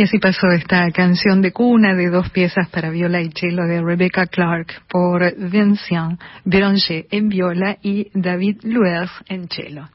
Y 0.00 0.04
así 0.04 0.18
pasó 0.18 0.46
esta 0.50 0.90
canción 0.92 1.42
de 1.42 1.52
cuna 1.52 1.94
de 1.94 2.08
dos 2.08 2.30
piezas 2.30 2.70
para 2.70 2.88
viola 2.88 3.20
y 3.20 3.30
cello 3.32 3.64
de 3.66 3.82
Rebecca 3.82 4.24
Clark 4.24 4.84
por 4.88 5.34
Vincent 5.36 6.18
Béranger 6.42 7.04
en 7.10 7.28
viola 7.28 7.76
y 7.82 8.06
David 8.14 8.60
Luers 8.62 9.10
en 9.28 9.46
cello. 9.50 9.90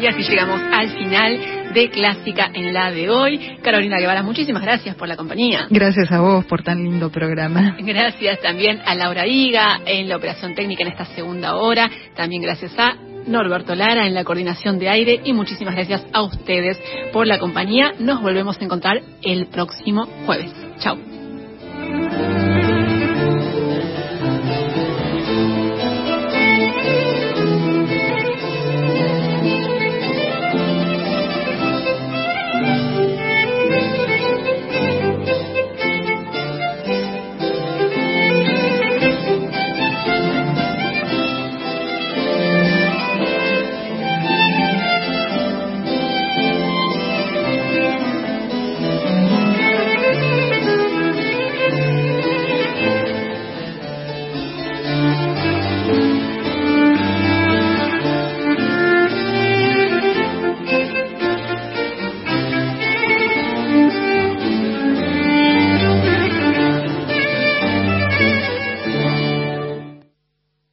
Y 0.00 0.06
así 0.06 0.22
llegamos 0.22 0.60
al 0.70 0.88
final 0.90 1.40
de 1.74 1.90
Clásica 1.90 2.50
en 2.54 2.72
la 2.72 2.92
de 2.92 3.10
hoy. 3.10 3.58
Carolina 3.62 3.98
Guevara, 3.98 4.22
muchísimas 4.22 4.62
gracias 4.62 4.94
por 4.94 5.08
la 5.08 5.16
compañía. 5.16 5.66
Gracias 5.68 6.10
a 6.12 6.20
vos 6.20 6.44
por 6.44 6.62
tan 6.62 6.82
lindo 6.82 7.10
programa. 7.10 7.76
Gracias 7.80 8.40
también 8.40 8.80
a 8.84 8.94
Laura 8.94 9.26
Higa 9.26 9.80
en 9.84 10.08
la 10.08 10.16
operación 10.16 10.54
técnica 10.54 10.82
en 10.82 10.90
esta 10.90 11.06
segunda 11.06 11.56
hora. 11.56 11.90
También 12.14 12.42
gracias 12.42 12.78
a 12.78 12.96
Norberto 13.26 13.74
Lara 13.74 14.06
en 14.06 14.14
la 14.14 14.24
coordinación 14.24 14.78
de 14.78 14.88
aire 14.88 15.20
y 15.24 15.32
muchísimas 15.32 15.74
gracias 15.74 16.06
a 16.12 16.22
ustedes 16.22 16.78
por 17.12 17.26
la 17.26 17.38
compañía. 17.38 17.94
Nos 17.98 18.20
volvemos 18.22 18.60
a 18.60 18.64
encontrar 18.64 19.02
el 19.22 19.46
próximo 19.46 20.06
jueves. 20.26 20.52
Chao. 20.78 21.09